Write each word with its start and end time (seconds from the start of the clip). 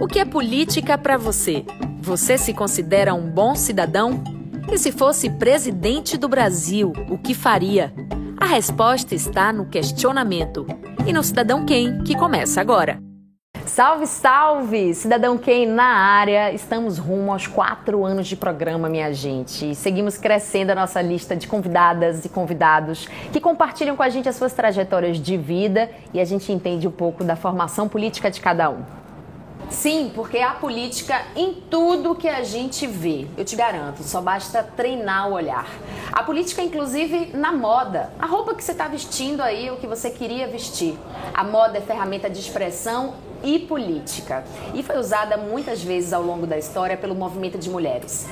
O 0.00 0.06
que 0.06 0.18
é 0.18 0.24
política 0.24 0.96
para 0.96 1.16
você? 1.16 1.64
Você 2.00 2.38
se 2.38 2.54
considera 2.54 3.14
um 3.14 3.30
bom 3.30 3.54
cidadão? 3.54 4.22
E 4.72 4.78
se 4.78 4.92
fosse 4.92 5.28
presidente 5.30 6.16
do 6.16 6.28
Brasil, 6.28 6.92
o 7.08 7.18
que 7.18 7.34
faria? 7.34 7.92
A 8.36 8.46
resposta 8.46 9.14
está 9.14 9.52
no 9.52 9.66
questionamento 9.66 10.66
e 11.06 11.12
no 11.12 11.22
Cidadão 11.22 11.66
Quem, 11.66 12.02
que 12.04 12.16
começa 12.16 12.60
agora. 12.60 13.09
Salve, 13.70 14.04
salve! 14.04 14.94
Cidadão 14.96 15.38
Quem 15.38 15.64
na 15.64 15.84
área. 15.84 16.52
Estamos 16.52 16.98
rumo 16.98 17.30
aos 17.30 17.46
quatro 17.46 18.04
anos 18.04 18.26
de 18.26 18.34
programa, 18.34 18.88
minha 18.88 19.14
gente. 19.14 19.70
E 19.70 19.74
seguimos 19.76 20.18
crescendo 20.18 20.70
a 20.70 20.74
nossa 20.74 21.00
lista 21.00 21.36
de 21.36 21.46
convidadas 21.46 22.24
e 22.24 22.28
convidados 22.28 23.06
que 23.32 23.40
compartilham 23.40 23.94
com 23.94 24.02
a 24.02 24.08
gente 24.08 24.28
as 24.28 24.34
suas 24.34 24.52
trajetórias 24.52 25.18
de 25.18 25.36
vida 25.36 25.88
e 26.12 26.18
a 26.18 26.24
gente 26.24 26.50
entende 26.50 26.88
um 26.88 26.90
pouco 26.90 27.22
da 27.22 27.36
formação 27.36 27.88
política 27.88 28.28
de 28.28 28.40
cada 28.40 28.68
um. 28.70 28.82
Sim, 29.70 30.10
porque 30.16 30.38
há 30.38 30.50
política 30.50 31.22
em 31.36 31.54
tudo 31.70 32.16
que 32.16 32.28
a 32.28 32.42
gente 32.42 32.88
vê. 32.88 33.28
Eu 33.38 33.44
te 33.44 33.54
garanto, 33.54 34.02
só 34.02 34.20
basta 34.20 34.64
treinar 34.64 35.28
o 35.28 35.34
olhar. 35.34 35.68
A 36.12 36.24
política, 36.24 36.60
inclusive, 36.60 37.30
na 37.34 37.52
moda. 37.52 38.10
A 38.18 38.26
roupa 38.26 38.52
que 38.52 38.64
você 38.64 38.72
está 38.72 38.88
vestindo 38.88 39.40
aí, 39.40 39.70
o 39.70 39.76
que 39.76 39.86
você 39.86 40.10
queria 40.10 40.48
vestir. 40.48 40.98
A 41.32 41.44
moda 41.44 41.78
é 41.78 41.80
ferramenta 41.80 42.28
de 42.28 42.40
expressão 42.40 43.29
e 43.42 43.58
política. 43.58 44.44
E 44.74 44.82
foi 44.82 44.98
usada 44.98 45.36
muitas 45.36 45.82
vezes 45.82 46.12
ao 46.12 46.22
longo 46.22 46.46
da 46.46 46.58
história 46.58 46.96
pelo 46.96 47.14
movimento 47.14 47.58
de 47.58 47.68
mulheres. 47.70 48.26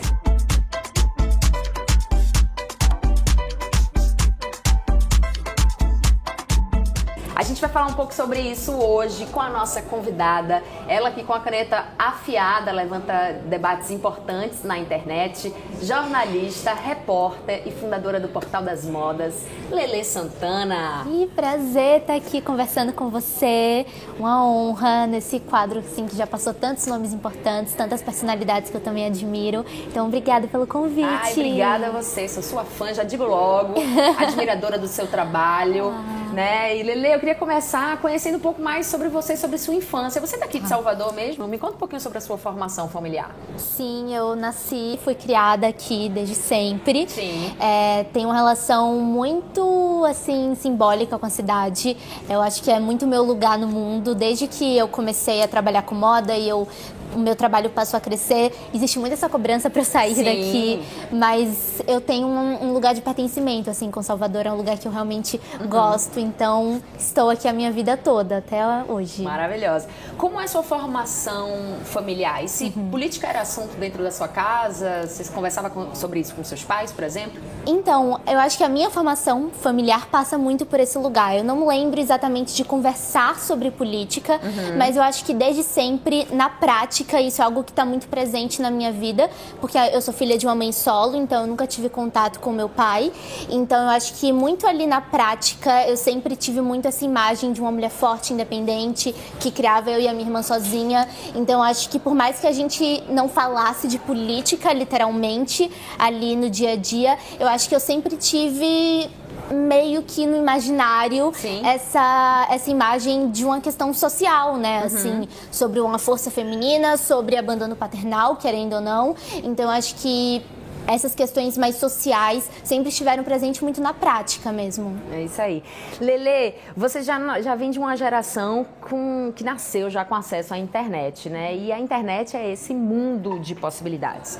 A 7.38 7.44
gente 7.44 7.60
vai 7.60 7.70
falar 7.70 7.86
um 7.86 7.92
pouco 7.92 8.12
sobre 8.12 8.40
isso 8.40 8.72
hoje 8.72 9.24
com 9.26 9.40
a 9.40 9.48
nossa 9.48 9.80
convidada. 9.80 10.60
Ela 10.88 11.12
que 11.12 11.22
com 11.22 11.32
a 11.32 11.38
caneta 11.38 11.84
afiada 11.96 12.72
levanta 12.72 13.40
debates 13.44 13.92
importantes 13.92 14.64
na 14.64 14.76
internet, 14.76 15.54
jornalista, 15.80 16.74
repórter 16.74 17.62
e 17.64 17.70
fundadora 17.70 18.18
do 18.18 18.26
Portal 18.26 18.64
das 18.64 18.84
Modas, 18.84 19.46
Lele 19.70 20.02
Santana. 20.02 21.04
Que 21.04 21.28
prazer 21.28 22.00
estar 22.00 22.16
aqui 22.16 22.40
conversando 22.40 22.92
com 22.92 23.08
você. 23.08 23.86
Uma 24.18 24.44
honra 24.44 25.06
nesse 25.06 25.38
quadro 25.38 25.78
assim, 25.78 26.08
que 26.08 26.16
já 26.16 26.26
passou 26.26 26.52
tantos 26.52 26.88
nomes 26.88 27.12
importantes, 27.12 27.72
tantas 27.72 28.02
personalidades 28.02 28.68
que 28.68 28.76
eu 28.76 28.80
também 28.80 29.06
admiro. 29.06 29.64
Então, 29.86 30.08
obrigada 30.08 30.48
pelo 30.48 30.66
convite. 30.66 31.06
Ai, 31.06 31.32
obrigada 31.34 31.86
a 31.86 31.90
você. 31.90 32.28
Sou 32.28 32.42
sua 32.42 32.64
fã, 32.64 32.92
já 32.92 33.04
digo 33.04 33.22
logo, 33.22 33.74
admiradora 34.18 34.76
do 34.76 34.88
seu 34.88 35.06
trabalho. 35.06 35.92
Ah. 35.94 36.17
Né? 36.32 36.76
E 36.76 36.82
Lele, 36.82 37.14
eu 37.14 37.18
queria 37.18 37.34
começar 37.34 38.00
conhecendo 38.00 38.36
um 38.36 38.40
pouco 38.40 38.62
mais 38.62 38.86
sobre 38.86 39.08
você, 39.08 39.36
sobre 39.36 39.58
sua 39.58 39.74
infância. 39.74 40.20
Você 40.20 40.36
é 40.36 40.38
daqui 40.38 40.58
de 40.58 40.66
ah. 40.66 40.68
Salvador 40.68 41.12
mesmo? 41.12 41.46
Me 41.48 41.58
conta 41.58 41.74
um 41.74 41.78
pouquinho 41.78 42.00
sobre 42.00 42.18
a 42.18 42.20
sua 42.20 42.38
formação 42.38 42.88
familiar. 42.88 43.34
Sim, 43.56 44.14
eu 44.14 44.36
nasci, 44.36 44.98
fui 45.02 45.14
criada 45.14 45.66
aqui 45.66 46.08
desde 46.08 46.34
sempre. 46.34 47.08
Sim. 47.08 47.54
É, 47.58 48.04
tenho 48.12 48.28
uma 48.28 48.34
relação 48.34 48.94
muito, 49.00 50.04
assim, 50.08 50.54
simbólica 50.54 51.18
com 51.18 51.26
a 51.26 51.30
cidade. 51.30 51.96
Eu 52.28 52.40
acho 52.40 52.62
que 52.62 52.70
é 52.70 52.78
muito 52.78 53.06
meu 53.06 53.24
lugar 53.24 53.58
no 53.58 53.66
mundo. 53.66 54.14
Desde 54.14 54.46
que 54.46 54.76
eu 54.76 54.88
comecei 54.88 55.42
a 55.42 55.48
trabalhar 55.48 55.82
com 55.82 55.94
moda 55.94 56.34
e 56.36 56.48
eu 56.48 56.66
o 57.14 57.18
meu 57.18 57.34
trabalho 57.34 57.70
passou 57.70 57.96
a 57.96 58.00
crescer, 58.00 58.52
existe 58.72 58.98
muito 58.98 59.12
essa 59.12 59.28
cobrança 59.28 59.70
para 59.70 59.80
eu 59.80 59.84
sair 59.84 60.14
Sim. 60.14 60.24
daqui, 60.24 60.82
mas 61.12 61.82
eu 61.86 62.00
tenho 62.00 62.26
um, 62.26 62.68
um, 62.68 62.72
lugar 62.72 62.94
de 62.94 63.00
pertencimento, 63.00 63.70
assim, 63.70 63.90
com 63.90 64.02
Salvador, 64.02 64.46
é 64.46 64.52
um 64.52 64.56
lugar 64.56 64.78
que 64.78 64.86
eu 64.86 64.92
realmente 64.92 65.40
uhum. 65.60 65.68
gosto, 65.68 66.18
então 66.18 66.82
estou 66.98 67.30
aqui 67.30 67.48
a 67.48 67.52
minha 67.52 67.70
vida 67.70 67.96
toda, 67.96 68.38
até 68.38 68.62
hoje. 68.88 69.22
Maravilhosa. 69.22 69.88
Como 70.16 70.40
é 70.40 70.44
a 70.44 70.48
sua 70.48 70.62
formação 70.62 71.76
familiar? 71.84 72.44
E 72.44 72.48
se 72.48 72.72
uhum. 72.76 72.90
política 72.90 73.26
era 73.28 73.40
assunto 73.40 73.76
dentro 73.76 74.02
da 74.02 74.10
sua 74.10 74.28
casa, 74.28 75.06
você 75.06 75.24
conversava 75.32 75.70
com, 75.70 75.94
sobre 75.94 76.20
isso 76.20 76.34
com 76.34 76.44
seus 76.44 76.64
pais, 76.64 76.92
por 76.92 77.04
exemplo? 77.04 77.40
Então, 77.66 78.20
eu 78.26 78.38
acho 78.38 78.56
que 78.56 78.64
a 78.64 78.68
minha 78.68 78.90
formação 78.90 79.50
familiar 79.50 80.06
passa 80.06 80.38
muito 80.38 80.66
por 80.66 80.80
esse 80.80 80.98
lugar. 80.98 81.36
Eu 81.36 81.44
não 81.44 81.56
me 81.56 81.66
lembro 81.66 82.00
exatamente 82.00 82.54
de 82.54 82.64
conversar 82.64 83.38
sobre 83.40 83.70
política, 83.70 84.40
uhum. 84.42 84.76
mas 84.76 84.96
eu 84.96 85.02
acho 85.02 85.24
que 85.24 85.34
desde 85.34 85.62
sempre, 85.62 86.26
na 86.32 86.48
prática, 86.48 86.97
prática, 86.98 87.20
isso 87.20 87.40
é 87.40 87.44
algo 87.44 87.62
que 87.62 87.70
está 87.70 87.84
muito 87.84 88.08
presente 88.08 88.60
na 88.60 88.70
minha 88.70 88.92
vida, 88.92 89.30
porque 89.60 89.78
eu 89.78 90.00
sou 90.00 90.12
filha 90.12 90.36
de 90.36 90.46
uma 90.46 90.54
mãe 90.54 90.72
solo, 90.72 91.16
então 91.16 91.42
eu 91.42 91.46
nunca 91.46 91.66
tive 91.66 91.88
contato 91.88 92.40
com 92.40 92.50
meu 92.50 92.68
pai. 92.68 93.12
Então 93.48 93.84
eu 93.84 93.90
acho 93.90 94.14
que 94.14 94.32
muito 94.32 94.66
ali 94.66 94.86
na 94.86 95.00
prática 95.00 95.86
eu 95.86 95.96
sempre 95.96 96.34
tive 96.34 96.60
muito 96.60 96.88
essa 96.88 97.04
imagem 97.04 97.52
de 97.52 97.60
uma 97.60 97.70
mulher 97.70 97.90
forte, 97.90 98.32
independente, 98.32 99.14
que 99.38 99.50
criava 99.50 99.90
eu 99.90 100.00
e 100.00 100.08
a 100.08 100.12
minha 100.12 100.24
irmã 100.24 100.42
sozinha. 100.42 101.08
Então 101.34 101.56
eu 101.56 101.62
acho 101.62 101.88
que 101.88 101.98
por 101.98 102.14
mais 102.14 102.40
que 102.40 102.46
a 102.46 102.52
gente 102.52 103.02
não 103.08 103.28
falasse 103.28 103.86
de 103.86 103.98
política 103.98 104.72
literalmente 104.72 105.70
ali 105.98 106.34
no 106.34 106.50
dia 106.50 106.72
a 106.72 106.76
dia, 106.76 107.18
eu 107.38 107.46
acho 107.46 107.68
que 107.68 107.74
eu 107.74 107.80
sempre 107.80 108.16
tive 108.16 109.08
meio 109.50 110.02
que 110.02 110.26
no 110.26 110.36
imaginário 110.36 111.32
essa, 111.64 112.46
essa 112.50 112.70
imagem 112.70 113.30
de 113.30 113.44
uma 113.44 113.60
questão 113.60 113.92
social, 113.92 114.56
né? 114.56 114.80
Uhum. 114.80 114.86
Assim, 114.86 115.28
sobre 115.50 115.80
uma 115.80 115.98
força 115.98 116.30
feminina, 116.30 116.96
sobre 116.96 117.36
abandono 117.36 117.76
paternal, 117.76 118.36
querendo 118.36 118.74
ou 118.74 118.80
não. 118.80 119.14
Então, 119.42 119.70
acho 119.70 119.94
que 119.96 120.42
essas 120.88 121.14
questões 121.14 121.58
mais 121.58 121.76
sociais 121.76 122.50
sempre 122.64 122.88
estiveram 122.88 123.22
presentes 123.22 123.60
muito 123.60 123.80
na 123.80 123.92
prática 123.92 124.50
mesmo. 124.50 124.96
É 125.12 125.22
isso 125.22 125.40
aí. 125.40 125.62
Lele, 126.00 126.54
você 126.74 127.02
já, 127.02 127.40
já 127.42 127.54
vem 127.54 127.70
de 127.70 127.78
uma 127.78 127.94
geração 127.94 128.66
com, 128.80 129.30
que 129.36 129.44
nasceu 129.44 129.90
já 129.90 130.04
com 130.04 130.14
acesso 130.14 130.54
à 130.54 130.58
internet, 130.58 131.28
né? 131.28 131.54
E 131.54 131.70
a 131.70 131.78
internet 131.78 132.34
é 132.36 132.50
esse 132.50 132.72
mundo 132.72 133.38
de 133.38 133.54
possibilidades. 133.54 134.38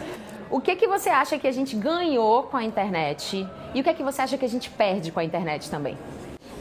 O 0.50 0.62
que, 0.62 0.76
que 0.76 0.88
você 0.88 1.10
acha 1.10 1.38
que 1.38 1.46
a 1.46 1.52
gente 1.52 1.76
ganhou 1.76 2.44
com 2.44 2.56
a 2.56 2.64
internet 2.64 3.46
e 3.74 3.80
o 3.80 3.84
que 3.84 3.90
é 3.90 3.92
que 3.92 4.02
você 4.02 4.22
acha 4.22 4.38
que 4.38 4.44
a 4.46 4.48
gente 4.48 4.70
perde 4.70 5.12
com 5.12 5.20
a 5.20 5.24
internet 5.24 5.70
também? 5.70 5.96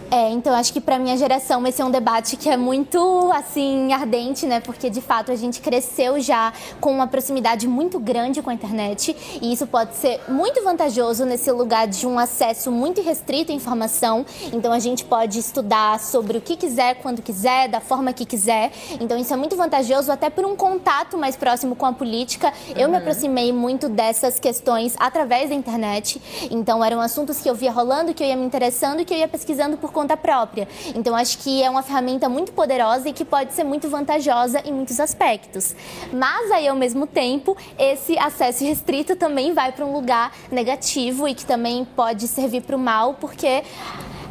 É, 0.10 0.30
então 0.30 0.56
acho 0.56 0.72
que 0.72 0.80
para 0.80 0.98
minha 0.98 1.18
geração 1.18 1.66
esse 1.68 1.82
é 1.82 1.86
um 1.86 1.92
debate 1.92 2.38
que 2.38 2.50
é 2.50 2.56
muito 2.56 3.30
assim 3.34 3.92
ardente, 3.92 4.46
né? 4.46 4.62
Porque 4.62 4.90
de 4.90 5.02
fato 5.02 5.34
a 5.34 5.36
gente 5.36 5.60
cresceu 5.60 6.20
já 6.22 6.54
com 6.80 6.92
uma 6.94 7.08
proximidade 7.08 7.68
muito 7.68 8.00
grande 8.00 8.42
com 8.42 8.50
a 8.50 8.54
internet 8.54 9.16
e 9.42 9.52
isso 9.52 9.68
pode 9.68 9.96
ser 9.96 10.22
muito 10.30 10.64
vantajoso 10.64 11.26
nesse 11.26 11.52
lugar 11.52 11.88
de 11.88 12.08
um 12.08 12.18
acesso 12.18 12.72
muito 12.72 13.02
restrito 13.02 13.52
à 13.52 13.56
informação. 13.56 14.26
Então 14.54 14.72
a 14.72 14.80
gente 14.80 15.04
pode 15.04 15.40
estudar 15.40 16.00
sobre 16.00 16.38
o 16.38 16.42
que 16.42 16.56
quiser, 16.56 16.96
quando 16.96 17.22
quiser, 17.22 17.68
da 17.68 17.82
forma 17.82 18.14
que 18.14 18.26
quiser. 18.26 18.72
Então 19.02 19.18
isso 19.18 19.34
é 19.34 19.38
muito 19.38 19.58
vantajoso 19.58 20.10
até 20.10 20.30
por 20.30 20.46
um 20.46 20.56
contato 20.56 21.18
mais 21.18 21.36
próximo 21.36 21.76
com 21.76 21.86
a 21.86 21.92
política. 21.92 22.54
Eu 22.78 22.86
uhum. 22.86 22.92
me 22.92 22.98
aproximei 22.98 23.52
muito 23.52 23.90
dessas 23.90 24.40
questões 24.40 24.96
através 24.98 25.50
da 25.50 25.56
internet. 25.56 26.22
Então 26.50 26.84
eram 26.84 27.02
assuntos 27.02 27.42
que 27.42 27.50
eu 27.50 27.56
via 27.56 27.72
rolando, 27.72 28.14
que 28.14 28.24
eu 28.24 28.28
ia 28.28 28.38
me 28.38 28.46
interessando, 28.46 29.04
que 29.04 29.14
eu 29.14 29.18
ia 29.18 29.28
pesquisando 29.28 29.76
por 29.76 29.92
conta 29.98 30.16
própria. 30.16 30.68
Então, 30.94 31.16
acho 31.16 31.40
que 31.40 31.64
é 31.64 31.68
uma 31.68 31.82
ferramenta 31.82 32.30
muito 32.30 32.52
poderosa 32.52 33.10
e 33.10 33.14
que 33.14 33.26
pode 33.26 33.54
ser 33.54 33.64
muito 33.64 33.90
vantajosa 33.90 34.62
em 34.64 34.72
muitos 34.72 35.00
aspectos. 35.00 35.76
Mas 36.14 36.52
aí, 36.52 36.68
ao 36.68 36.76
mesmo 36.76 37.08
tempo, 37.08 37.58
esse 37.80 38.16
acesso 38.20 38.64
restrito 38.64 39.16
também 39.16 39.56
vai 39.56 39.72
para 39.72 39.84
um 39.84 39.92
lugar 39.92 40.32
negativo 40.52 41.28
e 41.28 41.34
que 41.34 41.44
também 41.44 41.84
pode 41.84 42.28
servir 42.28 42.62
para 42.62 42.76
o 42.76 42.80
mal, 42.80 43.16
porque 43.16 43.64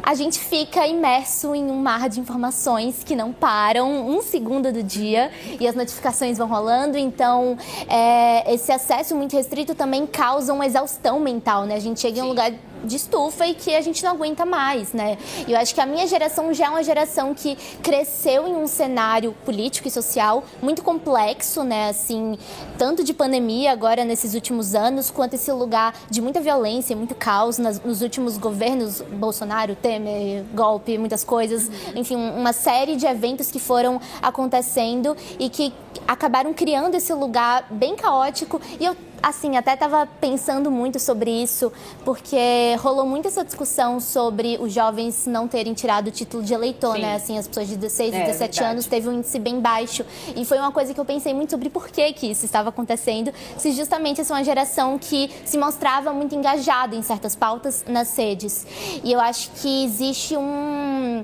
a 0.07 0.13
gente 0.13 0.39
fica 0.39 0.87
imerso 0.87 1.53
em 1.53 1.69
um 1.69 1.81
mar 1.81 2.07
de 2.07 2.21
informações 2.21 3.03
que 3.03 3.13
não 3.13 3.33
param 3.33 4.07
um 4.07 4.21
segundo 4.21 4.71
do 4.71 4.81
dia 4.81 5.29
e 5.59 5.67
as 5.67 5.75
notificações 5.75 6.37
vão 6.37 6.47
rolando. 6.47 6.97
Então, 6.97 7.57
é, 7.89 8.53
esse 8.53 8.71
acesso 8.71 9.13
muito 9.17 9.35
restrito 9.35 9.75
também 9.75 10.07
causa 10.07 10.53
uma 10.53 10.65
exaustão 10.65 11.19
mental, 11.19 11.65
né? 11.65 11.75
A 11.75 11.79
gente 11.79 11.99
chega 11.99 12.15
Sim. 12.15 12.21
em 12.21 12.25
um 12.25 12.29
lugar 12.29 12.53
de 12.83 12.95
estufa 12.95 13.45
e 13.47 13.53
que 13.53 13.75
a 13.75 13.81
gente 13.81 14.03
não 14.03 14.11
aguenta 14.11 14.45
mais, 14.45 14.93
né? 14.93 15.17
E 15.47 15.51
eu 15.51 15.57
acho 15.57 15.73
que 15.73 15.81
a 15.81 15.85
minha 15.85 16.07
geração 16.07 16.53
já 16.53 16.65
é 16.65 16.69
uma 16.69 16.83
geração 16.83 17.33
que 17.33 17.57
cresceu 17.81 18.47
em 18.47 18.55
um 18.55 18.67
cenário 18.67 19.33
político 19.45 19.87
e 19.87 19.91
social 19.91 20.43
muito 20.61 20.83
complexo, 20.83 21.63
né? 21.63 21.89
Assim, 21.89 22.37
tanto 22.77 23.03
de 23.03 23.13
pandemia 23.13 23.71
agora 23.71 24.03
nesses 24.03 24.33
últimos 24.33 24.75
anos, 24.75 25.09
quanto 25.09 25.35
esse 25.35 25.51
lugar 25.51 25.93
de 26.09 26.21
muita 26.21 26.39
violência, 26.39 26.95
muito 26.95 27.15
caos 27.15 27.57
nas, 27.57 27.79
nos 27.81 28.01
últimos 28.01 28.37
governos 28.37 29.01
Bolsonaro, 29.01 29.75
Temer, 29.75 30.43
golpe, 30.53 30.97
muitas 30.97 31.23
coisas, 31.23 31.69
enfim, 31.95 32.15
uma 32.15 32.53
série 32.53 32.95
de 32.95 33.05
eventos 33.05 33.51
que 33.51 33.59
foram 33.59 33.99
acontecendo 34.21 35.15
e 35.39 35.49
que 35.49 35.73
acabaram 36.07 36.53
criando 36.53 36.95
esse 36.95 37.13
lugar 37.13 37.67
bem 37.69 37.95
caótico. 37.95 38.61
E 38.79 38.85
eu 38.85 38.95
assim, 39.21 39.57
até 39.57 39.73
estava 39.73 40.07
pensando 40.19 40.69
muito 40.71 40.99
sobre 40.99 41.31
isso, 41.31 41.71
porque 42.03 42.75
rolou 42.79 43.05
muito 43.05 43.27
essa 43.27 43.43
discussão 43.43 43.99
sobre 43.99 44.57
os 44.59 44.73
jovens 44.73 45.25
não 45.25 45.47
terem 45.47 45.73
tirado 45.73 46.07
o 46.07 46.11
título 46.11 46.43
de 46.43 46.53
eleitor, 46.53 46.95
Sim. 46.95 47.01
né? 47.01 47.15
Assim, 47.15 47.37
as 47.37 47.47
pessoas 47.47 47.67
de 47.67 47.75
16 47.75 48.13
e 48.13 48.17
é, 48.17 48.25
17 48.25 48.63
anos 48.63 48.85
teve 48.85 49.09
um 49.09 49.13
índice 49.13 49.39
bem 49.39 49.59
baixo. 49.59 50.05
E 50.35 50.45
foi 50.45 50.57
uma 50.57 50.71
coisa 50.71 50.93
que 50.93 50.99
eu 50.99 51.05
pensei 51.05 51.33
muito 51.33 51.51
sobre 51.51 51.69
por 51.69 51.87
que, 51.89 52.13
que 52.13 52.27
isso 52.27 52.45
estava 52.45 52.69
acontecendo, 52.69 53.33
se 53.57 53.71
justamente 53.71 54.21
essa 54.21 54.33
é 54.33 54.37
uma 54.37 54.43
geração 54.43 54.97
que 54.97 55.29
se 55.45 55.57
mostrava 55.57 56.13
muito 56.13 56.35
engajada 56.35 56.95
em 56.95 57.01
certas 57.01 57.35
pautas 57.35 57.83
nas 57.87 58.15
redes. 58.17 58.65
E 59.03 59.11
eu 59.11 59.19
acho 59.19 59.51
que 59.51 59.83
existe 59.85 60.35
um 60.35 61.23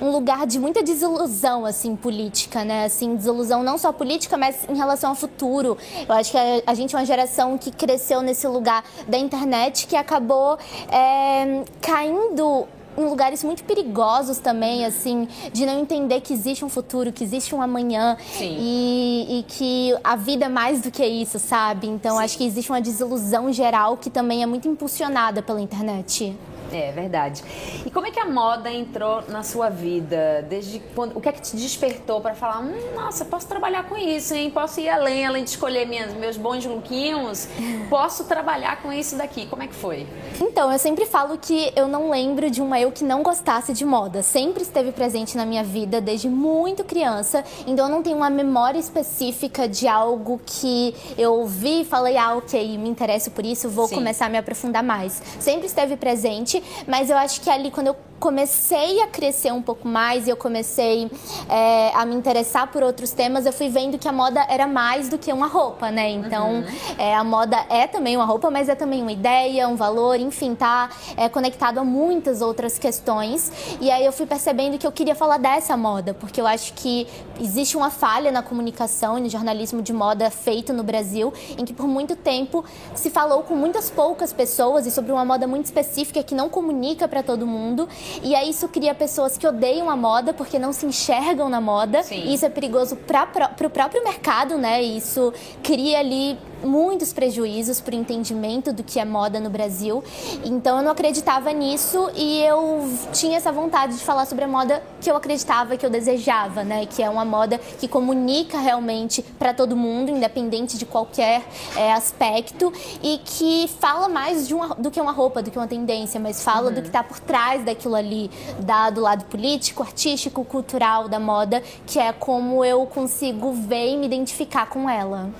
um 0.00 0.10
lugar 0.10 0.46
de 0.46 0.58
muita 0.58 0.82
desilusão 0.82 1.64
assim 1.64 1.96
política, 1.96 2.64
né? 2.64 2.84
Assim, 2.84 3.16
desilusão 3.16 3.62
não 3.62 3.78
só 3.78 3.92
política, 3.92 4.36
mas 4.36 4.68
em 4.68 4.76
relação 4.76 5.10
ao 5.10 5.16
futuro. 5.16 5.76
Eu 6.08 6.14
acho 6.14 6.30
que 6.30 6.36
a, 6.36 6.62
a 6.66 6.74
gente 6.74 6.94
é 6.94 6.98
uma 6.98 7.04
geração 7.04 7.23
que 7.58 7.70
cresceu 7.70 8.22
nesse 8.22 8.46
lugar 8.46 8.84
da 9.06 9.18
internet 9.18 9.86
que 9.86 9.96
acabou 9.96 10.58
é, 10.90 11.64
caindo 11.80 12.66
em 12.96 13.04
lugares 13.04 13.42
muito 13.42 13.64
perigosos 13.64 14.38
também, 14.38 14.84
assim, 14.84 15.28
de 15.52 15.66
não 15.66 15.80
entender 15.80 16.20
que 16.20 16.32
existe 16.32 16.64
um 16.64 16.68
futuro, 16.68 17.12
que 17.12 17.24
existe 17.24 17.54
um 17.54 17.60
amanhã 17.60 18.16
e, 18.40 19.40
e, 19.40 19.42
que 19.48 19.96
a 20.02 20.16
vida 20.16 20.46
é 20.46 20.48
mais 20.48 20.80
do 20.80 20.90
que 20.90 21.04
isso, 21.04 21.38
sabe? 21.38 21.88
Então, 21.88 22.16
Sim. 22.18 22.24
acho 22.24 22.38
que 22.38 22.44
existe 22.44 22.70
uma 22.70 22.80
desilusão 22.80 23.52
geral 23.52 23.96
que 23.96 24.10
também 24.10 24.42
é 24.42 24.46
muito 24.46 24.68
impulsionada 24.68 25.42
pela 25.42 25.60
internet. 25.60 26.36
É 26.74 26.90
verdade. 26.90 27.44
E 27.86 27.90
como 27.90 28.08
é 28.08 28.10
que 28.10 28.18
a 28.18 28.24
moda 28.24 28.68
entrou 28.68 29.22
na 29.28 29.44
sua 29.44 29.68
vida? 29.68 30.44
Desde 30.48 30.80
quando? 30.92 31.16
O 31.16 31.20
que 31.20 31.28
é 31.28 31.32
que 31.32 31.40
te 31.40 31.54
despertou 31.56 32.20
para 32.20 32.34
falar, 32.34 32.62
hum, 32.62 32.74
nossa, 32.96 33.24
posso 33.24 33.46
trabalhar 33.46 33.84
com 33.84 33.96
isso, 33.96 34.34
hein? 34.34 34.50
Posso 34.50 34.80
ir 34.80 34.88
além, 34.88 35.24
além 35.24 35.44
de 35.44 35.50
escolher 35.50 35.86
minhas, 35.86 36.12
meus 36.14 36.36
bons 36.36 36.66
lookinhos, 36.66 37.46
posso 37.88 38.24
trabalhar 38.24 38.82
com 38.82 38.92
isso 38.92 39.16
daqui. 39.16 39.46
Como 39.46 39.62
é 39.62 39.68
que 39.68 39.74
foi? 39.74 40.04
Então, 40.40 40.72
eu 40.72 40.78
sempre 40.78 41.06
falo 41.06 41.38
que 41.38 41.72
eu 41.76 41.86
não 41.86 42.10
lembro 42.10 42.50
de 42.50 42.60
uma 42.60 42.80
eu 42.80 42.90
que 42.90 43.04
não 43.04 43.22
gostasse 43.22 43.72
de 43.72 43.84
moda. 43.84 44.20
Sempre 44.20 44.64
esteve 44.64 44.90
presente 44.90 45.36
na 45.36 45.46
minha 45.46 45.62
vida 45.62 46.00
desde 46.00 46.28
muito 46.28 46.82
criança. 46.82 47.44
Então, 47.68 47.86
eu 47.86 47.92
não 47.92 48.02
tenho 48.02 48.16
uma 48.16 48.30
memória 48.30 48.80
específica 48.80 49.68
de 49.68 49.86
algo 49.86 50.40
que 50.44 50.92
eu 51.16 51.34
ouvi 51.34 51.82
e 51.82 51.84
falei, 51.84 52.16
ah, 52.16 52.34
ok, 52.34 52.76
me 52.78 52.88
interesso 52.88 53.30
por 53.30 53.46
isso, 53.46 53.68
vou 53.68 53.86
Sim. 53.86 53.94
começar 53.94 54.26
a 54.26 54.28
me 54.28 54.38
aprofundar 54.38 54.82
mais. 54.82 55.22
Sempre 55.38 55.66
esteve 55.66 55.96
presente 55.96 56.63
mas 56.86 57.10
eu 57.10 57.16
acho 57.16 57.40
que 57.40 57.50
ali 57.50 57.70
quando 57.70 57.88
eu 57.88 57.96
comecei 58.18 59.00
a 59.02 59.06
crescer 59.06 59.52
um 59.52 59.62
pouco 59.62 59.86
mais 59.86 60.26
e 60.26 60.30
eu 60.30 60.36
comecei 60.36 61.10
é, 61.48 61.92
a 61.94 62.04
me 62.04 62.14
interessar 62.14 62.68
por 62.68 62.82
outros 62.82 63.12
temas, 63.12 63.46
eu 63.46 63.52
fui 63.52 63.68
vendo 63.68 63.98
que 63.98 64.08
a 64.08 64.12
moda 64.12 64.44
era 64.48 64.66
mais 64.66 65.08
do 65.08 65.18
que 65.18 65.32
uma 65.32 65.46
roupa, 65.46 65.90
né? 65.90 66.10
Então, 66.10 66.54
uhum. 66.54 66.64
é, 66.98 67.14
a 67.14 67.24
moda 67.24 67.56
é 67.68 67.86
também 67.86 68.16
uma 68.16 68.24
roupa, 68.24 68.50
mas 68.50 68.68
é 68.68 68.74
também 68.74 69.02
uma 69.02 69.12
ideia, 69.12 69.68
um 69.68 69.76
valor, 69.76 70.18
enfim, 70.18 70.54
tá 70.54 70.90
é, 71.16 71.28
conectado 71.28 71.78
a 71.78 71.84
muitas 71.84 72.40
outras 72.40 72.78
questões. 72.78 73.52
E 73.80 73.90
aí 73.90 74.04
eu 74.04 74.12
fui 74.12 74.26
percebendo 74.26 74.78
que 74.78 74.86
eu 74.86 74.92
queria 74.92 75.14
falar 75.14 75.38
dessa 75.38 75.76
moda, 75.76 76.14
porque 76.14 76.40
eu 76.40 76.46
acho 76.46 76.72
que 76.74 77.06
existe 77.40 77.76
uma 77.76 77.90
falha 77.90 78.30
na 78.30 78.42
comunicação 78.42 79.18
e 79.18 79.22
no 79.22 79.28
jornalismo 79.28 79.82
de 79.82 79.92
moda 79.92 80.30
feito 80.30 80.72
no 80.72 80.82
Brasil, 80.82 81.32
em 81.58 81.64
que 81.64 81.72
por 81.72 81.86
muito 81.86 82.16
tempo 82.16 82.64
se 82.94 83.10
falou 83.10 83.42
com 83.42 83.54
muitas 83.54 83.90
poucas 83.90 84.32
pessoas 84.32 84.86
e 84.86 84.90
sobre 84.90 85.12
uma 85.12 85.24
moda 85.24 85.46
muito 85.46 85.66
específica 85.66 86.22
que 86.22 86.34
não 86.34 86.48
comunica 86.48 87.06
para 87.06 87.22
todo 87.22 87.46
mundo. 87.46 87.88
E 88.22 88.34
aí 88.34 88.50
isso 88.50 88.68
cria 88.68 88.94
pessoas 88.94 89.36
que 89.36 89.46
odeiam 89.46 89.88
a 89.90 89.96
moda 89.96 90.32
porque 90.32 90.58
não 90.58 90.72
se 90.72 90.86
enxergam 90.86 91.48
na 91.48 91.60
moda. 91.60 92.02
Sim. 92.02 92.22
E 92.24 92.34
isso 92.34 92.44
é 92.46 92.48
perigoso 92.48 92.96
para 92.96 93.50
o 93.66 93.70
próprio 93.70 94.02
mercado, 94.04 94.56
né? 94.58 94.82
E 94.82 94.96
isso 94.96 95.32
cria 95.62 95.98
ali 95.98 96.38
muitos 96.64 97.12
prejuízos 97.12 97.80
para 97.80 97.94
o 97.94 97.98
entendimento 97.98 98.72
do 98.72 98.82
que 98.82 98.98
é 98.98 99.04
moda 99.04 99.38
no 99.38 99.50
Brasil. 99.50 100.02
Então 100.44 100.78
eu 100.78 100.82
não 100.82 100.92
acreditava 100.92 101.52
nisso 101.52 102.10
e 102.16 102.42
eu 102.42 102.88
tinha 103.12 103.36
essa 103.36 103.52
vontade 103.52 103.96
de 103.96 104.04
falar 104.04 104.26
sobre 104.26 104.44
a 104.44 104.48
moda 104.48 104.82
que 105.00 105.10
eu 105.10 105.16
acreditava, 105.16 105.76
que 105.76 105.84
eu 105.84 105.90
desejava, 105.90 106.64
né? 106.64 106.86
Que 106.86 107.02
é 107.02 107.10
uma 107.10 107.24
moda 107.24 107.58
que 107.58 107.86
comunica 107.86 108.58
realmente 108.58 109.22
para 109.22 109.52
todo 109.52 109.76
mundo, 109.76 110.10
independente 110.10 110.78
de 110.78 110.86
qualquer 110.86 111.42
é, 111.76 111.92
aspecto, 111.92 112.72
e 113.02 113.20
que 113.24 113.68
fala 113.80 114.08
mais 114.08 114.50
uma, 114.50 114.74
do 114.74 114.90
que 114.90 115.00
uma 115.00 115.12
roupa, 115.12 115.42
do 115.42 115.50
que 115.50 115.58
uma 115.58 115.66
tendência, 115.68 116.18
mas 116.18 116.42
fala 116.42 116.68
uhum. 116.68 116.74
do 116.74 116.80
que 116.80 116.88
está 116.88 117.02
por 117.02 117.20
trás 117.20 117.64
daquilo 117.64 117.94
ali, 117.94 118.30
da, 118.60 118.90
do 118.90 119.00
lado 119.00 119.24
político, 119.26 119.82
artístico, 119.82 120.44
cultural 120.44 121.08
da 121.08 121.20
moda, 121.20 121.62
que 121.86 121.98
é 121.98 122.12
como 122.12 122.64
eu 122.64 122.86
consigo 122.86 123.52
ver 123.52 123.92
e 123.92 123.96
me 123.96 124.06
identificar 124.06 124.66
com 124.66 124.88
ela. 124.88 125.30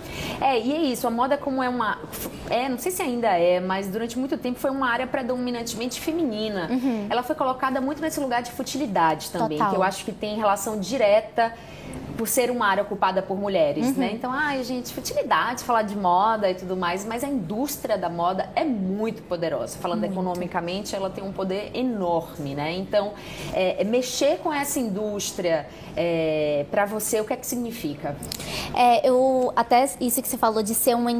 É, 0.40 0.58
e 0.58 0.72
é 0.72 0.82
isso, 0.82 1.06
a 1.06 1.10
moda 1.14 1.38
como 1.38 1.62
é 1.62 1.68
uma. 1.68 1.98
É, 2.50 2.68
não 2.68 2.78
sei 2.78 2.92
se 2.92 3.00
ainda 3.00 3.28
é, 3.28 3.60
mas 3.60 3.88
durante 3.88 4.18
muito 4.18 4.36
tempo 4.36 4.58
foi 4.58 4.70
uma 4.70 4.90
área 4.90 5.06
predominantemente 5.06 6.00
feminina. 6.00 6.68
Uhum. 6.70 7.06
Ela 7.08 7.22
foi 7.22 7.34
colocada 7.34 7.80
muito 7.80 8.02
nesse 8.02 8.20
lugar 8.20 8.42
de 8.42 8.50
futilidade 8.52 9.30
também, 9.30 9.56
Total. 9.56 9.72
que 9.72 9.76
eu 9.78 9.82
acho 9.82 10.04
que 10.04 10.12
tem 10.12 10.36
relação 10.36 10.78
direta 10.78 11.54
por 12.16 12.28
ser 12.28 12.50
uma 12.50 12.66
área 12.66 12.82
ocupada 12.82 13.22
por 13.22 13.36
mulheres, 13.36 13.88
uhum. 13.88 13.94
né? 13.94 14.12
Então, 14.12 14.30
ai, 14.32 14.62
gente, 14.62 14.92
futilidade, 14.92 15.64
falar 15.64 15.82
de 15.82 15.96
moda 15.96 16.50
e 16.50 16.54
tudo 16.54 16.76
mais, 16.76 17.04
mas 17.04 17.24
a 17.24 17.28
indústria 17.28 17.98
da 17.98 18.08
moda 18.08 18.48
é 18.54 18.64
muito 18.64 19.22
poderosa. 19.22 19.76
Falando 19.78 20.00
muito. 20.00 20.12
economicamente, 20.12 20.94
ela 20.94 21.10
tem 21.10 21.24
um 21.24 21.32
poder 21.32 21.70
enorme, 21.74 22.54
né? 22.54 22.72
Então, 22.72 23.12
é, 23.52 23.80
é 23.82 23.84
mexer 23.84 24.38
com 24.38 24.52
essa 24.52 24.78
indústria, 24.78 25.66
é, 25.96 26.66
para 26.70 26.86
você, 26.86 27.20
o 27.20 27.24
que 27.24 27.32
é 27.32 27.36
que 27.36 27.46
significa? 27.46 28.16
É, 28.74 29.08
eu 29.08 29.52
até 29.56 29.88
isso 30.00 30.22
que 30.22 30.28
você 30.28 30.38
falou 30.38 30.62
de 30.62 30.74
ser 30.74 30.94
uma 30.94 31.10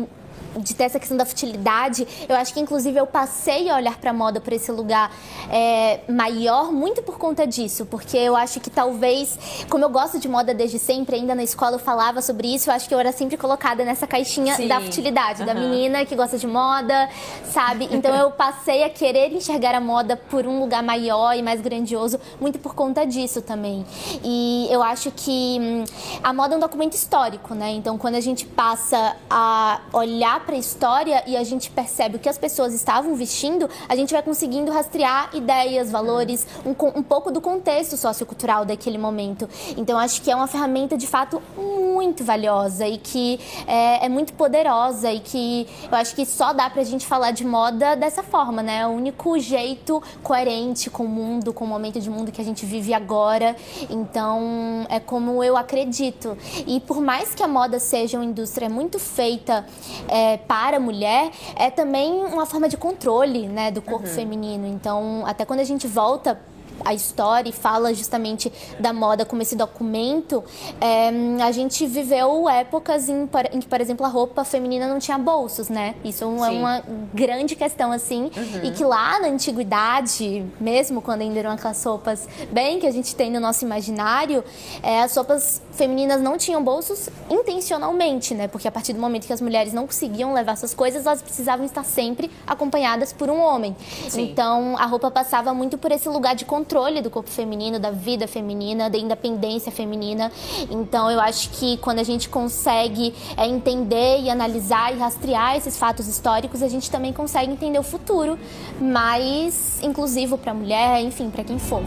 de 0.59 0.75
ter 0.75 0.85
essa 0.85 0.99
questão 0.99 1.17
da 1.17 1.25
futilidade, 1.25 2.07
eu 2.29 2.37
acho 2.37 2.53
que 2.53 2.61
inclusive 2.61 2.99
eu 2.99 3.07
passei 3.07 3.69
a 3.69 3.77
olhar 3.77 3.99
para 3.99 4.11
a 4.11 4.13
moda 4.13 4.41
por 4.41 4.53
esse 4.53 4.71
lugar 4.71 5.13
é, 5.51 6.01
maior 6.09 6.73
muito 6.73 7.03
por 7.03 7.19
conta 7.19 7.47
disso, 7.47 7.87
porque 7.87 8.17
eu 8.17 8.37
acho 8.37 8.61
que 8.61 8.71
talvez, 8.71 9.39
como 9.69 9.85
eu 9.85 9.91
gosto 9.91 10.19
de 10.19 10.29
moda 10.29 10.55
desde 10.55 10.79
sempre, 10.79 11.17
ainda 11.17 11.35
na 11.35 11.43
escola 11.43 11.77
eu 11.77 11.79
falava 11.79 12.23
sobre 12.23 12.55
isso, 12.55 12.71
eu 12.71 12.75
acho 12.75 12.89
que 12.89 12.95
eu 12.95 12.99
era 12.99 13.13
sempre 13.13 13.37
colocada 13.37 13.85
nessa 13.85 14.07
caixinha 14.07 14.55
Sim. 14.55 14.69
da 14.69 14.81
futilidade, 14.81 15.41
uhum. 15.41 15.47
da 15.47 15.55
menina 15.55 16.05
que 16.05 16.15
gosta 16.15 16.39
de 16.39 16.47
moda, 16.47 17.09
sabe? 17.45 17.89
Então 17.91 18.15
eu 18.15 18.31
passei 18.31 18.85
a 18.85 18.91
querer 18.91 19.33
enxergar 19.33 19.75
a 19.75 19.81
moda 19.81 20.17
por 20.17 20.47
um 20.47 20.61
lugar 20.61 20.83
maior 20.83 21.37
e 21.37 21.43
mais 21.43 21.61
grandioso, 21.61 22.21
muito 22.41 22.59
por 22.59 22.75
conta 22.75 23.05
disso 23.05 23.43
também. 23.43 23.85
E 24.23 24.69
eu 24.71 24.83
acho 24.83 25.11
que 25.11 25.59
hum, 25.61 25.85
a 26.23 26.33
moda 26.33 26.55
é 26.55 26.57
um 26.57 26.61
documento 26.61 26.95
histórico, 26.95 27.55
né? 27.55 27.71
Então 27.73 27.99
quando 27.99 28.15
a 28.15 28.21
gente 28.21 28.47
passa 28.47 29.17
a 29.29 29.81
olhar 29.93 30.44
para 30.45 30.55
a 30.55 30.59
história 30.59 31.23
e 31.27 31.37
a 31.37 31.43
gente 31.43 31.71
percebe 31.71 32.17
o 32.17 32.19
que 32.19 32.29
as 32.29 32.39
pessoas 32.39 32.75
estavam 32.75 33.15
vestindo, 33.15 33.69
a 33.89 33.97
gente 33.97 34.13
vai 34.13 34.23
conseguindo 34.23 34.71
rastrear 34.71 35.31
ideias, 35.35 35.91
valores, 35.91 36.47
um, 36.65 36.71
um 36.99 37.03
pouco 37.03 37.31
do 37.31 37.41
contexto 37.41 37.97
sociocultural 37.97 38.65
daquele 38.65 38.99
momento. 38.99 39.49
Então, 39.77 39.99
acho 39.99 40.23
que 40.23 40.31
é 40.31 40.37
uma 40.37 40.47
ferramenta 40.47 40.97
de 40.97 41.07
fato 41.07 41.43
muito 41.57 42.25
valiosa 42.25 42.87
e 42.87 42.99
que 42.99 43.41
é, 43.67 44.07
é 44.07 44.09
muito 44.09 44.33
poderosa 44.35 45.11
e 45.13 45.21
que 45.21 45.67
eu 45.91 45.97
acho 45.97 46.15
que 46.15 46.27
só 46.27 46.53
dá 46.53 46.69
para 46.69 46.83
a 46.83 46.85
gente 46.85 47.07
falar 47.07 47.31
de 47.31 47.45
moda 47.45 47.95
dessa 47.97 48.23
forma, 48.23 48.63
né? 48.63 48.81
É 48.81 48.87
o 48.87 48.91
único 48.91 49.39
jeito 49.39 50.03
coerente 50.23 50.91
com 50.91 51.05
o 51.05 51.09
mundo, 51.09 51.53
com 51.53 51.65
o 51.65 51.69
momento 51.69 52.01
de 52.01 52.11
mundo 52.11 52.31
que 52.31 52.41
a 52.41 52.45
gente 52.45 52.67
vive 52.67 52.93
agora. 52.93 53.57
Então, 53.89 54.87
é 54.89 55.01
como 55.01 55.43
eu 55.43 55.57
acredito. 55.57 56.37
E 56.67 56.81
por 56.81 57.01
mais 57.01 57.35
que 57.35 57.43
a 57.43 57.49
moda 57.49 57.79
seja 57.79 58.19
uma 58.19 58.25
indústria 58.25 58.69
muito 58.69 58.99
feita 58.99 59.67
é, 60.09 60.34
para 60.37 60.77
a 60.77 60.81
mulher 60.81 61.31
é 61.57 61.71
também 61.71 62.25
uma 62.25 62.47
forma 62.47 62.69
de 62.69 62.77
controle 62.77 63.47
né, 63.47 63.71
do 63.71 63.83
corpo 63.83 64.07
uhum. 64.07 64.15
feminino. 64.15 64.67
Então, 64.67 65.25
até 65.27 65.45
quando 65.45 65.61
a 65.61 65.65
gente 65.65 65.87
volta 65.87 66.41
a 66.85 66.95
história 66.95 67.49
e 67.49 67.53
fala 67.53 67.93
justamente 67.95 68.53
da 68.79 68.93
moda 68.93 69.25
como 69.25 69.43
esse 69.43 69.57
documento, 69.57 70.43
é, 70.81 71.11
a 71.43 71.53
gente 71.53 71.87
viveu 71.87 72.49
épocas 72.49 73.09
em, 73.09 73.29
em, 73.53 73.61
que, 73.61 73.67
por 73.67 73.81
exemplo, 73.81 74.05
a 74.05 74.09
roupa 74.09 74.45
feminina 74.45 74.89
não 74.89 74.99
tinha 74.99 75.19
bolsos, 75.19 75.69
né? 75.69 75.95
Isso 76.05 76.25
é 76.25 76.27
uma 76.27 76.83
grande 77.13 77.55
questão, 77.55 77.93
assim, 77.93 78.31
uhum. 78.37 78.65
e 78.65 78.71
que 78.73 78.85
lá 78.85 79.21
na 79.21 79.29
antiguidade, 79.29 80.45
mesmo 80.61 81.01
quando 81.01 81.23
ainda 81.23 81.39
eram 81.39 81.51
aquelas 81.53 81.83
roupas 81.85 82.29
bem 82.51 82.79
que 82.79 82.87
a 82.87 82.91
gente 82.91 83.15
tem 83.15 83.31
no 83.31 83.41
nosso 83.41 83.65
imaginário, 83.65 84.45
é, 84.83 85.03
as 85.03 85.15
roupas 85.17 85.63
femininas 85.73 86.21
não 86.21 86.37
tinham 86.37 86.63
bolsos 86.63 87.09
intencionalmente, 87.31 88.35
né? 88.35 88.49
Porque 88.49 88.69
a 88.69 88.73
partir 88.73 88.93
do 88.93 89.01
momento 89.01 89.27
que 89.27 89.33
as 89.33 89.41
mulheres 89.41 89.73
não 89.73 89.87
conseguiam 89.87 90.33
levar 90.33 90.57
suas 90.57 90.75
coisas, 90.75 91.07
elas 91.07 91.23
precisavam 91.23 91.65
estar 91.65 91.85
sempre 91.85 92.31
acompanhadas 92.47 93.13
por 93.13 93.31
um 93.31 93.41
homem. 93.41 93.77
Sim. 94.09 94.23
Então, 94.23 94.77
a 94.79 94.87
roupa 94.87 95.11
passava 95.11 95.53
muito 95.55 95.79
por 95.79 95.91
esse 95.91 96.09
lugar 96.09 96.35
de 96.35 96.45
controle 96.45 96.64
do 97.03 97.11
corpo 97.11 97.31
feminino, 97.31 97.79
da 97.79 97.91
vida 97.91 98.27
feminina, 98.27 98.91
da 98.91 98.99
independência 98.99 99.71
feminina. 99.71 100.33
Então, 100.71 101.11
eu 101.11 101.21
acho 101.21 101.51
que 101.51 101.77
quando 101.79 101.99
a 101.99 102.05
gente 102.05 102.29
consegue 102.29 103.15
é, 103.37 103.47
entender 103.47 104.21
e 104.21 104.31
analisar 104.31 104.93
e 104.95 104.99
rastrear 104.99 105.57
esses 105.57 105.79
fatos 105.79 106.09
históricos, 106.09 106.63
a 106.63 106.69
gente 106.69 106.91
também 106.91 107.13
consegue 107.13 107.53
entender 107.53 107.79
o 107.79 107.83
futuro 107.83 108.39
mais 108.81 109.83
inclusivo 109.83 110.37
para 110.37 110.53
a 110.53 110.55
mulher, 110.55 111.01
enfim, 111.03 111.31
para 111.31 111.45
quem 111.45 111.59
for. 111.59 111.83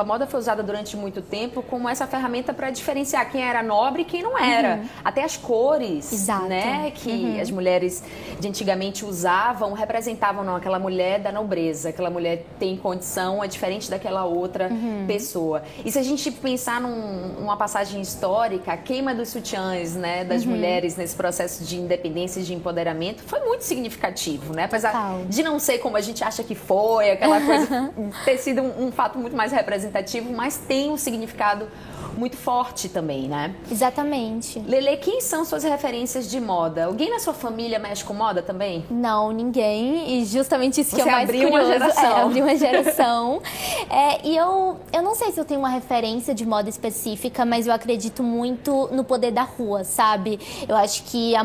A 0.00 0.04
moda 0.04 0.26
foi 0.26 0.40
usada 0.40 0.62
durante 0.62 0.96
muito 0.96 1.20
tempo 1.22 1.62
como 1.62 1.88
essa 1.88 2.06
ferramenta 2.06 2.52
para 2.52 2.70
diferenciar 2.70 3.30
quem 3.30 3.42
era 3.42 3.62
nobre 3.62 4.02
e 4.02 4.04
quem 4.04 4.22
não 4.22 4.38
era. 4.38 4.76
Uhum. 4.76 4.88
Até 5.04 5.24
as 5.24 5.36
cores, 5.36 6.12
Exato. 6.12 6.46
né, 6.46 6.92
que 6.94 7.10
uhum. 7.10 7.40
as 7.40 7.50
mulheres 7.50 8.02
de 8.38 8.48
antigamente 8.48 9.04
usavam 9.04 9.72
representavam 9.72 10.44
não 10.44 10.56
aquela 10.56 10.78
mulher 10.78 11.20
da 11.20 11.32
nobreza, 11.32 11.90
aquela 11.90 12.10
mulher 12.10 12.44
tem 12.58 12.76
condição 12.76 13.42
é 13.42 13.48
diferente 13.48 13.90
daquela 13.90 14.24
outra 14.24 14.68
uhum. 14.68 15.04
pessoa. 15.06 15.62
E 15.84 15.90
se 15.90 15.98
a 15.98 16.02
gente 16.02 16.30
pensar 16.30 16.80
num, 16.80 17.40
numa 17.40 17.56
passagem 17.56 18.00
histórica, 18.00 18.72
a 18.72 18.76
queima 18.76 19.14
dos 19.14 19.28
sutiãs, 19.28 19.94
né, 19.94 20.24
das 20.24 20.44
uhum. 20.44 20.50
mulheres 20.50 20.96
nesse 20.96 21.14
processo 21.14 21.64
de 21.64 21.76
independência 21.76 22.40
e 22.40 22.42
de 22.42 22.54
empoderamento 22.54 23.22
foi 23.22 23.40
muito 23.40 23.62
significativo, 23.62 24.54
né? 24.54 24.64
Apesar 24.64 24.92
Total. 24.92 25.24
de 25.28 25.42
não 25.42 25.58
ser 25.58 25.78
como 25.78 25.96
a 25.96 26.00
gente 26.00 26.22
acha 26.22 26.42
que 26.42 26.54
foi, 26.54 27.10
aquela 27.10 27.40
coisa 27.40 27.92
ter 28.24 28.38
sido 28.38 28.62
um, 28.62 28.86
um 28.86 28.92
fato 28.92 29.18
muito 29.18 29.36
mais 29.36 29.52
representativo, 29.52 29.87
mas 30.32 30.56
tem 30.56 30.90
um 30.90 30.96
significado 30.96 31.68
muito 32.16 32.36
forte 32.36 32.88
também, 32.88 33.28
né? 33.28 33.54
Exatamente. 33.70 34.58
Lele, 34.60 34.96
quem 34.98 35.20
são 35.20 35.44
suas 35.44 35.64
referências 35.64 36.30
de 36.30 36.40
moda? 36.40 36.86
Alguém 36.86 37.10
na 37.10 37.18
sua 37.18 37.34
família 37.34 37.78
mexe 37.78 38.04
com 38.04 38.14
moda 38.14 38.42
também? 38.42 38.84
Não, 38.90 39.30
ninguém. 39.32 40.18
E 40.20 40.24
justamente 40.24 40.80
isso 40.80 40.90
Você 40.90 40.96
que 40.96 41.02
eu 41.02 41.12
mais 41.12 41.28
abriu 41.28 41.50
curioso. 41.50 41.66
uma 41.70 41.78
geração. 41.78 42.04
É, 42.04 42.22
abri 42.22 42.42
uma 42.42 42.56
geração. 42.56 43.42
é, 43.90 44.26
e 44.26 44.36
eu, 44.36 44.78
eu 44.92 45.02
não 45.02 45.14
sei 45.14 45.32
se 45.32 45.40
eu 45.40 45.44
tenho 45.44 45.60
uma 45.60 45.68
referência 45.68 46.34
de 46.34 46.44
moda 46.46 46.68
específica, 46.68 47.44
mas 47.44 47.66
eu 47.66 47.72
acredito 47.72 48.22
muito 48.22 48.88
no 48.92 49.04
poder 49.04 49.30
da 49.30 49.42
rua, 49.42 49.84
sabe? 49.84 50.38
Eu 50.68 50.76
acho 50.76 51.02
que, 51.04 51.34
a, 51.36 51.44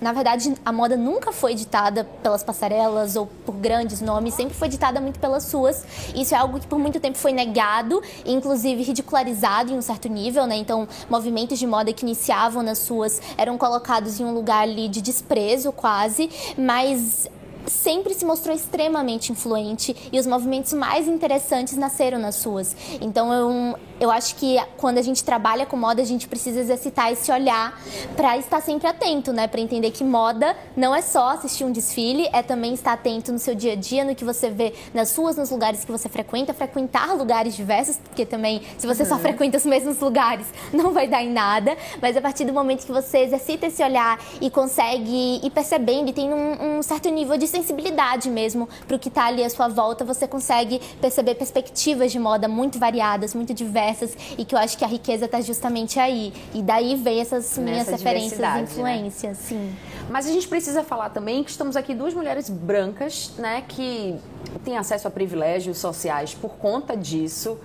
na 0.00 0.12
verdade, 0.12 0.54
a 0.64 0.72
moda 0.72 0.96
nunca 0.96 1.32
foi 1.32 1.54
ditada 1.54 2.04
pelas 2.22 2.42
passarelas 2.42 3.16
ou 3.16 3.26
por 3.26 3.54
grandes 3.54 4.00
nomes, 4.00 4.34
sempre 4.34 4.54
foi 4.54 4.68
ditada 4.68 5.00
muito 5.00 5.18
pelas 5.18 5.44
suas. 5.44 5.84
Isso 6.14 6.34
é 6.34 6.38
algo 6.38 6.58
que 6.60 6.66
por 6.66 6.78
muito 6.78 7.00
tempo 7.00 7.18
foi 7.18 7.32
negado, 7.32 8.02
inclusive 8.24 8.82
ridicularizado 8.82 9.72
em 9.72 9.79
um 9.80 9.82
certo 9.82 10.08
nível, 10.08 10.46
né? 10.46 10.56
Então, 10.56 10.86
movimentos 11.08 11.58
de 11.58 11.66
moda 11.66 11.92
que 11.92 12.04
iniciavam 12.04 12.62
nas 12.62 12.78
suas 12.78 13.20
eram 13.36 13.58
colocados 13.58 14.20
em 14.20 14.24
um 14.24 14.32
lugar 14.32 14.62
ali 14.62 14.88
de 14.88 15.02
desprezo 15.02 15.72
quase, 15.72 16.30
mas 16.56 17.28
sempre 17.66 18.14
se 18.14 18.24
mostrou 18.24 18.54
extremamente 18.54 19.32
influente 19.32 19.94
e 20.12 20.18
os 20.18 20.26
movimentos 20.26 20.72
mais 20.72 21.06
interessantes 21.06 21.76
nasceram 21.76 22.18
nas 22.18 22.36
suas. 22.36 22.76
Então 23.00 23.32
eu, 23.32 23.78
eu 24.00 24.10
acho 24.10 24.34
que 24.36 24.58
quando 24.78 24.96
a 24.96 25.02
gente 25.02 25.22
trabalha 25.22 25.66
com 25.66 25.76
moda, 25.76 26.00
a 26.00 26.04
gente 26.06 26.26
precisa 26.26 26.58
exercitar 26.58 27.12
esse 27.12 27.30
olhar 27.30 27.78
para 28.16 28.38
estar 28.38 28.62
sempre 28.62 28.88
atento, 28.88 29.30
né? 29.30 29.46
Para 29.46 29.60
entender 29.60 29.90
que 29.90 30.02
moda 30.02 30.56
não 30.74 30.96
é 30.96 31.02
só 31.02 31.32
assistir 31.32 31.64
um 31.64 31.70
desfile, 31.70 32.26
é 32.32 32.42
também 32.42 32.72
estar 32.72 32.94
atento 32.94 33.30
no 33.30 33.38
seu 33.38 33.54
dia 33.54 33.74
a 33.74 33.76
dia, 33.76 34.02
no 34.02 34.14
que 34.14 34.24
você 34.24 34.48
vê 34.48 34.72
nas 34.94 35.14
ruas, 35.14 35.36
nos 35.36 35.50
lugares 35.50 35.84
que 35.84 35.92
você 35.92 36.08
frequenta, 36.08 36.54
frequentar 36.54 37.14
lugares 37.14 37.54
diversos, 37.54 37.98
porque 37.98 38.24
também 38.24 38.62
se 38.78 38.86
você 38.86 39.02
uhum. 39.02 39.08
só 39.10 39.18
frequenta 39.18 39.58
os 39.58 39.66
mesmos 39.66 40.00
lugares, 40.00 40.46
não 40.72 40.92
vai 40.92 41.06
dar 41.06 41.22
em 41.22 41.30
nada. 41.30 41.76
Mas 42.00 42.16
a 42.16 42.22
partir 42.22 42.46
do 42.46 42.54
momento 42.54 42.86
que 42.86 42.92
você 42.92 43.18
exercita 43.18 43.66
esse 43.66 43.84
olhar 43.84 44.18
e 44.40 44.48
consegue 44.48 45.40
ir 45.44 45.50
percebendo 45.50 46.08
e 46.08 46.12
tem 46.14 46.32
um, 46.32 46.78
um 46.78 46.82
certo 46.82 47.10
nível 47.10 47.36
de 47.36 47.46
sensibilidade 47.46 48.30
mesmo 48.30 48.66
para 48.86 48.96
o 48.96 48.98
que 48.98 49.08
está 49.08 49.26
ali 49.26 49.44
à 49.44 49.50
sua 49.50 49.68
volta, 49.68 50.06
você 50.06 50.26
consegue 50.26 50.80
perceber 51.02 51.34
perspectivas 51.34 52.10
de 52.10 52.18
moda 52.18 52.48
muito 52.48 52.78
variadas, 52.78 53.34
muito 53.34 53.52
diversas 53.52 53.89
e 54.38 54.44
que 54.44 54.54
eu 54.54 54.58
acho 54.58 54.76
que 54.76 54.84
a 54.84 54.88
riqueza 54.88 55.24
está 55.26 55.40
justamente 55.40 55.98
aí. 55.98 56.32
E 56.54 56.62
daí 56.62 56.96
vem 56.96 57.20
essas 57.20 57.56
minhas 57.58 57.88
referências 57.88 58.38
e 58.38 58.42
né? 58.42 58.62
influências, 58.62 59.38
né? 59.38 59.44
sim. 59.48 59.76
Mas 60.08 60.26
a 60.26 60.32
gente 60.32 60.48
precisa 60.48 60.82
falar 60.82 61.10
também 61.10 61.44
que 61.44 61.50
estamos 61.50 61.76
aqui 61.76 61.94
duas 61.94 62.12
mulheres 62.12 62.50
brancas, 62.50 63.32
né, 63.38 63.62
que 63.68 64.18
têm 64.64 64.76
acesso 64.76 65.06
a 65.06 65.10
privilégios 65.10 65.78
sociais 65.78 66.34
por 66.34 66.50
conta 66.56 66.96
disso. 66.96 67.58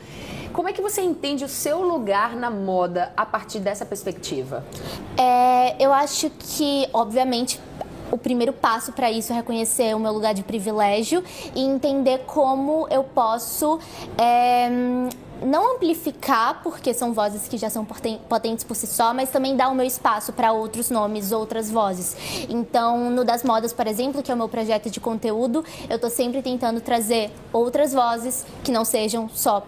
Como 0.53 0.69
é 0.69 0.73
que 0.73 0.81
você 0.81 1.01
entende 1.01 1.43
o 1.43 1.49
seu 1.49 1.81
lugar 1.81 2.35
na 2.35 2.49
moda 2.51 3.11
a 3.17 3.25
partir 3.25 3.59
dessa 3.59 3.85
perspectiva? 3.85 4.63
É, 5.17 5.83
eu 5.83 5.91
acho 5.91 6.29
que, 6.29 6.87
obviamente, 6.93 7.59
o 8.11 8.17
primeiro 8.17 8.53
passo 8.53 8.93
para 8.93 9.11
isso 9.11 9.33
é 9.33 9.35
reconhecer 9.35 9.95
o 9.95 9.99
meu 9.99 10.13
lugar 10.13 10.33
de 10.33 10.43
privilégio 10.43 11.23
e 11.55 11.61
entender 11.61 12.19
como 12.25 12.87
eu 12.89 13.03
posso. 13.03 13.79
É, 14.17 14.69
não 15.41 15.75
amplificar, 15.75 16.61
porque 16.63 16.93
são 16.93 17.13
vozes 17.13 17.47
que 17.47 17.57
já 17.57 17.69
são 17.69 17.85
potentes 17.85 18.63
por 18.63 18.75
si 18.75 18.87
só, 18.87 19.13
mas 19.13 19.29
também 19.29 19.55
dar 19.55 19.69
o 19.69 19.75
meu 19.75 19.85
espaço 19.85 20.33
para 20.33 20.51
outros 20.51 20.89
nomes, 20.89 21.31
outras 21.31 21.69
vozes. 21.69 22.15
Então, 22.49 23.09
no 23.09 23.23
Das 23.23 23.43
Modas, 23.43 23.73
por 23.73 23.87
exemplo, 23.87 24.21
que 24.21 24.31
é 24.31 24.33
o 24.33 24.37
meu 24.37 24.49
projeto 24.49 24.89
de 24.89 24.99
conteúdo, 24.99 25.63
eu 25.89 25.95
estou 25.95 26.09
sempre 26.09 26.41
tentando 26.41 26.81
trazer 26.81 27.31
outras 27.51 27.93
vozes 27.93 28.45
que 28.63 28.71
não 28.71 28.85
sejam 28.85 29.29
só 29.29 29.65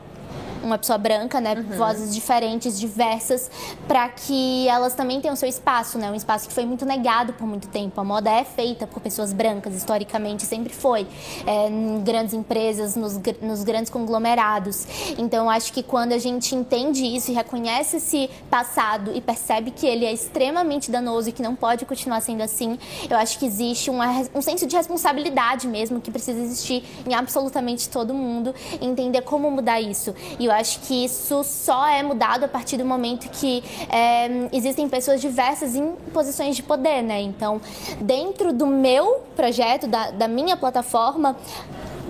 uma 0.67 0.77
pessoa 0.77 0.97
branca, 0.97 1.39
né? 1.39 1.55
Uhum. 1.55 1.77
Vozes 1.77 2.13
diferentes, 2.13 2.79
diversas, 2.79 3.49
para 3.87 4.09
que 4.09 4.67
elas 4.67 4.93
também 4.93 5.19
tenham 5.21 5.35
seu 5.35 5.49
espaço, 5.49 5.97
né? 5.97 6.11
Um 6.11 6.15
espaço 6.15 6.47
que 6.47 6.53
foi 6.53 6.65
muito 6.65 6.85
negado 6.85 7.33
por 7.33 7.47
muito 7.47 7.67
tempo. 7.67 7.99
A 7.99 8.03
moda 8.03 8.29
é 8.29 8.43
feita 8.43 8.85
por 8.85 9.01
pessoas 9.01 9.33
brancas, 9.33 9.73
historicamente, 9.75 10.45
sempre 10.45 10.73
foi. 10.73 11.07
É, 11.45 11.67
em 11.67 12.01
grandes 12.03 12.33
empresas, 12.33 12.95
nos, 12.95 13.19
nos 13.41 13.63
grandes 13.63 13.89
conglomerados. 13.89 14.85
Então, 15.17 15.49
acho 15.49 15.71
que 15.73 15.81
quando 15.81 16.11
a 16.13 16.17
gente 16.17 16.55
entende 16.55 17.05
isso 17.05 17.31
e 17.31 17.33
reconhece 17.33 17.97
esse 17.97 18.29
passado 18.49 19.11
e 19.15 19.21
percebe 19.21 19.71
que 19.71 19.85
ele 19.85 20.05
é 20.05 20.13
extremamente 20.13 20.91
danoso 20.91 21.29
e 21.29 21.31
que 21.31 21.41
não 21.41 21.55
pode 21.55 21.85
continuar 21.85 22.21
sendo 22.21 22.41
assim, 22.41 22.77
eu 23.09 23.17
acho 23.17 23.39
que 23.39 23.45
existe 23.45 23.89
um, 23.89 23.99
um 24.35 24.41
senso 24.41 24.65
de 24.65 24.75
responsabilidade 24.75 25.67
mesmo 25.67 26.01
que 26.01 26.11
precisa 26.11 26.39
existir 26.39 26.83
em 27.07 27.13
absolutamente 27.13 27.89
todo 27.89 28.13
mundo 28.13 28.53
e 28.81 28.85
entender 28.85 29.21
como 29.21 29.49
mudar 29.49 29.79
isso. 29.79 30.13
E 30.39 30.45
eu 30.45 30.51
acho 30.57 30.79
que 30.81 31.05
isso 31.05 31.43
só 31.43 31.87
é 31.87 32.01
mudado 32.03 32.43
a 32.43 32.47
partir 32.47 32.77
do 32.77 32.85
momento 32.85 33.29
que 33.29 33.63
é, 33.89 34.49
existem 34.51 34.89
pessoas 34.89 35.21
diversas 35.21 35.75
em 35.75 35.93
posições 36.13 36.55
de 36.55 36.63
poder, 36.63 37.01
né? 37.01 37.21
Então, 37.21 37.61
dentro 38.01 38.51
do 38.51 38.65
meu 38.65 39.21
projeto, 39.35 39.87
da, 39.87 40.11
da 40.11 40.27
minha 40.27 40.57
plataforma, 40.57 41.35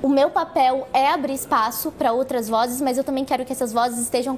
o 0.02 0.10
meu 0.10 0.30
papel 0.30 0.88
é 0.94 1.10
abrir 1.10 1.34
espaço 1.34 1.92
para 1.92 2.12
outras 2.12 2.50
vozes, 2.50 2.82
mas 2.82 2.98
eu 2.98 3.04
também 3.04 3.26
quero 3.26 3.46
que 3.46 3.52
essas 3.52 3.74
vozes 3.74 4.00
estejam 4.00 4.38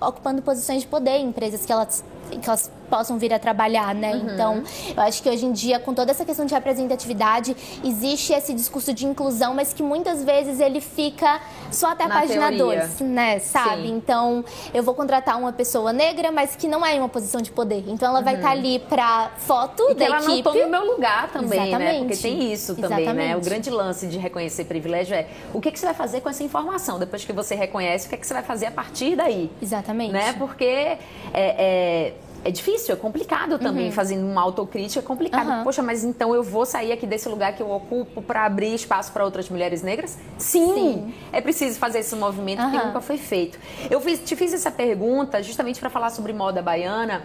ocupando, 0.00 0.42
posições 0.42 0.82
de 0.82 0.88
poder 0.88 1.18
em 1.18 1.28
empresas 1.28 1.64
que 1.64 1.72
elas, 1.72 2.04
que 2.30 2.48
elas 2.48 2.70
possam 2.88 3.18
vir 3.18 3.32
a 3.32 3.38
trabalhar, 3.38 3.94
né? 3.94 4.14
Uhum. 4.14 4.32
Então, 4.32 4.62
eu 4.96 5.02
acho 5.02 5.22
que 5.22 5.28
hoje 5.28 5.44
em 5.44 5.52
dia, 5.52 5.78
com 5.78 5.92
toda 5.92 6.10
essa 6.10 6.24
questão 6.24 6.46
de 6.46 6.54
representatividade, 6.54 7.56
existe 7.82 8.32
esse 8.32 8.54
discurso 8.54 8.92
de 8.92 9.06
inclusão, 9.06 9.54
mas 9.54 9.72
que 9.72 9.82
muitas 9.82 10.22
vezes 10.22 10.60
ele 10.60 10.80
fica 10.80 11.40
só 11.70 11.88
até 11.90 12.04
a 12.04 12.08
Na 12.08 12.20
página 12.20 12.52
2, 12.52 13.00
né? 13.00 13.38
Sabe? 13.40 13.88
Sim. 13.88 13.96
Então, 13.96 14.44
eu 14.72 14.82
vou 14.82 14.94
contratar 14.94 15.38
uma 15.38 15.52
pessoa 15.52 15.92
negra, 15.92 16.30
mas 16.30 16.54
que 16.54 16.68
não 16.68 16.84
é 16.84 16.94
em 16.94 16.98
uma 16.98 17.08
posição 17.08 17.40
de 17.40 17.50
poder. 17.50 17.84
Então, 17.88 18.08
ela 18.08 18.20
vai 18.20 18.36
estar 18.36 18.48
uhum. 18.48 18.54
tá 18.54 18.60
ali 18.60 18.78
para 18.78 19.30
foto 19.38 19.90
e 19.90 19.94
da 19.94 20.04
ela 20.04 20.18
equipe. 20.18 20.42
não 20.42 20.42
toma 20.42 20.66
o 20.66 20.70
meu 20.70 20.92
lugar 20.92 21.30
também, 21.32 21.68
Exatamente. 21.68 21.92
né? 21.92 21.98
Porque 21.98 22.16
tem 22.16 22.52
isso 22.52 22.74
também, 22.74 23.02
Exatamente. 23.02 23.28
né? 23.28 23.36
O 23.36 23.40
grande 23.40 23.70
lance 23.70 24.06
de 24.06 24.18
reconhecer 24.18 24.64
privilégio 24.94 25.16
é 25.16 25.26
o 25.52 25.60
que, 25.60 25.70
que 25.72 25.78
você 25.78 25.86
vai 25.86 25.94
fazer 25.94 26.20
com 26.20 26.28
essa 26.28 26.42
informação 26.42 26.98
depois 26.98 27.24
que 27.24 27.32
você 27.32 27.54
reconhece, 27.54 28.06
o 28.06 28.10
que, 28.10 28.16
que 28.16 28.26
você 28.26 28.34
vai 28.34 28.42
fazer 28.42 28.66
a 28.66 28.70
partir 28.70 29.16
daí. 29.16 29.50
Exatamente. 29.60 30.12
Né? 30.12 30.32
Porque 30.34 30.64
é, 30.64 30.98
é 31.32 32.12
é 32.44 32.50
difícil, 32.50 32.94
é 32.94 32.96
complicado 32.96 33.58
também, 33.58 33.86
uhum. 33.86 33.92
fazendo 33.92 34.26
uma 34.26 34.42
autocrítica, 34.42 35.00
é 35.00 35.02
complicado. 35.02 35.48
Uhum. 35.48 35.64
Poxa, 35.64 35.82
mas 35.82 36.04
então 36.04 36.34
eu 36.34 36.42
vou 36.42 36.66
sair 36.66 36.92
aqui 36.92 37.06
desse 37.06 37.28
lugar 37.28 37.54
que 37.54 37.62
eu 37.62 37.70
ocupo 37.70 38.20
para 38.20 38.44
abrir 38.44 38.74
espaço 38.74 39.10
para 39.12 39.24
outras 39.24 39.48
mulheres 39.48 39.82
negras? 39.82 40.18
Sim, 40.36 40.74
Sim, 40.74 41.14
é 41.32 41.40
preciso 41.40 41.78
fazer 41.78 42.00
esse 42.00 42.14
movimento 42.14 42.62
uhum. 42.62 42.70
que 42.70 42.76
nunca 42.76 43.00
foi 43.00 43.16
feito. 43.16 43.58
Eu 43.90 44.00
fiz, 44.00 44.20
te 44.20 44.36
fiz 44.36 44.52
essa 44.52 44.70
pergunta 44.70 45.42
justamente 45.42 45.80
para 45.80 45.88
falar 45.88 46.10
sobre 46.10 46.34
moda 46.34 46.60
baiana, 46.60 47.22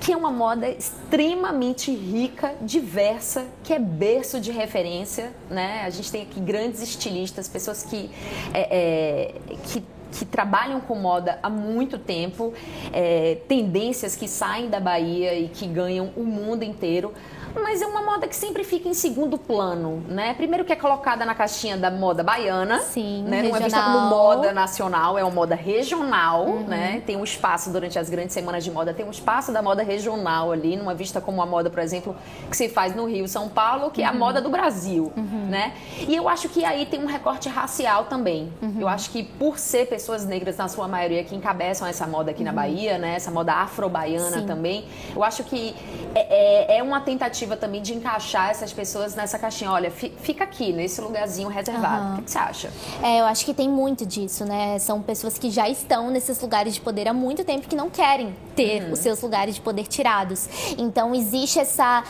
que 0.00 0.12
é 0.12 0.16
uma 0.16 0.30
moda 0.30 0.68
extremamente 0.68 1.90
rica, 1.90 2.54
diversa, 2.60 3.44
que 3.62 3.72
é 3.72 3.78
berço 3.78 4.40
de 4.40 4.50
referência, 4.50 5.32
né? 5.50 5.82
A 5.84 5.90
gente 5.90 6.10
tem 6.10 6.22
aqui 6.22 6.40
grandes 6.40 6.80
estilistas, 6.80 7.48
pessoas 7.48 7.82
que, 7.82 8.10
é, 8.54 8.60
é, 8.70 9.34
que 9.64 9.82
que 10.12 10.24
trabalham 10.24 10.80
com 10.80 10.94
moda 10.94 11.38
há 11.42 11.50
muito 11.50 11.98
tempo, 11.98 12.52
é, 12.92 13.38
tendências 13.48 14.16
que 14.16 14.28
saem 14.28 14.68
da 14.68 14.80
Bahia 14.80 15.34
e 15.34 15.48
que 15.48 15.66
ganham 15.66 16.10
o 16.16 16.24
mundo 16.24 16.62
inteiro 16.62 17.12
mas 17.54 17.82
é 17.82 17.86
uma 17.86 18.02
moda 18.02 18.26
que 18.26 18.36
sempre 18.36 18.64
fica 18.64 18.88
em 18.88 18.94
segundo 18.94 19.38
plano, 19.38 20.02
né? 20.08 20.34
Primeiro 20.34 20.64
que 20.64 20.72
é 20.72 20.76
colocada 20.76 21.24
na 21.24 21.34
caixinha 21.34 21.76
da 21.76 21.90
moda 21.90 22.22
baiana, 22.22 22.80
Sim, 22.80 23.24
né? 23.24 23.42
Regional. 23.42 23.50
Não 23.50 23.56
é 23.56 23.64
vista 23.64 23.82
como 23.82 24.08
moda 24.08 24.52
nacional, 24.52 25.18
é 25.18 25.22
uma 25.22 25.32
moda 25.32 25.54
regional, 25.54 26.46
uhum. 26.46 26.66
né? 26.66 27.02
Tem 27.06 27.16
um 27.16 27.24
espaço 27.24 27.70
durante 27.70 27.98
as 27.98 28.10
grandes 28.10 28.34
semanas 28.34 28.64
de 28.64 28.70
moda, 28.70 28.92
tem 28.92 29.06
um 29.06 29.10
espaço 29.10 29.52
da 29.52 29.62
moda 29.62 29.82
regional 29.82 30.52
ali, 30.52 30.76
numa 30.76 30.94
vista 30.94 31.20
como 31.20 31.40
a 31.40 31.46
moda, 31.46 31.70
por 31.70 31.80
exemplo, 31.80 32.16
que 32.50 32.56
se 32.56 32.68
faz 32.68 32.94
no 32.94 33.06
Rio, 33.06 33.28
São 33.28 33.48
Paulo, 33.48 33.90
que 33.90 34.00
uhum. 34.00 34.06
é 34.06 34.10
a 34.10 34.12
uhum. 34.12 34.18
moda 34.18 34.40
do 34.40 34.50
Brasil, 34.50 35.12
uhum. 35.16 35.46
né? 35.48 35.72
E 36.08 36.14
eu 36.14 36.28
acho 36.28 36.48
que 36.48 36.64
aí 36.64 36.86
tem 36.86 37.02
um 37.02 37.06
recorte 37.06 37.48
racial 37.48 38.04
também. 38.04 38.52
Uhum. 38.60 38.76
Eu 38.80 38.88
acho 38.88 39.10
que 39.10 39.22
por 39.22 39.58
ser 39.58 39.86
pessoas 39.86 40.24
negras 40.24 40.56
na 40.56 40.68
sua 40.68 40.88
maioria 40.88 41.22
que 41.24 41.34
encabeçam 41.34 41.86
essa 41.86 42.06
moda 42.06 42.30
aqui 42.30 42.42
na 42.42 42.50
uhum. 42.50 42.56
Bahia, 42.56 42.98
né? 42.98 43.14
Essa 43.16 43.30
moda 43.30 43.52
afro-baiana 43.52 44.42
também, 44.42 44.84
eu 45.14 45.22
acho 45.22 45.44
que 45.44 45.74
é, 46.14 46.74
é, 46.74 46.78
é 46.78 46.82
uma 46.82 47.00
tentativa 47.00 47.35
tentativa 47.36 47.56
também 47.56 47.82
de 47.82 47.94
encaixar 47.94 48.50
essas 48.50 48.72
pessoas 48.72 49.14
nessa 49.14 49.38
caixinha. 49.38 49.70
Olha, 49.70 49.90
fica 49.90 50.44
aqui, 50.44 50.72
nesse 50.72 51.00
lugarzinho 51.00 51.48
reservado. 51.48 52.04
Uhum. 52.04 52.12
O 52.14 52.16
que, 52.16 52.22
que 52.22 52.30
você 52.30 52.38
acha? 52.38 52.72
É, 53.02 53.20
eu 53.20 53.26
acho 53.26 53.44
que 53.44 53.52
tem 53.52 53.68
muito 53.68 54.06
disso, 54.06 54.44
né? 54.44 54.78
São 54.78 55.02
pessoas 55.02 55.36
que 55.36 55.50
já 55.50 55.68
estão 55.68 56.10
nesses 56.10 56.40
lugares 56.40 56.74
de 56.74 56.80
poder 56.80 57.06
há 57.08 57.12
muito 57.12 57.44
tempo 57.44 57.68
que 57.68 57.76
não 57.76 57.90
querem 57.90 58.34
ter 58.54 58.84
uhum. 58.84 58.92
os 58.92 59.00
seus 59.00 59.20
lugares 59.20 59.56
de 59.56 59.60
poder 59.60 59.86
tirados. 59.86 60.48
Então 60.78 61.14
existe 61.14 61.58
essa, 61.58 62.02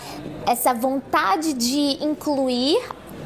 essa 0.47 0.73
vontade 0.73 1.53
de 1.55 2.05
incluir 2.05 2.79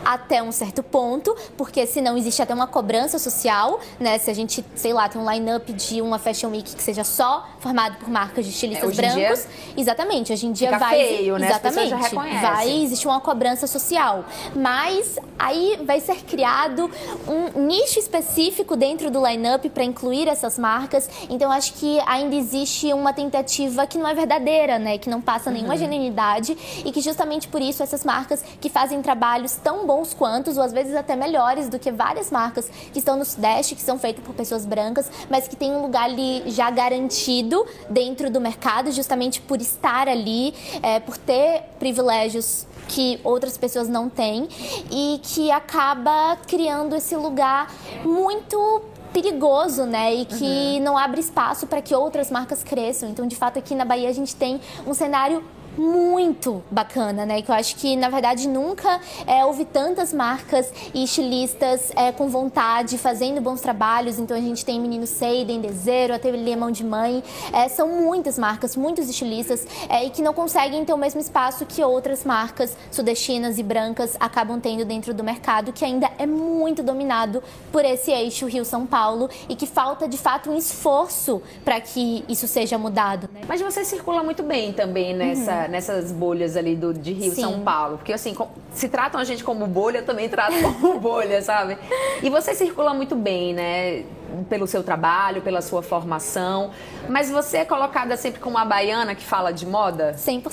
até 0.04 0.42
um 0.42 0.52
certo 0.52 0.82
ponto, 0.82 1.36
porque 1.56 1.86
senão 1.86 2.16
existe 2.16 2.40
até 2.40 2.54
uma 2.54 2.66
cobrança 2.66 3.18
social, 3.18 3.80
né? 3.98 4.18
Se 4.18 4.30
a 4.30 4.34
gente, 4.34 4.64
sei 4.74 4.92
lá, 4.92 5.08
tem 5.08 5.20
um 5.20 5.30
line-up 5.30 5.72
de 5.72 6.00
uma 6.00 6.18
Fashion 6.18 6.50
Week 6.50 6.74
que 6.74 6.82
seja 6.82 7.04
só 7.04 7.46
formado 7.60 7.98
por 7.98 8.08
marcas 8.08 8.44
de 8.44 8.50
estilistas 8.50 8.98
é, 8.98 9.02
brancos. 9.02 9.18
Dia, 9.20 9.38
exatamente, 9.76 10.32
hoje 10.32 10.46
em 10.46 10.52
dia 10.52 10.76
vai. 10.78 10.96
Feio, 10.96 11.38
né? 11.38 11.48
Exatamente. 11.48 11.94
Vai 12.40 12.82
existir 12.82 13.06
uma 13.06 13.20
cobrança 13.20 13.66
social. 13.66 14.24
Mas 14.56 15.18
aí 15.38 15.78
vai 15.84 16.00
ser 16.00 16.16
criado 16.24 16.90
um 17.28 17.66
nicho 17.66 17.98
específico 17.98 18.76
dentro 18.76 19.10
do 19.10 19.24
line-up 19.24 19.68
para 19.70 19.84
incluir 19.84 20.26
essas 20.26 20.58
marcas. 20.58 21.08
Então 21.28 21.52
acho 21.52 21.74
que 21.74 22.00
ainda 22.06 22.34
existe 22.34 22.92
uma 22.92 23.12
tentativa 23.12 23.86
que 23.86 23.98
não 23.98 24.08
é 24.08 24.14
verdadeira, 24.14 24.78
né? 24.78 24.98
Que 24.98 25.10
não 25.10 25.20
passa 25.20 25.50
nenhuma 25.50 25.74
uhum. 25.74 25.78
genuinidade 25.78 26.56
e 26.84 26.90
que 26.90 27.00
justamente 27.00 27.46
por 27.48 27.60
isso 27.60 27.82
essas 27.82 28.04
marcas 28.04 28.42
que 28.60 28.70
fazem 28.70 29.02
trabalhos 29.02 29.52
tão 29.56 29.86
bons 29.86 30.14
quantos, 30.14 30.56
ou 30.56 30.64
às 30.64 30.72
vezes 30.72 30.94
até 30.94 31.14
melhores 31.14 31.68
do 31.68 31.78
que 31.78 31.92
várias 31.92 32.30
marcas 32.30 32.70
que 32.92 32.98
estão 32.98 33.16
no 33.16 33.24
Sudeste, 33.24 33.74
que 33.74 33.82
são 33.82 33.98
feitas 33.98 34.24
por 34.24 34.34
pessoas 34.34 34.64
brancas, 34.64 35.10
mas 35.28 35.46
que 35.46 35.56
têm 35.56 35.72
um 35.72 35.82
lugar 35.82 36.04
ali 36.04 36.42
já 36.46 36.70
garantido 36.70 37.49
dentro 37.88 38.30
do 38.30 38.40
mercado, 38.40 38.90
justamente 38.92 39.40
por 39.40 39.60
estar 39.60 40.08
ali, 40.08 40.54
é, 40.82 41.00
por 41.00 41.16
ter 41.16 41.62
privilégios 41.78 42.66
que 42.88 43.20
outras 43.22 43.56
pessoas 43.56 43.88
não 43.88 44.08
têm 44.08 44.48
e 44.90 45.20
que 45.22 45.50
acaba 45.50 46.36
criando 46.46 46.94
esse 46.96 47.14
lugar 47.14 47.72
muito 48.04 48.82
perigoso, 49.12 49.84
né? 49.84 50.14
E 50.14 50.24
que 50.24 50.44
uhum. 50.78 50.82
não 50.82 50.98
abre 50.98 51.20
espaço 51.20 51.66
para 51.66 51.80
que 51.82 51.94
outras 51.94 52.30
marcas 52.30 52.62
cresçam. 52.62 53.08
Então, 53.08 53.26
de 53.26 53.36
fato, 53.36 53.58
aqui 53.58 53.74
na 53.74 53.84
Bahia 53.84 54.08
a 54.08 54.12
gente 54.12 54.34
tem 54.34 54.60
um 54.86 54.94
cenário 54.94 55.44
muito 55.80 56.62
bacana, 56.70 57.24
né? 57.24 57.40
Que 57.40 57.50
eu 57.50 57.54
acho 57.54 57.74
que, 57.76 57.96
na 57.96 58.10
verdade, 58.10 58.46
nunca 58.46 59.00
é, 59.26 59.42
houve 59.46 59.64
tantas 59.64 60.12
marcas 60.12 60.70
e 60.92 61.02
estilistas 61.02 61.90
é, 61.96 62.12
com 62.12 62.28
vontade, 62.28 62.98
fazendo 62.98 63.40
bons 63.40 63.62
trabalhos. 63.62 64.18
Então, 64.18 64.36
a 64.36 64.40
gente 64.40 64.62
tem 64.62 64.78
Menino 64.78 65.06
Seiden, 65.06 65.60
Dezeiro, 65.60 66.14
Ateliê 66.14 66.54
Mão 66.54 66.70
de 66.70 66.84
Mãe. 66.84 67.24
É, 67.50 67.66
são 67.68 67.88
muitas 67.88 68.38
marcas, 68.38 68.76
muitos 68.76 69.08
estilistas 69.08 69.66
é, 69.88 70.04
e 70.04 70.10
que 70.10 70.20
não 70.20 70.34
conseguem 70.34 70.84
ter 70.84 70.92
o 70.92 70.98
mesmo 70.98 71.20
espaço 71.20 71.64
que 71.64 71.82
outras 71.82 72.24
marcas 72.24 72.76
sudestinas 72.90 73.58
e 73.58 73.62
brancas 73.62 74.16
acabam 74.20 74.60
tendo 74.60 74.84
dentro 74.84 75.14
do 75.14 75.24
mercado, 75.24 75.72
que 75.72 75.84
ainda 75.84 76.10
é 76.18 76.26
muito 76.26 76.82
dominado 76.82 77.42
por 77.72 77.86
esse 77.86 78.10
eixo 78.10 78.46
Rio-São 78.46 78.84
Paulo 78.84 79.30
e 79.48 79.56
que 79.56 79.66
falta, 79.66 80.06
de 80.06 80.18
fato, 80.18 80.50
um 80.50 80.58
esforço 80.58 81.40
para 81.64 81.80
que 81.80 82.22
isso 82.28 82.46
seja 82.46 82.76
mudado. 82.76 83.30
Né? 83.32 83.40
Mas 83.48 83.62
você 83.62 83.82
circula 83.82 84.22
muito 84.22 84.42
bem 84.42 84.74
também 84.74 85.14
nessa... 85.14 85.64
Uhum 85.64 85.69
nessas 85.70 86.12
bolhas 86.12 86.56
ali 86.56 86.74
do, 86.74 86.92
de 86.92 87.12
Rio 87.12 87.32
Sim. 87.34 87.42
São 87.42 87.60
Paulo. 87.60 87.96
Porque 87.98 88.12
assim, 88.12 88.36
se 88.72 88.88
tratam 88.88 89.20
a 89.20 89.24
gente 89.24 89.42
como 89.44 89.66
bolha, 89.66 89.98
eu 89.98 90.04
também 90.04 90.28
trato 90.28 90.54
como 90.80 91.00
bolha, 91.00 91.40
sabe? 91.40 91.78
E 92.22 92.28
você 92.28 92.54
circula 92.54 92.92
muito 92.92 93.16
bem, 93.16 93.54
né? 93.54 94.04
Pelo 94.48 94.66
seu 94.66 94.82
trabalho, 94.82 95.42
pela 95.42 95.62
sua 95.62 95.82
formação, 95.82 96.70
mas 97.08 97.30
você 97.30 97.58
é 97.58 97.64
colocada 97.64 98.16
sempre 98.16 98.40
como 98.40 98.56
uma 98.56 98.64
baiana 98.64 99.14
que 99.14 99.24
fala 99.24 99.52
de 99.52 99.66
moda? 99.66 100.14
100%, 100.16 100.48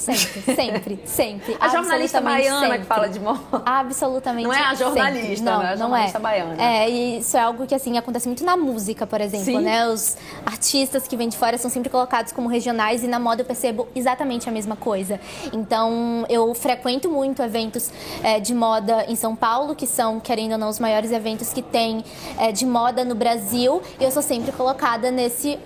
sempre, 0.55 0.99
sempre. 1.05 1.57
A 1.59 1.69
jornalista 1.69 2.21
baiana 2.21 2.59
sempre. 2.61 2.79
que 2.79 2.85
fala 2.85 3.09
de 3.09 3.19
moda? 3.19 3.61
Absolutamente. 3.65 4.45
Não 4.45 4.53
é 4.53 4.61
a 4.61 4.73
jornalista, 4.73 5.27
sempre. 5.27 5.41
não, 5.41 5.59
né? 5.59 5.69
A 5.69 5.75
jornalista 5.75 6.19
não 6.19 6.29
é. 6.29 6.31
baiana. 6.31 6.63
É, 6.63 6.89
e 6.89 7.19
isso 7.19 7.37
é 7.37 7.41
algo 7.41 7.65
que 7.65 7.75
assim 7.75 7.97
acontece 7.97 8.27
muito 8.27 8.43
na 8.43 8.57
música, 8.57 9.05
por 9.05 9.21
exemplo, 9.21 9.45
Sim. 9.45 9.61
né? 9.61 9.87
Os 9.87 10.17
artistas 10.45 11.07
que 11.07 11.15
vêm 11.15 11.29
de 11.29 11.37
fora 11.37 11.57
são 11.57 11.69
sempre 11.69 11.89
colocados 11.89 12.31
como 12.31 12.47
regionais 12.47 13.03
e 13.03 13.07
na 13.07 13.19
moda 13.19 13.41
eu 13.41 13.45
percebo 13.45 13.87
exatamente 13.95 14.49
a 14.49 14.51
mesma 14.51 14.75
coisa. 14.75 15.19
Então, 15.53 16.25
eu 16.29 16.53
frequento 16.53 17.09
muito 17.09 17.41
eventos 17.41 17.91
é, 18.23 18.39
de 18.39 18.53
moda 18.53 19.05
em 19.07 19.15
São 19.15 19.35
Paulo, 19.35 19.75
que 19.75 19.85
são, 19.85 20.19
querendo 20.19 20.53
ou 20.53 20.57
não, 20.57 20.69
os 20.69 20.79
maiores 20.79 21.11
eventos 21.11 21.53
que 21.53 21.61
tem 21.61 22.03
é, 22.39 22.51
de 22.51 22.65
moda 22.65 23.03
no 23.03 23.15
Brasil 23.15 23.66
Brasil 23.67 23.81
e 23.99 24.03
eu 24.03 24.11
sou 24.11 24.21
sempre 24.21 24.51
colocada 24.51 25.11
nesse 25.11 25.59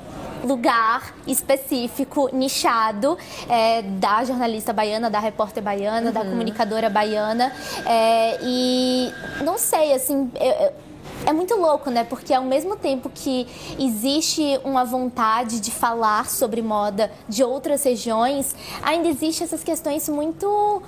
lugar 0.43 1.13
específico, 1.27 2.29
nichado, 2.34 3.15
é, 3.48 3.84
da 3.84 4.24
jornalista 4.24 4.74
baiana, 4.74 5.08
da 5.10 5.20
repórter 5.20 5.62
baiana, 5.62 6.08
uhum. 6.08 6.13
da 6.13 6.22
comunicadora 6.22 6.89
baiana. 6.89 7.53
É, 7.86 8.39
e 8.41 9.13
não 9.43 9.58
sei, 9.58 9.93
assim. 9.93 10.31
Eu, 10.36 10.74
é 11.24 11.31
muito 11.31 11.53
louco, 11.55 11.91
né? 11.91 12.03
Porque 12.03 12.34
ao 12.34 12.43
mesmo 12.43 12.75
tempo 12.75 13.08
que 13.13 13.48
existe 13.77 14.60
uma 14.63 14.84
vontade 14.84 15.60
de 15.60 15.70
falar 15.70 16.27
sobre 16.27 16.63
moda 16.63 17.12
de 17.29 17.44
outras 17.44 17.83
regiões, 17.83 18.55
ainda 18.81 19.07
existe 19.07 19.44
essas 19.44 19.64
questões 19.64 20.09
muito 20.09 20.81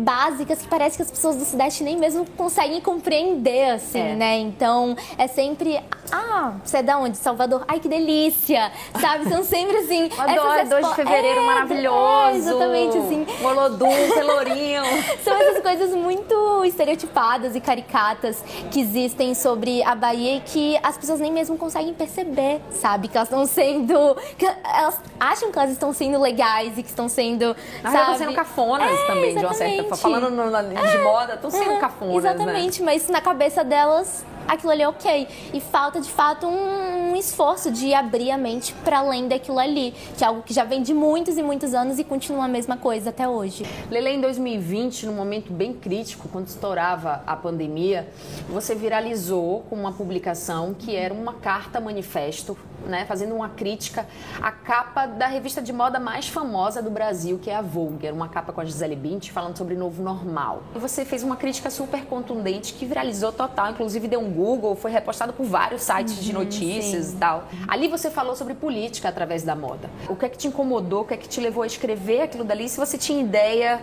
básicas 0.00 0.62
que 0.62 0.68
parece 0.68 0.96
que 0.96 1.02
as 1.02 1.10
pessoas 1.10 1.36
do 1.36 1.44
Sudeste 1.44 1.84
nem 1.84 1.96
mesmo 1.96 2.26
conseguem 2.36 2.80
compreender, 2.80 3.70
assim, 3.70 4.00
é. 4.00 4.14
né? 4.14 4.38
Então, 4.38 4.96
é 5.18 5.26
sempre, 5.26 5.80
ah, 6.10 6.54
você 6.64 6.78
é 6.78 6.82
da 6.82 6.98
onde? 6.98 7.16
Salvador? 7.16 7.64
Ai, 7.68 7.78
que 7.80 7.88
delícia! 7.88 8.72
Sabe? 9.00 9.28
São 9.28 9.42
sempre 9.44 9.76
assim. 9.78 10.10
Adoro, 10.18 10.68
2 10.68 10.88
de 10.88 10.94
fevereiro 10.94 11.40
é, 11.40 11.46
maravilhoso. 11.46 12.30
É, 12.30 12.36
exatamente 12.36 12.98
assim. 12.98 13.26
Molodum, 13.40 13.88
Pelourinho. 14.14 14.82
São 15.22 15.36
essas 15.36 15.62
coisas 15.62 15.94
muito 15.94 16.64
estereotipadas 16.64 17.54
e 17.54 17.60
caricatas 17.60 18.42
que 18.70 18.80
existem 18.80 19.34
sobre 19.34 19.82
a 19.82 19.94
Bahia 19.94 20.36
e 20.36 20.40
que 20.40 20.78
as 20.82 20.96
pessoas 20.96 21.20
nem 21.20 21.32
mesmo 21.32 21.56
conseguem 21.56 21.94
perceber, 21.94 22.60
sabe? 22.70 23.08
Que 23.08 23.16
elas 23.16 23.28
estão 23.28 23.46
sendo. 23.46 24.16
Que 24.38 24.46
elas 24.46 25.00
acham 25.18 25.52
que 25.52 25.58
elas 25.58 25.70
estão 25.70 25.92
sendo 25.92 26.20
legais 26.20 26.76
e 26.78 26.82
que 26.82 26.88
estão 26.88 27.08
sendo. 27.08 27.56
Na 27.82 27.90
sabe? 27.90 28.12
estão 28.12 28.18
sendo 28.18 28.34
cafonas 28.34 28.90
é, 28.90 29.06
também, 29.06 29.30
exatamente. 29.30 29.38
de 29.38 29.44
uma 29.44 29.54
certa 29.54 29.89
Falando 29.96 30.30
no, 30.30 30.50
na, 30.50 30.62
de 30.62 30.76
é, 30.76 31.02
moda, 31.02 31.34
estão 31.34 31.50
sendo 31.50 31.70
uhum, 31.70 31.78
cafonas, 31.78 32.24
né? 32.24 32.30
Exatamente, 32.34 32.80
né? 32.80 32.86
mas 32.92 33.08
na 33.08 33.20
cabeça 33.20 33.64
delas 33.64 34.24
aquilo 34.50 34.72
ali 34.72 34.82
é 34.82 34.88
ok. 34.88 35.28
E 35.54 35.60
falta 35.60 36.00
de 36.00 36.10
fato 36.10 36.46
um, 36.46 37.12
um 37.12 37.16
esforço 37.16 37.70
de 37.70 37.94
abrir 37.94 38.30
a 38.30 38.38
mente 38.38 38.72
para 38.84 38.98
além 38.98 39.28
daquilo 39.28 39.58
ali, 39.58 39.94
que 40.16 40.24
é 40.24 40.26
algo 40.26 40.42
que 40.42 40.52
já 40.52 40.64
vem 40.64 40.82
de 40.82 40.92
muitos 40.92 41.38
e 41.38 41.42
muitos 41.42 41.72
anos 41.72 41.98
e 41.98 42.04
continua 42.04 42.44
a 42.44 42.48
mesma 42.48 42.76
coisa 42.76 43.10
até 43.10 43.28
hoje. 43.28 43.64
Lele, 43.90 44.10
em 44.10 44.20
2020, 44.20 45.06
num 45.06 45.14
momento 45.14 45.52
bem 45.52 45.72
crítico, 45.72 46.28
quando 46.28 46.48
estourava 46.48 47.22
a 47.26 47.36
pandemia, 47.36 48.08
você 48.48 48.74
viralizou 48.74 49.64
com 49.70 49.76
uma 49.76 49.92
publicação 49.92 50.74
que 50.74 50.96
era 50.96 51.14
uma 51.14 51.34
carta 51.34 51.80
manifesto 51.80 52.56
né, 52.86 53.04
fazendo 53.04 53.34
uma 53.34 53.48
crítica 53.48 54.06
à 54.40 54.50
capa 54.50 55.06
da 55.06 55.26
revista 55.26 55.60
de 55.60 55.72
moda 55.72 55.98
mais 55.98 56.28
famosa 56.28 56.82
do 56.82 56.90
Brasil, 56.90 57.38
que 57.38 57.50
é 57.50 57.56
a 57.56 57.62
Vogue. 57.62 58.06
Era 58.06 58.14
uma 58.14 58.28
capa 58.28 58.52
com 58.52 58.60
a 58.60 58.64
Gisele 58.64 58.96
Bündchen 58.96 59.32
falando 59.32 59.56
sobre 59.56 59.74
novo 59.80 60.02
normal. 60.02 60.62
E 60.76 60.78
você 60.78 61.04
fez 61.04 61.22
uma 61.22 61.36
crítica 61.36 61.70
super 61.70 62.04
contundente 62.04 62.74
que 62.74 62.84
viralizou 62.84 63.32
total, 63.32 63.70
inclusive 63.70 64.06
deu 64.06 64.20
um 64.20 64.30
Google, 64.30 64.76
foi 64.76 64.90
repostado 64.90 65.32
por 65.32 65.46
vários 65.46 65.82
sites 65.82 66.18
uhum, 66.18 66.22
de 66.22 66.32
notícias 66.32 67.06
sim. 67.06 67.16
e 67.16 67.18
tal. 67.18 67.48
Ali 67.66 67.88
você 67.88 68.10
falou 68.10 68.36
sobre 68.36 68.54
política 68.54 69.08
através 69.08 69.42
da 69.42 69.56
moda. 69.56 69.88
O 70.08 70.14
que 70.14 70.26
é 70.26 70.28
que 70.28 70.36
te 70.36 70.46
incomodou? 70.46 71.02
O 71.02 71.04
que 71.04 71.14
é 71.14 71.16
que 71.16 71.28
te 71.28 71.40
levou 71.40 71.62
a 71.62 71.66
escrever 71.66 72.22
aquilo 72.22 72.44
dali? 72.44 72.68
Se 72.68 72.78
você 72.78 72.98
tinha 72.98 73.20
ideia 73.20 73.80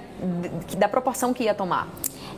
da 0.78 0.88
proporção 0.88 1.34
que 1.34 1.44
ia 1.44 1.56
tomar? 1.56 1.88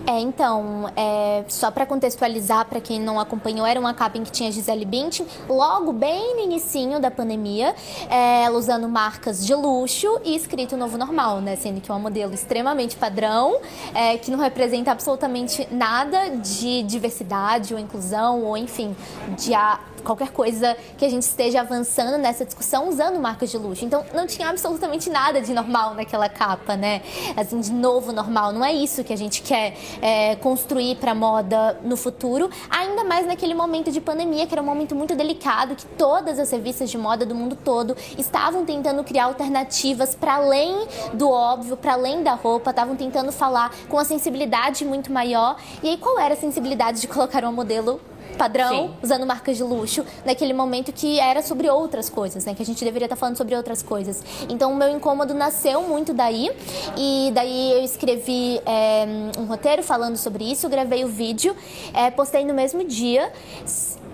É, 0.08 0.20
então, 0.20 0.92
é, 0.96 1.44
só 1.48 1.70
para 1.70 1.86
contextualizar 1.86 2.66
para 2.66 2.82
quem 2.82 3.00
não 3.00 3.20
acompanhou, 3.20 3.66
era 3.66 3.80
uma 3.80 3.94
capa 3.94 4.18
em 4.18 4.24
que 4.24 4.32
tinha 4.32 4.52
Gisele 4.52 4.86
Bündchen, 4.86 5.28
logo 5.48 5.94
bem 5.94 6.36
no 6.36 6.42
inicinho 6.42 7.00
da 7.00 7.12
pandemia, 7.12 7.76
é, 8.10 8.44
ela 8.44 8.58
usando 8.58 8.88
marcas 8.90 9.46
de 9.46 9.54
luxo 9.54 10.20
e 10.24 10.36
escrito 10.36 10.76
Novo 10.76 10.98
Normal, 10.98 11.42
né? 11.42 11.56
Sendo 11.56 11.82
que 11.82 11.92
é 11.92 11.94
uma 11.94 12.00
modelo 12.00 12.34
extremamente 12.34 12.96
padrão, 12.96 13.60
é, 13.94 14.18
que 14.18 14.32
não 14.32 14.40
representa 14.40 14.92
absolutamente 14.92 15.68
nada 15.72 16.30
de 16.30 16.82
diversidade 16.84 17.74
ou 17.74 17.80
inclusão, 17.80 18.44
ou 18.44 18.58
enfim, 18.58 18.96
de 19.38 19.54
a, 19.54 19.80
qualquer 20.02 20.32
coisa 20.32 20.76
que 20.98 21.06
a 21.06 21.10
gente 21.10 21.24
esteja 21.24 21.62
avançando 21.62 22.18
nessa 22.18 22.46
discussão 22.46 22.90
usando 22.90 23.20
marcas 23.20 23.52
de 23.52 23.58
luxo. 23.58 23.86
Então, 23.86 24.04
não 24.14 24.26
tinha 24.26 24.50
absolutamente 24.50 25.10
nada 25.10 25.42
de 25.42 25.54
normal 25.54 25.94
naquela 25.94 26.28
capa, 26.28 26.76
né? 26.76 27.02
Assim, 27.38 27.60
de 27.60 27.72
novo 27.72 28.12
normal. 28.12 28.52
Não 28.52 28.64
é 28.64 28.74
isso 28.74 29.04
que 29.04 29.14
a 29.14 29.18
gente 29.18 29.42
quer 29.42 29.78
é, 30.02 30.36
construir 30.38 30.96
para 30.96 31.14
moda 31.14 31.80
no 31.84 31.96
futuro, 31.96 32.50
ainda 32.70 33.04
mais 33.04 33.26
naquele 33.28 33.54
momento 33.54 33.92
de 33.92 34.02
pandemia, 34.02 34.48
que 34.48 34.54
era 34.54 34.62
um 34.62 34.66
momento 34.66 34.96
muito 34.96 35.16
delicado, 35.16 35.76
que 35.76 35.86
todas 35.86 36.40
as 36.40 36.50
revistas 36.52 36.90
de 36.90 36.98
moda 36.98 37.26
do 37.26 37.36
mundo 37.36 37.56
todo 37.56 37.96
estavam 38.18 38.66
tentando 38.66 39.04
criar 39.04 39.26
alternativas 39.26 40.16
para 40.16 40.36
além 40.36 40.88
do 41.14 41.30
óbvio, 41.30 41.78
para 41.78 41.94
além 41.94 42.24
da 42.24 42.34
roupa, 42.34 42.72
estavam 42.72 42.96
tentando 42.96 43.32
falar 43.32 43.74
com 43.88 43.98
a 43.98 44.04
sensibilidade 44.04 44.84
muito 44.84 45.12
maior. 45.12 45.58
E 45.84 45.90
aí, 45.90 45.98
qual 45.98 46.20
era 46.20 46.34
a 46.34 46.38
sensibilidade 46.38 47.02
de 47.02 47.08
colocar 47.08 47.44
uma 47.44 47.52
modelo 47.52 48.00
padrão, 48.40 48.88
Sim. 48.88 48.94
usando 49.04 49.26
marcas 49.26 49.58
de 49.58 49.64
luxo, 49.64 50.06
naquele 50.26 50.54
momento 50.54 50.94
que 50.94 51.20
era 51.20 51.42
sobre 51.44 51.70
outras 51.70 52.10
coisas, 52.10 52.46
né? 52.46 52.56
Que 52.56 52.64
a 52.64 52.66
gente 52.66 52.84
deveria 52.86 53.06
estar 53.06 53.18
falando 53.18 53.36
sobre 53.36 53.54
outras 53.54 53.84
coisas. 53.84 54.24
Então 54.48 54.72
o 54.72 54.76
meu 54.76 54.90
incômodo 54.90 55.34
nasceu 55.34 55.82
muito 55.82 56.14
daí. 56.14 56.50
E 56.98 57.32
daí 57.34 57.74
eu 57.74 57.84
escrevi 57.84 58.62
é, 58.66 59.06
um 59.38 59.46
roteiro 59.46 59.84
falando 59.84 60.16
sobre 60.16 60.50
isso, 60.50 60.70
gravei 60.70 61.04
o 61.04 61.10
vídeo, 61.10 61.54
é, 61.94 62.10
postei 62.10 62.46
no 62.46 62.54
mesmo 62.54 62.86
dia. 62.86 63.32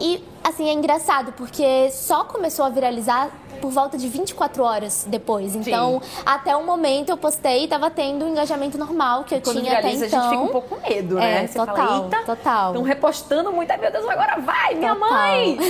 E 0.01 0.21
assim, 0.43 0.67
é 0.67 0.73
engraçado, 0.73 1.31
porque 1.33 1.89
só 1.91 2.23
começou 2.23 2.65
a 2.65 2.69
viralizar 2.69 3.31
por 3.65 3.71
volta 3.71 3.97
de 3.97 4.07
24 4.07 4.63
horas 4.63 5.05
depois. 5.09 5.55
Então, 5.55 5.99
Sim. 6.03 6.21
até 6.23 6.55
o 6.55 6.63
momento 6.63 7.09
eu 7.09 7.17
postei 7.17 7.63
e 7.63 7.67
tava 7.67 7.89
tendo 7.89 8.23
o 8.25 8.27
engajamento 8.29 8.77
normal 8.77 9.23
que 9.23 9.33
eu 9.35 9.41
Quando 9.41 9.59
tinha 9.59 9.79
até 9.79 9.91
então. 9.91 10.07
a 10.19 10.21
gente 10.21 10.29
fica 10.29 10.41
um 10.41 10.47
pouco 10.49 10.75
com 10.75 10.87
medo, 10.87 11.15
né? 11.15 11.43
É, 11.43 11.47
Você 11.47 11.57
total, 11.57 11.75
fala, 11.75 12.03
Eita, 12.03 12.17
total. 12.25 12.67
Estão 12.71 12.83
repostando 12.83 13.51
muito, 13.51 13.71
ai 13.71 13.77
meu 13.77 13.91
Deus, 13.91 14.07
agora 14.07 14.39
vai, 14.39 14.75
minha 14.75 14.93
Total. 14.93 15.09
mãe! 15.09 15.57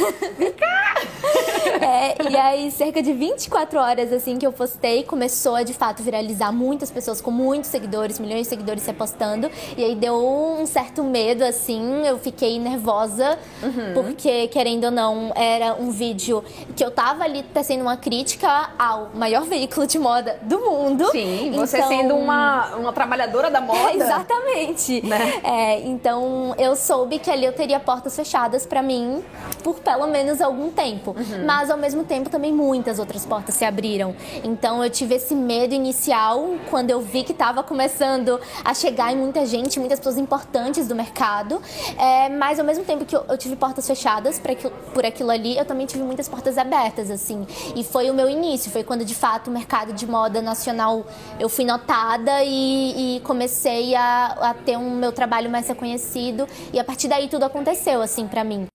É, 1.81 2.29
e 2.31 2.37
aí, 2.37 2.71
cerca 2.71 3.01
de 3.01 3.11
24 3.11 3.79
horas 3.79 4.13
assim 4.13 4.37
que 4.37 4.45
eu 4.45 4.51
postei, 4.51 5.03
começou 5.03 5.55
a 5.55 5.63
de 5.63 5.73
fato 5.73 6.01
viralizar. 6.03 6.51
Muitas 6.51 6.89
pessoas 6.91 7.19
com 7.19 7.31
muitos 7.31 7.69
seguidores, 7.69 8.19
milhões 8.19 8.43
de 8.43 8.47
seguidores 8.47 8.83
se 8.83 8.93
postando. 8.93 9.49
E 9.75 9.83
aí 9.83 9.95
deu 9.95 10.15
um 10.15 10.65
certo 10.65 11.03
medo, 11.03 11.43
assim. 11.43 12.05
Eu 12.05 12.17
fiquei 12.19 12.59
nervosa, 12.59 13.37
Uhum. 13.61 13.93
porque, 13.93 14.47
querendo 14.47 14.85
ou 14.85 14.91
não, 14.91 15.31
era 15.35 15.73
um 15.75 15.89
vídeo 15.91 16.43
que 16.75 16.83
eu 16.83 16.91
tava 16.91 17.23
ali 17.23 17.43
tecendo 17.43 17.83
uma 17.85 17.97
crítica 17.97 18.69
ao 18.77 19.09
maior 19.13 19.43
veículo 19.43 19.85
de 19.87 19.99
moda 19.99 20.39
do 20.41 20.59
mundo. 20.59 21.09
Sim, 21.11 21.51
você 21.55 21.77
Então- 21.77 21.87
sendo 21.89 22.15
uma, 22.15 22.75
uma 22.75 22.91
trabalhadora 22.93 23.49
da 23.51 23.61
moda. 23.61 23.79
É, 23.91 23.95
exatamente. 23.97 25.05
Né? 25.05 25.39
É, 25.43 25.79
então 25.81 26.55
eu 26.57 26.75
soube 26.75 27.19
que 27.19 27.29
ali 27.29 27.45
eu 27.45 27.53
teria 27.53 27.79
portas 27.79 28.15
fechadas 28.15 28.65
pra 28.65 28.81
mim 28.81 29.23
por 29.63 29.75
pelo 29.79 30.07
menos 30.07 30.41
algum 30.41 30.71
tempo. 30.71 31.11
Uhum. 31.17 31.45
Mas 31.45 31.69
ao 31.69 31.77
mesmo 31.77 32.03
tempo 32.03 32.29
também 32.29 32.51
muitas 32.53 32.99
outras 32.99 33.25
portas 33.25 33.55
se 33.55 33.63
abriram. 33.65 34.15
Então 34.43 34.83
eu 34.83 34.89
tive 34.89 35.15
esse 35.15 35.35
medo 35.35 35.73
inicial 35.73 36.55
quando 36.69 36.89
eu 36.89 37.01
vi 37.01 37.23
que 37.23 37.31
estava 37.31 37.61
começando 37.63 38.39
a 38.63 38.73
chegar 38.73 39.11
em 39.13 39.17
muita 39.17 39.45
gente, 39.45 39.79
muitas 39.79 39.99
pessoas 39.99 40.17
importantes 40.17 40.87
do 40.87 40.95
mercado. 40.95 41.61
É, 41.97 42.29
mas 42.29 42.59
ao 42.59 42.65
mesmo 42.65 42.83
tempo 42.83 43.05
que 43.05 43.15
eu, 43.15 43.23
eu 43.27 43.37
tive 43.37 43.55
portas 43.55 43.85
fechadas 43.85 44.41
aquilo- 44.45 44.73
por 44.93 45.05
aquilo 45.05 45.31
ali, 45.31 45.57
eu 45.57 45.65
também 45.65 45.85
tive 45.85 46.03
muitas 46.03 46.27
portas 46.27 46.57
abertas, 46.57 47.09
assim. 47.11 47.45
E 47.75 47.83
foi 47.83 48.09
o 48.09 48.13
meu 48.13 48.29
início, 48.29 48.71
foi 48.71 48.83
quando 48.83 49.03
de 49.03 49.13
fato 49.13 49.49
o 49.49 49.51
mercado 49.51 49.91
de 49.91 50.07
moda 50.07 50.41
nacional 50.41 51.05
eu 51.37 51.49
fui 51.49 51.65
notada 51.65 52.41
e, 52.41 53.17
e 53.17 53.19
comecei 53.19 53.93
a, 53.93 54.27
a 54.27 54.53
ter 54.53 54.77
um 54.77 54.91
meu 54.91 55.11
trabalho 55.11 55.49
mais 55.49 55.67
reconhecido. 55.67 56.47
E 56.71 56.79
a 56.79 56.83
partir 56.85 57.09
daí 57.09 57.27
tudo 57.27 57.43
aconteceu, 57.43 58.01
assim, 58.01 58.27
pra 58.27 58.45
mim. 58.45 58.67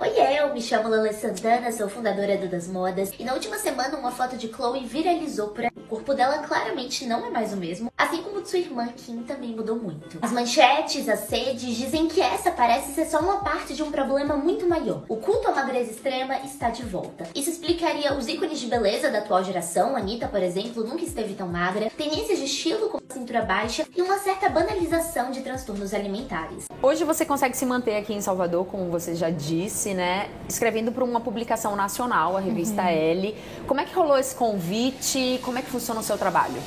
Oi, 0.00 0.38
eu 0.38 0.52
me 0.52 0.60
chamo 0.60 0.88
Lala 0.88 1.12
Santana, 1.14 1.72
sou 1.72 1.88
fundadora 1.88 2.36
do 2.36 2.46
Das 2.46 2.68
Modas, 2.68 3.10
e 3.18 3.24
na 3.24 3.32
última 3.32 3.56
semana 3.56 3.96
uma 3.96 4.10
foto 4.10 4.36
de 4.36 4.48
Chloe 4.48 4.84
viralizou 4.84 5.48
por 5.48 5.64
aí. 5.64 5.79
O 5.90 5.96
corpo 5.96 6.14
dela 6.14 6.38
claramente 6.38 7.04
não 7.04 7.26
é 7.26 7.30
mais 7.30 7.52
o 7.52 7.56
mesmo, 7.56 7.90
assim 7.98 8.22
como 8.22 8.40
de 8.40 8.48
sua 8.48 8.60
irmã 8.60 8.86
Kim 8.96 9.24
também 9.24 9.50
mudou 9.56 9.74
muito. 9.74 10.18
As 10.22 10.30
manchetes, 10.30 11.08
as 11.08 11.20
sedes 11.20 11.74
dizem 11.76 12.06
que 12.06 12.20
essa 12.22 12.52
parece 12.52 12.94
ser 12.94 13.06
só 13.06 13.18
uma 13.18 13.38
parte 13.38 13.74
de 13.74 13.82
um 13.82 13.90
problema 13.90 14.36
muito 14.36 14.68
maior. 14.68 15.02
O 15.08 15.16
culto 15.16 15.48
à 15.48 15.52
magreza 15.52 15.90
extrema 15.90 16.36
está 16.44 16.70
de 16.70 16.84
volta. 16.84 17.26
Isso 17.34 17.50
explicaria 17.50 18.14
os 18.16 18.28
ícones 18.28 18.60
de 18.60 18.68
beleza 18.68 19.10
da 19.10 19.18
atual 19.18 19.42
geração, 19.42 19.96
Anitta, 19.96 20.28
por 20.28 20.40
exemplo, 20.40 20.84
nunca 20.84 21.02
esteve 21.04 21.34
tão 21.34 21.48
magra, 21.48 21.90
tendências 21.96 22.38
de 22.38 22.44
estilo 22.44 22.88
como 22.88 23.02
a 23.10 23.12
cintura 23.12 23.42
baixa 23.42 23.84
e 23.96 24.00
uma 24.00 24.18
certa 24.20 24.48
banalização 24.48 25.32
de 25.32 25.40
transtornos 25.40 25.92
alimentares. 25.92 26.66
Hoje 26.80 27.02
você 27.02 27.24
consegue 27.26 27.56
se 27.56 27.66
manter 27.66 27.96
aqui 27.96 28.14
em 28.14 28.20
Salvador, 28.20 28.64
como 28.66 28.88
você 28.92 29.16
já 29.16 29.28
disse, 29.28 29.92
né? 29.92 30.28
Escrevendo 30.48 30.92
para 30.92 31.02
uma 31.02 31.20
publicação 31.20 31.74
nacional, 31.74 32.36
a 32.36 32.40
revista 32.40 32.82
Uhum. 32.82 32.88
L. 32.88 33.36
Como 33.66 33.80
é 33.80 33.84
que 33.84 33.92
rolou 33.92 34.16
esse 34.16 34.36
convite? 34.36 35.40
Como 35.42 35.58
é 35.58 35.62
que 35.62 35.79
funciona 35.80 36.00
o 36.00 36.02
seu 36.02 36.18
trabalho? 36.18 36.62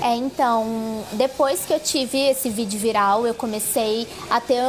É, 0.00 0.14
então, 0.16 1.04
depois 1.12 1.66
que 1.66 1.72
eu 1.72 1.80
tive 1.80 2.18
esse 2.18 2.48
vídeo 2.48 2.78
viral, 2.78 3.26
eu 3.26 3.34
comecei 3.34 4.08
a 4.30 4.40
ter 4.40 4.62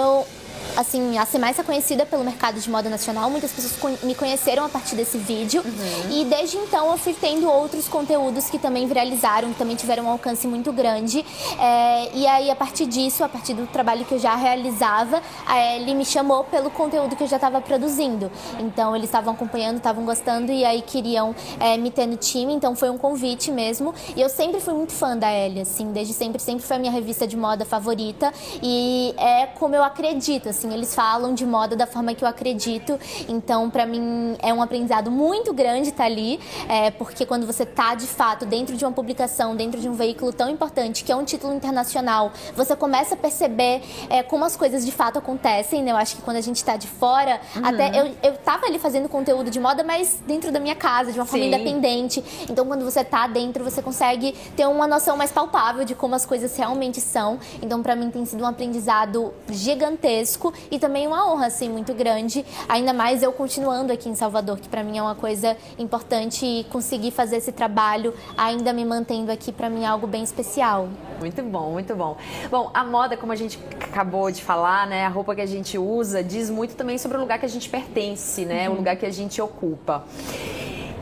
assim, 0.77 1.17
a 1.17 1.25
ser 1.25 1.39
mais 1.39 1.57
reconhecida 1.57 2.05
pelo 2.05 2.23
mercado 2.23 2.59
de 2.59 2.69
moda 2.69 2.89
nacional. 2.89 3.29
Muitas 3.29 3.51
pessoas 3.51 4.01
me 4.03 4.15
conheceram 4.15 4.65
a 4.65 4.69
partir 4.69 4.95
desse 4.95 5.17
vídeo. 5.17 5.63
E 6.11 6.25
desde 6.25 6.57
então 6.57 6.91
eu 6.91 6.97
fui 6.97 7.13
tendo 7.13 7.49
outros 7.49 7.87
conteúdos 7.87 8.49
que 8.49 8.59
também 8.59 8.87
viralizaram, 8.87 9.51
que 9.51 9.57
também 9.57 9.75
tiveram 9.75 10.05
um 10.05 10.09
alcance 10.09 10.47
muito 10.47 10.71
grande. 10.71 11.25
É, 11.59 12.15
e 12.15 12.27
aí, 12.27 12.49
a 12.49 12.55
partir 12.55 12.85
disso, 12.85 13.23
a 13.23 13.29
partir 13.29 13.53
do 13.53 13.67
trabalho 13.67 14.05
que 14.05 14.13
eu 14.13 14.19
já 14.19 14.35
realizava, 14.35 15.21
a 15.45 15.75
Ellie 15.75 15.95
me 15.95 16.05
chamou 16.05 16.43
pelo 16.43 16.69
conteúdo 16.69 17.15
que 17.15 17.23
eu 17.23 17.27
já 17.27 17.37
estava 17.37 17.61
produzindo. 17.61 18.31
Então, 18.59 18.95
eles 18.95 19.09
estavam 19.09 19.33
acompanhando, 19.33 19.77
estavam 19.77 20.05
gostando 20.05 20.51
e 20.51 20.65
aí 20.65 20.81
queriam 20.81 21.35
é, 21.59 21.77
me 21.77 21.91
ter 21.91 22.07
no 22.07 22.17
time. 22.17 22.53
Então, 22.53 22.75
foi 22.75 22.89
um 22.89 22.97
convite 22.97 23.51
mesmo. 23.51 23.93
E 24.15 24.21
eu 24.21 24.29
sempre 24.29 24.59
fui 24.59 24.73
muito 24.73 24.93
fã 24.93 25.17
da 25.17 25.31
Ellie, 25.31 25.61
assim, 25.61 25.91
desde 25.91 26.13
sempre, 26.13 26.41
sempre 26.41 26.65
foi 26.65 26.77
a 26.77 26.79
minha 26.79 26.91
revista 26.91 27.27
de 27.27 27.37
moda 27.37 27.65
favorita. 27.65 28.31
E 28.61 29.13
é 29.17 29.47
como 29.47 29.75
eu 29.75 29.83
acredito, 29.83 30.49
assim, 30.49 30.62
eles 30.71 30.93
falam 30.93 31.33
de 31.33 31.45
moda 31.45 31.75
da 31.75 31.85
forma 31.87 32.13
que 32.13 32.23
eu 32.23 32.27
acredito. 32.27 32.99
Então, 33.27 33.69
pra 33.69 33.85
mim, 33.85 34.35
é 34.41 34.53
um 34.53 34.61
aprendizado 34.61 35.09
muito 35.09 35.53
grande 35.53 35.89
estar 35.89 36.05
ali, 36.05 36.39
é, 36.69 36.91
porque 36.91 37.25
quando 37.25 37.45
você 37.45 37.65
tá 37.65 37.95
de 37.95 38.07
fato 38.07 38.45
dentro 38.45 38.75
de 38.75 38.85
uma 38.85 38.91
publicação, 38.91 39.55
dentro 39.55 39.79
de 39.79 39.89
um 39.89 39.93
veículo 39.93 40.31
tão 40.31 40.49
importante, 40.49 41.03
que 41.03 41.11
é 41.11 41.15
um 41.15 41.23
título 41.23 41.53
internacional, 41.53 42.31
você 42.55 42.75
começa 42.75 43.15
a 43.15 43.17
perceber 43.17 43.81
é, 44.09 44.23
como 44.23 44.45
as 44.45 44.55
coisas 44.55 44.85
de 44.85 44.91
fato 44.91 45.17
acontecem, 45.17 45.83
né? 45.83 45.91
Eu 45.91 45.97
acho 45.97 46.15
que 46.15 46.21
quando 46.21 46.37
a 46.37 46.41
gente 46.41 46.63
tá 46.63 46.77
de 46.77 46.87
fora, 46.87 47.41
até 47.61 47.99
eu, 47.99 48.15
eu 48.21 48.37
tava 48.37 48.65
ali 48.65 48.79
fazendo 48.79 49.09
conteúdo 49.09 49.49
de 49.49 49.59
moda, 49.59 49.83
mas 49.83 50.21
dentro 50.25 50.51
da 50.51 50.59
minha 50.59 50.75
casa, 50.75 51.11
de 51.11 51.19
uma 51.19 51.25
forma 51.25 51.45
Sim. 51.45 51.53
independente. 51.53 52.23
Então, 52.49 52.65
quando 52.65 52.85
você 52.85 53.03
tá 53.03 53.27
dentro, 53.27 53.63
você 53.63 53.81
consegue 53.81 54.33
ter 54.55 54.67
uma 54.67 54.87
noção 54.87 55.17
mais 55.17 55.31
palpável 55.31 55.83
de 55.85 55.95
como 55.95 56.15
as 56.15 56.25
coisas 56.25 56.55
realmente 56.55 57.01
são. 57.01 57.39
Então, 57.61 57.81
pra 57.81 57.95
mim, 57.95 58.09
tem 58.09 58.25
sido 58.25 58.43
um 58.43 58.47
aprendizado 58.47 59.33
gigantesco 59.49 60.52
e 60.69 60.79
também 60.79 61.07
uma 61.07 61.31
honra, 61.31 61.47
assim, 61.47 61.69
muito 61.69 61.93
grande. 61.93 62.45
Ainda 62.67 62.93
mais 62.93 63.23
eu 63.23 63.31
continuando 63.31 63.91
aqui 63.91 64.09
em 64.09 64.15
Salvador, 64.15 64.59
que 64.59 64.69
pra 64.69 64.83
mim 64.83 64.97
é 64.97 65.01
uma 65.01 65.15
coisa 65.15 65.55
importante 65.77 66.45
e 66.45 66.63
conseguir 66.65 67.11
fazer 67.11 67.37
esse 67.37 67.51
trabalho 67.51 68.13
ainda 68.37 68.73
me 68.73 68.85
mantendo 68.85 69.31
aqui, 69.31 69.51
pra 69.51 69.69
mim 69.69 69.83
é 69.83 69.87
algo 69.87 70.07
bem 70.07 70.23
especial. 70.23 70.87
Muito 71.19 71.41
bom, 71.43 71.71
muito 71.71 71.95
bom. 71.95 72.17
Bom, 72.49 72.69
a 72.73 72.83
moda, 72.83 73.15
como 73.15 73.31
a 73.31 73.35
gente 73.35 73.59
acabou 73.81 74.31
de 74.31 74.43
falar, 74.43 74.87
né, 74.87 75.05
a 75.05 75.09
roupa 75.09 75.35
que 75.35 75.41
a 75.41 75.45
gente 75.45 75.77
usa 75.77 76.23
diz 76.23 76.49
muito 76.49 76.75
também 76.75 76.97
sobre 76.97 77.17
o 77.17 77.19
lugar 77.19 77.39
que 77.39 77.45
a 77.45 77.49
gente 77.49 77.69
pertence, 77.69 78.45
né, 78.45 78.69
o 78.69 78.73
lugar 78.73 78.95
que 78.95 79.05
a 79.05 79.11
gente 79.11 79.41
ocupa. 79.41 80.03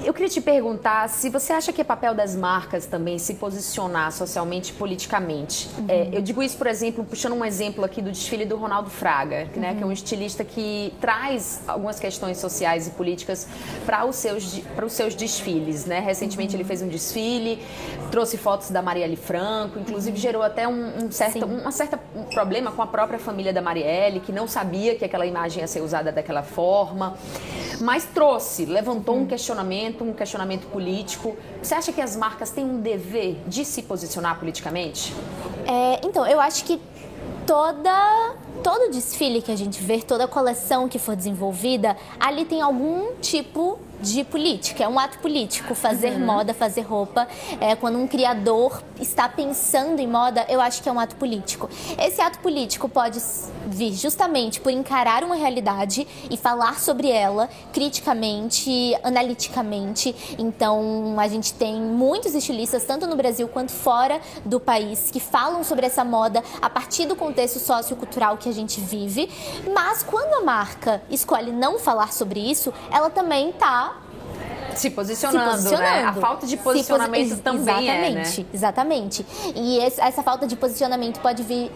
Eu 0.03 0.13
queria 0.13 0.29
te 0.29 0.41
perguntar 0.41 1.07
se 1.09 1.29
você 1.29 1.53
acha 1.53 1.71
que 1.71 1.79
é 1.79 1.83
papel 1.83 2.15
das 2.15 2.35
marcas 2.35 2.87
também 2.87 3.19
se 3.19 3.35
posicionar 3.35 4.11
socialmente 4.11 4.71
e 4.71 4.73
politicamente. 4.73 5.69
É, 5.87 6.09
eu 6.11 6.21
digo 6.21 6.41
isso, 6.41 6.57
por 6.57 6.65
exemplo, 6.65 7.05
puxando 7.05 7.33
um 7.33 7.45
exemplo 7.45 7.85
aqui 7.85 8.01
do 8.01 8.11
desfile 8.11 8.43
do 8.43 8.55
Ronaldo 8.55 8.89
Fraga, 8.89 9.47
né, 9.55 9.75
que 9.75 9.83
é 9.83 9.85
um 9.85 9.91
estilista 9.91 10.43
que 10.43 10.91
traz 10.99 11.61
algumas 11.67 11.99
questões 11.99 12.39
sociais 12.39 12.87
e 12.87 12.91
políticas 12.91 13.47
para 13.85 14.03
os 14.05 14.15
seus, 14.15 14.59
para 14.75 14.85
os 14.85 14.93
seus 14.93 15.13
desfiles. 15.13 15.85
Né? 15.85 15.99
Recentemente 15.99 16.55
ele 16.55 16.63
fez 16.63 16.81
um 16.81 16.87
desfile, 16.87 17.59
trouxe 18.09 18.37
fotos 18.37 18.71
da 18.71 18.81
Marielle 18.81 19.15
Franco, 19.15 19.77
inclusive 19.79 20.17
gerou 20.17 20.41
até 20.41 20.67
um, 20.67 21.05
um 21.05 21.11
certo, 21.11 21.47
Sim. 21.47 21.59
uma 21.59 21.71
certa 21.71 21.99
um 22.15 22.23
problema 22.23 22.71
com 22.71 22.81
a 22.81 22.87
própria 22.87 23.19
família 23.19 23.53
da 23.53 23.61
Marielle, 23.61 24.19
que 24.19 24.31
não 24.31 24.47
sabia 24.47 24.95
que 24.95 25.05
aquela 25.05 25.27
imagem 25.27 25.61
ia 25.61 25.67
ser 25.67 25.81
usada 25.81 26.11
daquela 26.11 26.41
forma. 26.41 27.15
Mas 27.79 28.05
trouxe, 28.05 28.65
levantou 28.65 29.15
um 29.15 29.25
questionamento, 29.25 29.90
um 29.99 30.13
questionamento 30.13 30.67
político. 30.67 31.35
Você 31.61 31.75
acha 31.75 31.91
que 31.91 32.01
as 32.01 32.15
marcas 32.15 32.49
têm 32.51 32.63
um 32.63 32.79
dever 32.79 33.37
de 33.47 33.65
se 33.65 33.83
posicionar 33.83 34.39
politicamente? 34.39 35.13
É, 35.65 36.05
então, 36.05 36.25
eu 36.25 36.39
acho 36.39 36.65
que 36.65 36.79
toda 37.45 38.35
todo 38.63 38.91
desfile 38.91 39.41
que 39.41 39.51
a 39.51 39.55
gente 39.55 39.81
vê, 39.81 39.99
toda 39.99 40.27
coleção 40.27 40.87
que 40.87 40.99
for 40.99 41.15
desenvolvida, 41.15 41.97
ali 42.19 42.45
tem 42.45 42.61
algum 42.61 43.15
tipo 43.15 43.79
de 44.01 44.23
política, 44.23 44.83
é 44.83 44.87
um 44.87 44.99
ato 44.99 45.19
político 45.19 45.75
fazer 45.75 46.17
moda, 46.17 46.53
fazer 46.53 46.81
roupa. 46.81 47.27
É, 47.59 47.75
quando 47.75 47.97
um 47.97 48.07
criador 48.07 48.81
está 48.99 49.29
pensando 49.29 49.99
em 49.99 50.07
moda, 50.07 50.45
eu 50.49 50.59
acho 50.59 50.81
que 50.81 50.89
é 50.89 50.91
um 50.91 50.99
ato 50.99 51.15
político. 51.15 51.69
Esse 51.97 52.21
ato 52.21 52.39
político 52.39 52.89
pode 52.89 53.21
vir 53.67 53.93
justamente 53.93 54.59
por 54.59 54.71
encarar 54.71 55.23
uma 55.23 55.35
realidade 55.35 56.07
e 56.29 56.35
falar 56.37 56.79
sobre 56.79 57.09
ela 57.09 57.49
criticamente, 57.71 58.95
analiticamente. 59.03 60.15
Então, 60.37 61.15
a 61.17 61.27
gente 61.27 61.53
tem 61.53 61.79
muitos 61.79 62.33
estilistas, 62.33 62.83
tanto 62.83 63.05
no 63.07 63.15
Brasil 63.15 63.47
quanto 63.47 63.71
fora 63.71 64.19
do 64.43 64.59
país, 64.59 65.11
que 65.11 65.19
falam 65.19 65.63
sobre 65.63 65.85
essa 65.85 66.03
moda 66.03 66.43
a 66.61 66.69
partir 66.69 67.05
do 67.05 67.15
contexto 67.15 67.59
sociocultural 67.59 68.37
que 68.37 68.49
a 68.49 68.53
gente 68.53 68.81
vive. 68.81 69.29
Mas 69.73 70.03
quando 70.03 70.41
a 70.41 70.41
marca 70.41 71.01
escolhe 71.09 71.51
não 71.51 71.77
falar 71.77 72.11
sobre 72.11 72.39
isso, 72.39 72.73
ela 72.91 73.09
também 73.09 73.49
está 73.49 73.90
Se 74.75 74.89
posicionando, 74.89 75.57
se 75.61 75.69
né? 75.69 75.77
posicionando. 75.77 76.19
A 76.19 76.21
falta 76.21 76.47
de 76.47 76.57
posi- 76.57 76.77
posicionamento 76.79 77.31
ex- 77.31 77.39
também 77.41 77.89
é, 77.89 77.93
né? 78.11 78.21
Exatamente, 78.21 78.47
exatamente. 78.53 79.25
E 79.55 79.77
esse- 79.79 80.01
essa 80.01 80.23
falta 80.23 80.45
de 80.47 80.55
posicionamento 80.55 81.19
pode 81.19 81.43
vir 81.43 81.71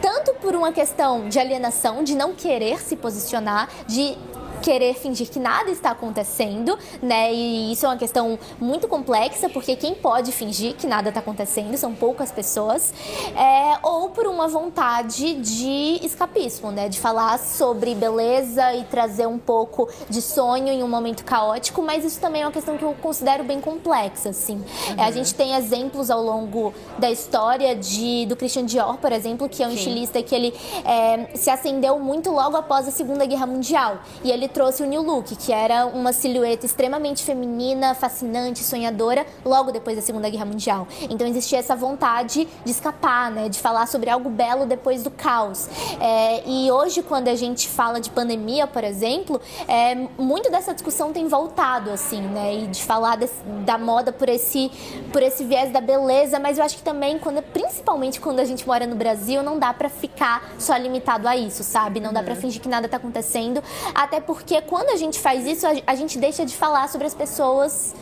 tanto 0.00 0.32
por 0.40 0.54
uma 0.54 0.72
questão 0.72 1.28
de 1.28 1.38
alienação, 1.38 2.02
de 2.02 2.14
não 2.14 2.32
querer 2.34 2.80
se 2.80 2.96
posicionar, 2.96 3.68
de 3.86 4.16
querer 4.60 4.94
fingir 4.94 5.28
que 5.28 5.38
nada 5.38 5.70
está 5.70 5.90
acontecendo, 5.90 6.78
né? 7.02 7.32
E 7.32 7.72
isso 7.72 7.86
é 7.86 7.88
uma 7.88 7.96
questão 7.96 8.38
muito 8.60 8.86
complexa, 8.88 9.48
porque 9.48 9.76
quem 9.76 9.94
pode 9.94 10.32
fingir 10.32 10.74
que 10.74 10.86
nada 10.86 11.08
está 11.08 11.20
acontecendo 11.20 11.76
são 11.76 11.94
poucas 11.94 12.30
pessoas, 12.30 12.92
é, 13.36 13.78
ou 13.82 14.10
por 14.10 14.26
uma 14.26 14.48
vontade 14.48 15.34
de 15.34 16.00
escapismo, 16.02 16.70
né? 16.70 16.88
De 16.88 16.98
falar 16.98 17.38
sobre 17.38 17.94
beleza 17.94 18.74
e 18.74 18.84
trazer 18.84 19.26
um 19.26 19.38
pouco 19.38 19.88
de 20.08 20.20
sonho 20.20 20.68
em 20.68 20.82
um 20.82 20.88
momento 20.88 21.24
caótico, 21.24 21.82
mas 21.82 22.04
isso 22.04 22.20
também 22.20 22.42
é 22.42 22.46
uma 22.46 22.52
questão 22.52 22.76
que 22.76 22.84
eu 22.84 22.94
considero 23.00 23.44
bem 23.44 23.60
complexa, 23.60 24.30
assim. 24.30 24.56
Uhum. 24.56 24.94
É, 24.98 25.04
a 25.04 25.10
gente 25.10 25.34
tem 25.34 25.54
exemplos 25.54 26.10
ao 26.10 26.22
longo 26.22 26.72
da 26.98 27.10
história 27.10 27.74
de, 27.74 28.26
do 28.26 28.36
Christian 28.36 28.64
Dior, 28.64 28.98
por 28.98 29.12
exemplo, 29.12 29.48
que 29.48 29.62
é 29.62 29.66
um 29.66 29.70
Sim. 29.70 29.76
estilista 29.76 30.22
que 30.22 30.34
ele 30.34 30.54
é, 30.84 31.36
se 31.36 31.50
acendeu 31.50 31.98
muito 31.98 32.30
logo 32.30 32.56
após 32.56 32.86
a 32.86 32.90
Segunda 32.90 33.24
Guerra 33.24 33.46
Mundial. 33.46 33.98
E 34.22 34.30
ele 34.30 34.48
trouxe 34.50 34.82
o 34.82 34.86
New 34.86 35.02
Look, 35.02 35.34
que 35.36 35.52
era 35.52 35.86
uma 35.86 36.12
silhueta 36.12 36.66
extremamente 36.66 37.24
feminina, 37.24 37.94
fascinante, 37.94 38.62
sonhadora, 38.62 39.26
logo 39.44 39.70
depois 39.70 39.96
da 39.96 40.02
Segunda 40.02 40.28
Guerra 40.28 40.44
Mundial. 40.44 40.86
Então 41.08 41.26
existia 41.26 41.58
essa 41.58 41.74
vontade 41.74 42.46
de 42.64 42.70
escapar, 42.70 43.30
né, 43.30 43.48
de 43.48 43.58
falar 43.58 43.86
sobre 43.86 44.10
algo 44.10 44.28
belo 44.28 44.66
depois 44.66 45.02
do 45.02 45.10
caos. 45.10 45.68
É, 46.00 46.42
e 46.46 46.70
hoje, 46.70 47.02
quando 47.02 47.28
a 47.28 47.34
gente 47.34 47.68
fala 47.68 48.00
de 48.00 48.10
pandemia, 48.10 48.66
por 48.66 48.84
exemplo, 48.84 49.40
é, 49.68 49.94
muito 50.18 50.50
dessa 50.50 50.74
discussão 50.74 51.12
tem 51.12 51.26
voltado, 51.28 51.90
assim, 51.90 52.20
né, 52.20 52.54
e 52.54 52.66
de 52.66 52.82
falar 52.82 53.16
desse, 53.16 53.42
da 53.64 53.78
moda 53.78 54.12
por 54.12 54.28
esse, 54.28 54.70
por 55.12 55.22
esse 55.22 55.44
viés 55.44 55.72
da 55.72 55.80
beleza, 55.80 56.38
mas 56.38 56.58
eu 56.58 56.64
acho 56.64 56.76
que 56.76 56.82
também, 56.82 57.18
quando, 57.18 57.42
principalmente 57.42 58.20
quando 58.20 58.40
a 58.40 58.44
gente 58.44 58.66
mora 58.66 58.86
no 58.86 58.96
Brasil, 58.96 59.42
não 59.42 59.58
dá 59.58 59.72
para 59.72 59.88
ficar 59.88 60.52
só 60.58 60.76
limitado 60.76 61.28
a 61.28 61.36
isso, 61.36 61.62
sabe? 61.62 62.00
Não 62.00 62.08
uhum. 62.08 62.14
dá 62.14 62.22
para 62.22 62.34
fingir 62.34 62.60
que 62.60 62.68
nada 62.68 62.88
tá 62.88 62.96
acontecendo, 62.96 63.62
até 63.94 64.20
porque 64.20 64.39
porque 64.40 64.60
quando 64.62 64.88
a 64.88 64.96
gente 64.96 65.18
faz 65.20 65.46
isso, 65.46 65.66
a 65.86 65.94
gente 65.94 66.18
deixa 66.18 66.46
de 66.46 66.56
falar 66.56 66.88
sobre 66.88 67.06
as 67.06 67.14
pessoas 67.14 67.94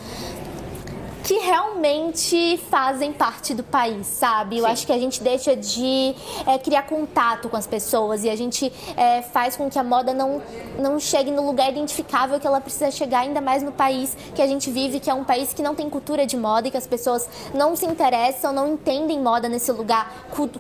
que 1.29 1.37
realmente 1.41 2.59
fazem 2.71 3.13
parte 3.13 3.53
do 3.53 3.63
país, 3.63 4.07
sabe? 4.07 4.57
Eu 4.57 4.65
Sim. 4.65 4.71
acho 4.71 4.87
que 4.87 4.93
a 4.95 4.99
gente 4.99 5.23
deixa 5.23 5.55
de 5.55 6.15
é, 6.47 6.57
criar 6.57 6.85
contato 6.85 7.51
com 7.51 7.57
as 7.59 7.67
pessoas 7.67 8.25
e 8.25 8.31
a 8.31 8.35
gente 8.35 8.73
é, 8.97 9.21
faz 9.21 9.55
com 9.55 9.69
que 9.69 9.79
a 9.79 9.85
moda 9.85 10.15
não, 10.15 10.41
não 10.79 10.99
chegue 10.99 11.31
no 11.31 11.45
lugar 11.45 11.69
identificável 11.69 12.41
que 12.41 12.47
ela 12.47 12.63
precisa 12.63 12.91
chegar, 12.91 13.21
ainda 13.21 13.43
mais 13.43 13.63
no 13.63 13.73
país 13.73 14.17
que 14.35 14.41
a 14.41 14.47
gente 14.47 14.71
vive, 14.71 15.01
que 15.01 15.11
é 15.11 15.13
um 15.13 15.23
país 15.23 15.53
que 15.53 15.61
não 15.61 15.75
tem 15.75 15.91
cultura 15.91 16.25
de 16.25 16.35
moda 16.35 16.69
e 16.69 16.71
que 16.71 16.79
as 16.79 16.87
pessoas 16.87 17.29
não 17.53 17.77
se 17.77 17.85
interessam, 17.85 18.51
não 18.51 18.67
entendem 18.67 19.21
moda 19.21 19.51
nesse 19.51 19.71
lugar 19.71 20.11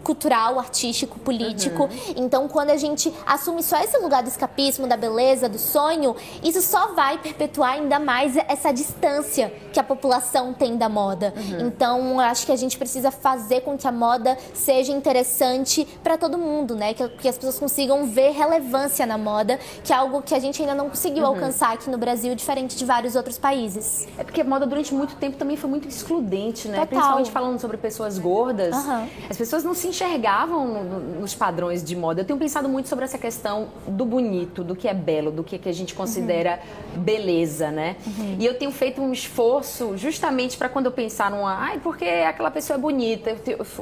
cultural, 0.04 0.58
artístico, 0.58 1.18
político. 1.18 1.84
Uhum. 1.84 2.14
Então, 2.14 2.46
quando 2.46 2.68
a 2.68 2.76
gente 2.76 3.10
assume 3.24 3.62
só 3.62 3.82
esse 3.82 3.96
lugar 3.96 4.22
do 4.22 4.28
escapismo, 4.28 4.86
da 4.86 4.98
beleza, 4.98 5.48
do 5.48 5.58
sonho, 5.58 6.14
isso 6.44 6.60
só 6.60 6.88
vai 6.88 7.16
perpetuar 7.16 7.70
ainda 7.72 7.98
mais 7.98 8.36
essa 8.36 8.70
distância 8.70 9.50
que 9.72 9.80
a 9.80 9.82
população 9.82 10.57
tem 10.58 10.76
da 10.76 10.88
moda. 10.88 11.32
Uhum. 11.36 11.66
Então, 11.68 12.20
acho 12.20 12.44
que 12.44 12.52
a 12.52 12.56
gente 12.56 12.76
precisa 12.76 13.10
fazer 13.10 13.60
com 13.60 13.78
que 13.78 13.86
a 13.86 13.92
moda 13.92 14.36
seja 14.52 14.92
interessante 14.92 15.86
para 16.02 16.18
todo 16.18 16.36
mundo, 16.36 16.74
né? 16.74 16.92
Que, 16.92 17.08
que, 17.08 17.28
as 17.28 17.36
pessoas 17.36 17.58
consigam 17.58 18.06
ver 18.06 18.32
relevância 18.32 19.06
na 19.06 19.16
moda, 19.16 19.58
que 19.84 19.92
é 19.92 19.96
algo 19.96 20.20
que 20.22 20.34
a 20.34 20.38
gente 20.38 20.60
ainda 20.60 20.74
não 20.74 20.88
conseguiu 20.88 21.22
uhum. 21.22 21.30
alcançar 21.30 21.74
aqui 21.74 21.88
no 21.88 21.98
Brasil, 21.98 22.34
diferente 22.34 22.76
de 22.76 22.84
vários 22.84 23.14
outros 23.14 23.38
países. 23.38 24.06
É 24.18 24.24
porque 24.24 24.40
a 24.40 24.44
moda 24.44 24.66
durante 24.66 24.92
muito 24.92 25.14
tempo 25.16 25.36
também 25.36 25.56
foi 25.56 25.70
muito 25.70 25.86
excludente, 25.88 26.68
né? 26.68 26.78
Total. 26.78 26.88
Principalmente 26.88 27.30
falando 27.30 27.60
sobre 27.60 27.76
pessoas 27.76 28.18
gordas. 28.18 28.74
Uhum. 28.74 29.08
As 29.30 29.36
pessoas 29.36 29.62
não 29.62 29.74
se 29.74 29.88
enxergavam 29.88 30.82
nos 31.20 31.34
padrões 31.34 31.84
de 31.84 31.94
moda. 31.94 32.22
Eu 32.22 32.24
tenho 32.24 32.38
pensado 32.38 32.68
muito 32.68 32.88
sobre 32.88 33.04
essa 33.04 33.18
questão 33.18 33.68
do 33.86 34.04
bonito, 34.04 34.64
do 34.64 34.74
que 34.74 34.88
é 34.88 34.94
belo, 34.94 35.30
do 35.30 35.44
que, 35.44 35.56
é 35.56 35.58
que 35.58 35.68
a 35.68 35.72
gente 35.72 35.94
considera 35.94 36.60
uhum. 36.94 37.02
beleza, 37.02 37.70
né? 37.70 37.96
Uhum. 38.06 38.36
E 38.38 38.46
eu 38.46 38.58
tenho 38.58 38.70
feito 38.70 39.00
um 39.00 39.12
esforço 39.12 39.96
justamente 39.96 40.47
justamente 40.48 40.56
para 40.56 40.68
quando 40.68 40.86
eu 40.86 40.92
pensar 40.92 41.30
numa, 41.30 41.54
ai, 41.54 41.78
porque 41.82 42.04
aquela 42.04 42.50
pessoa 42.50 42.76
é 42.78 42.80
bonita, 42.80 43.36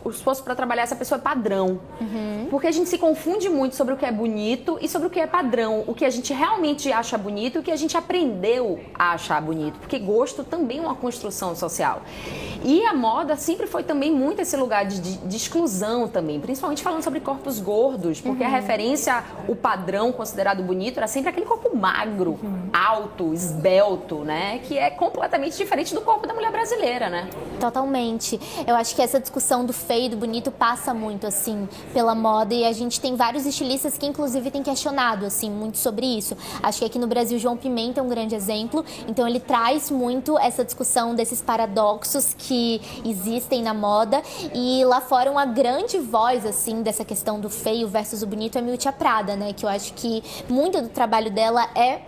o 0.05 0.11
esforço 0.11 0.42
para 0.42 0.55
trabalhar 0.55 0.83
essa 0.83 0.96
pessoa 0.96 1.18
é 1.18 1.22
padrão. 1.22 1.81
Uhum. 2.00 2.48
Porque 2.50 2.66
a 2.66 2.72
gente 2.72 2.88
se 2.88 2.98
confunde 2.98 3.48
muito 3.48 3.76
sobre 3.76 3.94
o 3.94 3.96
que 3.96 4.05
é 4.05 4.12
bonito 4.12 4.79
e 4.81 4.88
sobre 4.88 5.07
o 5.07 5.11
que 5.11 5.20
é 5.20 5.26
padrão, 5.26 5.85
o 5.87 5.94
que 5.94 6.05
a 6.05 6.11
gente 6.11 6.33
realmente 6.33 6.90
acha 6.92 7.16
bonito 7.16 7.57
e 7.57 7.59
o 7.61 7.62
que 7.62 7.70
a 7.70 7.76
gente 7.76 7.96
aprendeu 7.96 8.81
a 8.94 9.12
achar 9.12 9.40
bonito, 9.40 9.79
porque 9.79 9.98
gosto 9.98 10.42
também 10.42 10.79
é 10.79 10.81
uma 10.81 10.94
construção 10.94 11.55
social. 11.55 12.02
E 12.64 12.85
a 12.85 12.94
moda 12.94 13.37
sempre 13.37 13.66
foi 13.66 13.83
também 13.83 14.11
muito 14.11 14.40
esse 14.40 14.57
lugar 14.57 14.87
de, 14.87 15.00
de, 15.00 15.16
de 15.18 15.37
exclusão 15.37 16.09
também, 16.09 16.40
principalmente 16.40 16.83
falando 16.83 17.02
sobre 17.02 17.20
corpos 17.20 17.61
gordos, 17.61 18.20
porque 18.20 18.42
uhum. 18.42 18.48
a 18.48 18.52
referência, 18.52 19.22
o 19.46 19.55
padrão 19.55 20.11
considerado 20.11 20.62
bonito 20.62 20.96
era 20.96 21.07
sempre 21.07 21.31
aquele 21.31 21.46
corpo 21.46 21.76
magro, 21.76 22.38
uhum. 22.42 22.70
alto, 22.72 23.33
esbelto, 23.33 24.18
né, 24.24 24.61
que 24.64 24.79
é 24.79 24.90
completamente 24.90 25.57
diferente 25.57 25.94
do 25.94 26.00
corpo 26.00 26.26
da 26.26 26.35
mulher 26.35 26.45
brasileira, 26.50 27.09
né? 27.09 27.28
Totalmente. 27.61 28.38
Eu 28.66 28.74
acho 28.76 28.94
que 28.94 29.02
essa 29.02 29.18
discussão 29.18 29.64
do 29.64 29.72
feio 29.72 30.06
e 30.06 30.09
do 30.11 30.16
bonito 30.16 30.50
passa 30.50 30.92
muito, 30.92 31.26
assim, 31.26 31.68
pela 31.92 32.14
moda 32.14 32.54
e 32.54 32.64
a 32.64 32.72
gente 32.72 33.00
tem 33.00 33.16
vários 33.16 33.46
estilistas 33.46 33.96
que, 33.96 34.06
inclusive, 34.06 34.50
têm 34.50 34.62
questionado, 34.62 35.24
assim, 35.24 35.50
muito 35.50 35.78
sobre 35.78 36.06
isso. 36.06 36.37
Acho 36.62 36.80
que 36.80 36.85
aqui 36.85 36.98
no 36.98 37.06
Brasil, 37.06 37.38
João 37.38 37.56
Pimenta 37.56 38.00
é 38.00 38.02
um 38.02 38.09
grande 38.09 38.35
exemplo. 38.35 38.85
Então, 39.09 39.26
ele 39.26 39.40
traz 39.40 39.90
muito 39.90 40.38
essa 40.38 40.64
discussão 40.64 41.14
desses 41.14 41.40
paradoxos 41.40 42.35
que 42.37 42.80
existem 43.04 43.62
na 43.62 43.74
moda 43.74 44.22
e 44.54 44.85
lá 44.85 45.00
fora 45.00 45.30
uma 45.30 45.46
grande 45.46 45.98
voz, 45.98 46.44
assim, 46.44 46.82
dessa 46.82 47.04
questão 47.04 47.40
do 47.40 47.48
feio 47.48 47.88
versus 47.88 48.22
o 48.22 48.26
bonito 48.26 48.59
é 48.59 48.61
Miltia 48.61 48.92
Prada, 48.92 49.37
né? 49.37 49.52
Que 49.52 49.64
eu 49.64 49.70
acho 49.70 49.94
que 49.94 50.22
muito 50.48 50.80
do 50.80 50.88
trabalho 50.88 51.30
dela 51.30 51.68
é 51.74 52.00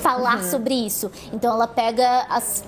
falar 0.00 0.38
uhum. 0.38 0.50
sobre 0.50 0.74
isso. 0.74 1.10
Então, 1.32 1.52
ela 1.52 1.66
pega 1.66 2.26
as 2.28 2.64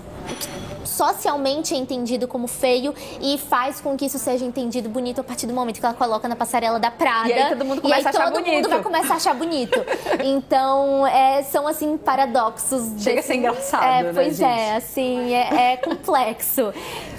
socialmente 0.92 1.74
é 1.74 1.76
entendido 1.76 2.28
como 2.28 2.46
feio 2.46 2.94
e 3.20 3.38
faz 3.38 3.80
com 3.80 3.96
que 3.96 4.06
isso 4.06 4.18
seja 4.18 4.44
entendido 4.44 4.88
bonito 4.88 5.20
a 5.20 5.24
partir 5.24 5.46
do 5.46 5.54
momento 5.54 5.80
que 5.80 5.86
ela 5.86 5.94
coloca 5.94 6.28
na 6.28 6.36
passarela 6.36 6.78
da 6.78 6.90
Prada. 6.90 7.28
E 7.28 7.32
aí 7.32 7.48
todo 7.48 7.64
mundo 7.64 7.82
começa 7.82 8.08
a 8.08 8.10
achar 8.10 8.30
todo 8.30 8.42
bonito. 8.42 8.54
mundo 8.54 8.68
vai 8.68 8.82
começar 8.82 9.14
a 9.14 9.16
achar 9.16 9.34
bonito. 9.34 9.84
então, 10.22 11.06
é, 11.06 11.42
são 11.42 11.66
assim 11.66 11.96
paradoxos. 11.96 13.02
Chega 13.02 13.16
desse... 13.16 13.18
a 13.18 13.22
ser 13.22 13.34
engraçado, 13.34 13.84
é, 13.84 14.02
né, 14.02 14.10
Pois 14.14 14.36
gente? 14.36 14.48
é, 14.48 14.76
assim, 14.76 15.34
é, 15.34 15.72
é 15.72 15.76
complexo. 15.82 16.72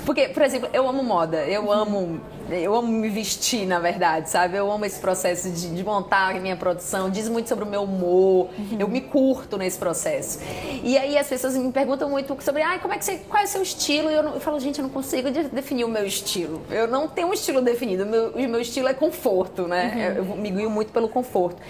Porque, 0.06 0.30
por 0.30 0.44
exemplo, 0.44 0.70
eu 0.74 0.88
amo 0.88 1.04
moda, 1.04 1.38
eu 1.46 1.72
amo 1.72 2.22
eu 2.50 2.76
amo 2.76 2.88
me 2.88 3.10
vestir, 3.10 3.66
na 3.66 3.80
verdade, 3.80 4.30
sabe? 4.30 4.58
Eu 4.58 4.72
amo 4.72 4.86
esse 4.86 5.00
processo 5.00 5.50
de, 5.50 5.74
de 5.74 5.84
montar 5.84 6.36
a 6.36 6.40
minha 6.40 6.56
produção, 6.56 7.10
diz 7.10 7.30
muito 7.30 7.48
sobre 7.48 7.64
o 7.64 7.68
meu 7.68 7.84
humor, 7.84 8.50
uhum. 8.58 8.78
eu 8.80 8.88
me 8.88 9.02
curto 9.02 9.58
nesse 9.58 9.78
processo. 9.78 10.40
E 10.84 10.98
aí 10.98 11.18
as 11.18 11.28
pessoas 11.28 11.56
me 11.56 11.72
perguntam 11.72 12.10
muito 12.10 12.36
sobre, 12.42 12.62
ah, 12.62 12.78
como 12.80 12.94
é 12.94 12.98
que 12.98 13.06
você, 13.06 13.18
qual 13.30 13.42
é 13.42 13.46
o 13.46 13.48
seu 13.48 13.62
estilo? 13.63 14.12
E 14.12 14.13
eu, 14.13 14.21
não, 14.21 14.34
eu 14.36 14.39
falo, 14.39 14.60
gente, 14.60 14.80
eu 14.80 14.84
não 14.84 14.89
consigo 14.89 15.30
definir 15.32 15.84
o 15.86 15.88
meu 15.88 16.06
estilo. 16.06 16.62
Eu 16.69 16.88
não 16.88 17.08
tenho 17.08 17.28
um 17.28 17.34
estilo 17.34 17.62
definido, 17.62 18.04
o 18.04 18.06
meu, 18.06 18.30
o 18.30 18.49
meu 18.49 18.62
estilo 18.62 18.88
é 18.88 18.93
conforto, 18.93 19.67
né? 19.67 19.91
Uhum. 19.95 20.02
Eu, 20.02 20.15
eu 20.32 20.36
me 20.36 20.52
guio 20.52 20.69
muito 20.69 20.91
pelo 20.91 21.10
conforto. 21.10 21.62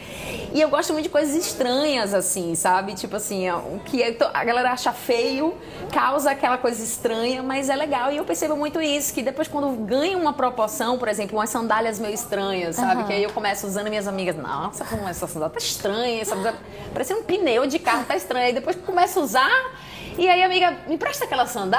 E 0.54 0.60
eu 0.60 0.70
gosto 0.70 0.92
muito 0.94 1.04
de 1.04 1.10
coisas 1.10 1.36
estranhas, 1.36 2.14
assim, 2.14 2.56
sabe? 2.56 2.94
Tipo 2.94 3.16
assim, 3.16 3.50
o 3.50 3.80
que 3.86 4.04
é, 4.04 4.16
a 4.34 4.44
galera 4.44 4.72
acha 4.72 4.92
feio, 4.92 5.54
causa 5.92 6.32
aquela 6.32 6.58
coisa 6.58 6.84
estranha, 6.84 7.42
mas 7.42 7.70
é 7.70 7.76
legal. 7.76 8.12
E 8.12 8.18
eu 8.18 8.26
percebo 8.26 8.56
muito 8.56 8.82
isso, 8.82 9.14
que 9.14 9.22
depois 9.22 9.48
quando 9.48 9.70
ganha 9.86 10.18
uma 10.18 10.34
proporção, 10.34 10.98
por 10.98 11.08
exemplo, 11.08 11.38
umas 11.38 11.50
sandálias 11.50 12.00
meio 12.00 12.14
estranhas, 12.14 12.76
sabe? 12.76 13.02
Uhum. 13.02 13.08
Que 13.08 13.14
aí 13.14 13.24
eu 13.24 13.32
começo 13.32 13.66
usando 13.66 13.90
minhas 13.90 14.08
amigas, 14.08 14.36
nossa, 14.36 14.84
como 14.86 15.08
essa 15.08 15.28
sandália 15.28 15.54
tá 15.54 15.60
estranha, 15.60 16.22
essa 16.22 16.36
parece 16.92 17.14
um 17.14 17.24
pneu 17.24 17.66
de 17.66 17.80
carro, 17.80 18.06
tá 18.06 18.16
estranha. 18.16 18.48
Aí 18.48 18.54
depois 18.54 18.76
começo 18.76 19.20
a 19.20 19.24
usar, 19.24 19.74
e 20.18 20.30
aí, 20.30 20.44
amiga, 20.44 20.78
me 20.88 20.96
presta 20.98 21.26
aquela 21.26 21.48
sandália, 21.48 21.73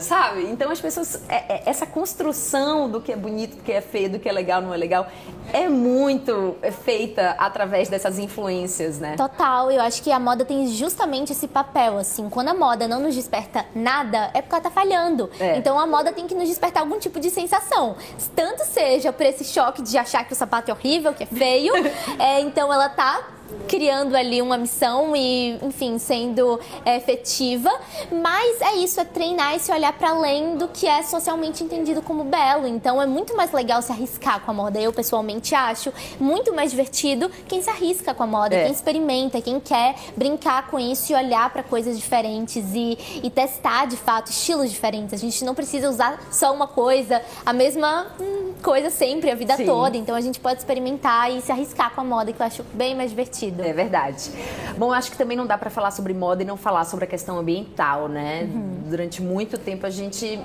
sabe? 0.00 0.44
Então 0.44 0.70
as 0.70 0.80
pessoas. 0.80 1.22
É, 1.28 1.54
é, 1.54 1.62
essa 1.66 1.86
construção 1.86 2.90
do 2.90 3.00
que 3.00 3.12
é 3.12 3.16
bonito, 3.16 3.56
do 3.56 3.62
que 3.62 3.72
é 3.72 3.80
feio, 3.80 4.10
do 4.10 4.18
que 4.18 4.28
é 4.28 4.32
legal, 4.32 4.60
não 4.60 4.72
é 4.72 4.76
legal, 4.76 5.06
é 5.52 5.68
muito 5.68 6.56
feita 6.84 7.34
através 7.38 7.88
dessas 7.88 8.18
influências, 8.18 8.98
né? 8.98 9.16
Total, 9.16 9.70
eu 9.70 9.80
acho 9.82 10.02
que 10.02 10.12
a 10.12 10.18
moda 10.18 10.44
tem 10.44 10.68
justamente 10.68 11.32
esse 11.32 11.48
papel, 11.48 11.98
assim. 11.98 12.28
Quando 12.28 12.48
a 12.48 12.54
moda 12.54 12.86
não 12.86 13.00
nos 13.00 13.14
desperta 13.14 13.66
nada, 13.74 14.30
é 14.34 14.40
porque 14.42 14.54
ela 14.54 14.62
tá 14.62 14.70
falhando. 14.70 15.30
É. 15.38 15.56
Então 15.56 15.78
a 15.78 15.86
moda 15.86 16.12
tem 16.12 16.26
que 16.26 16.34
nos 16.34 16.48
despertar 16.48 16.82
algum 16.82 16.98
tipo 16.98 17.18
de 17.20 17.30
sensação. 17.30 17.96
Tanto 18.34 18.64
seja 18.64 19.12
por 19.12 19.26
esse 19.26 19.44
choque 19.44 19.82
de 19.82 19.96
achar 19.98 20.24
que 20.24 20.32
o 20.32 20.36
sapato 20.36 20.70
é 20.70 20.74
horrível, 20.74 21.12
que 21.12 21.24
é 21.24 21.26
feio, 21.26 21.72
é, 22.18 22.40
então 22.40 22.72
ela 22.72 22.88
tá 22.88 23.39
criando 23.68 24.16
ali 24.16 24.42
uma 24.42 24.58
missão 24.58 25.14
e, 25.14 25.58
enfim, 25.62 25.98
sendo 25.98 26.58
é, 26.84 26.96
efetiva. 26.96 27.70
Mas 28.10 28.60
é 28.60 28.76
isso, 28.76 29.00
é 29.00 29.04
treinar 29.04 29.54
e 29.54 29.60
se 29.60 29.70
olhar 29.70 29.92
para 29.92 30.10
além 30.10 30.56
do 30.56 30.68
que 30.68 30.86
é 30.86 31.02
socialmente 31.02 31.62
entendido 31.62 32.02
como 32.02 32.24
belo. 32.24 32.66
Então 32.66 33.00
é 33.00 33.06
muito 33.06 33.36
mais 33.36 33.52
legal 33.52 33.80
se 33.80 33.92
arriscar 33.92 34.40
com 34.40 34.50
a 34.50 34.54
moda. 34.54 34.80
Eu, 34.80 34.92
pessoalmente, 34.92 35.54
acho 35.54 35.92
muito 36.18 36.52
mais 36.52 36.70
divertido 36.70 37.30
quem 37.46 37.62
se 37.62 37.70
arrisca 37.70 38.12
com 38.12 38.22
a 38.22 38.26
moda, 38.26 38.54
é. 38.54 38.64
quem 38.64 38.72
experimenta, 38.72 39.40
quem 39.40 39.60
quer 39.60 39.94
brincar 40.16 40.68
com 40.68 40.78
isso 40.78 41.12
e 41.12 41.14
olhar 41.14 41.50
para 41.50 41.62
coisas 41.62 41.96
diferentes 41.96 42.64
e, 42.74 42.98
e 43.22 43.30
testar, 43.30 43.86
de 43.86 43.96
fato, 43.96 44.30
estilos 44.30 44.70
diferentes. 44.70 45.14
A 45.14 45.16
gente 45.16 45.44
não 45.44 45.54
precisa 45.54 45.88
usar 45.88 46.20
só 46.30 46.52
uma 46.52 46.66
coisa, 46.66 47.22
a 47.46 47.52
mesma. 47.52 48.06
Hum, 48.20 48.40
coisa 48.60 48.90
sempre, 48.90 49.30
a 49.30 49.34
vida 49.34 49.56
Sim. 49.56 49.66
toda. 49.66 49.96
Então 49.96 50.14
a 50.14 50.20
gente 50.20 50.38
pode 50.38 50.58
experimentar 50.58 51.30
e 51.32 51.40
se 51.40 51.50
arriscar 51.50 51.90
com 51.94 52.02
a 52.02 52.04
moda, 52.04 52.32
que 52.32 52.40
eu 52.40 52.46
acho 52.46 52.62
bem 52.74 52.94
mais 52.94 53.10
divertido. 53.10 53.39
É 53.46 53.72
verdade. 53.72 54.30
Bom, 54.76 54.92
acho 54.92 55.10
que 55.10 55.18
também 55.18 55.36
não 55.36 55.46
dá 55.46 55.56
para 55.56 55.70
falar 55.70 55.90
sobre 55.90 56.12
moda 56.14 56.42
e 56.42 56.46
não 56.46 56.56
falar 56.56 56.84
sobre 56.84 57.04
a 57.04 57.08
questão 57.08 57.38
ambiental, 57.38 58.08
né? 58.08 58.42
Uhum. 58.42 58.82
Durante 58.88 59.22
muito 59.22 59.58
tempo 59.58 59.86
a 59.86 59.90
gente 59.90 60.40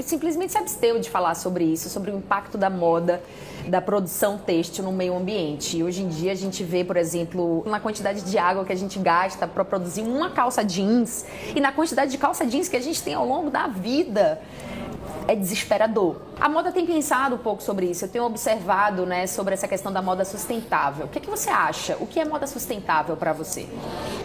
simplesmente 0.00 0.52
se 0.52 0.58
absteu 0.58 0.98
de 0.98 1.08
falar 1.08 1.34
sobre 1.34 1.64
isso, 1.64 1.88
sobre 1.88 2.10
o 2.10 2.16
impacto 2.16 2.58
da 2.58 2.68
moda 2.68 3.22
da 3.68 3.80
produção 3.80 4.38
têxtil 4.38 4.84
no 4.84 4.92
meio 4.92 5.16
ambiente. 5.16 5.78
E 5.78 5.82
hoje 5.82 6.02
em 6.02 6.08
dia 6.08 6.32
a 6.32 6.34
gente 6.34 6.62
vê, 6.62 6.84
por 6.84 6.96
exemplo, 6.96 7.64
na 7.66 7.80
quantidade 7.80 8.22
de 8.22 8.38
água 8.38 8.64
que 8.64 8.72
a 8.72 8.76
gente 8.76 8.98
gasta 8.98 9.46
para 9.46 9.64
produzir 9.64 10.02
uma 10.02 10.30
calça 10.30 10.62
jeans 10.62 11.24
e 11.54 11.60
na 11.60 11.72
quantidade 11.72 12.10
de 12.10 12.18
calça 12.18 12.46
jeans 12.46 12.68
que 12.68 12.76
a 12.76 12.80
gente 12.80 13.02
tem 13.02 13.14
ao 13.14 13.26
longo 13.26 13.50
da 13.50 13.66
vida 13.66 14.40
é 15.28 15.34
desesperador. 15.34 16.16
A 16.38 16.48
moda 16.48 16.70
tem 16.70 16.84
pensado 16.84 17.34
um 17.34 17.38
pouco 17.38 17.62
sobre 17.62 17.86
isso, 17.86 18.04
eu 18.04 18.08
tenho 18.08 18.24
observado 18.24 19.06
né, 19.06 19.26
sobre 19.26 19.54
essa 19.54 19.66
questão 19.66 19.92
da 19.92 20.02
moda 20.02 20.24
sustentável. 20.24 21.06
O 21.06 21.08
que, 21.08 21.18
é 21.18 21.20
que 21.20 21.30
você 21.30 21.48
acha? 21.48 21.96
O 21.98 22.06
que 22.06 22.20
é 22.20 22.24
moda 22.24 22.46
sustentável 22.46 23.16
para 23.16 23.32
você? 23.32 23.66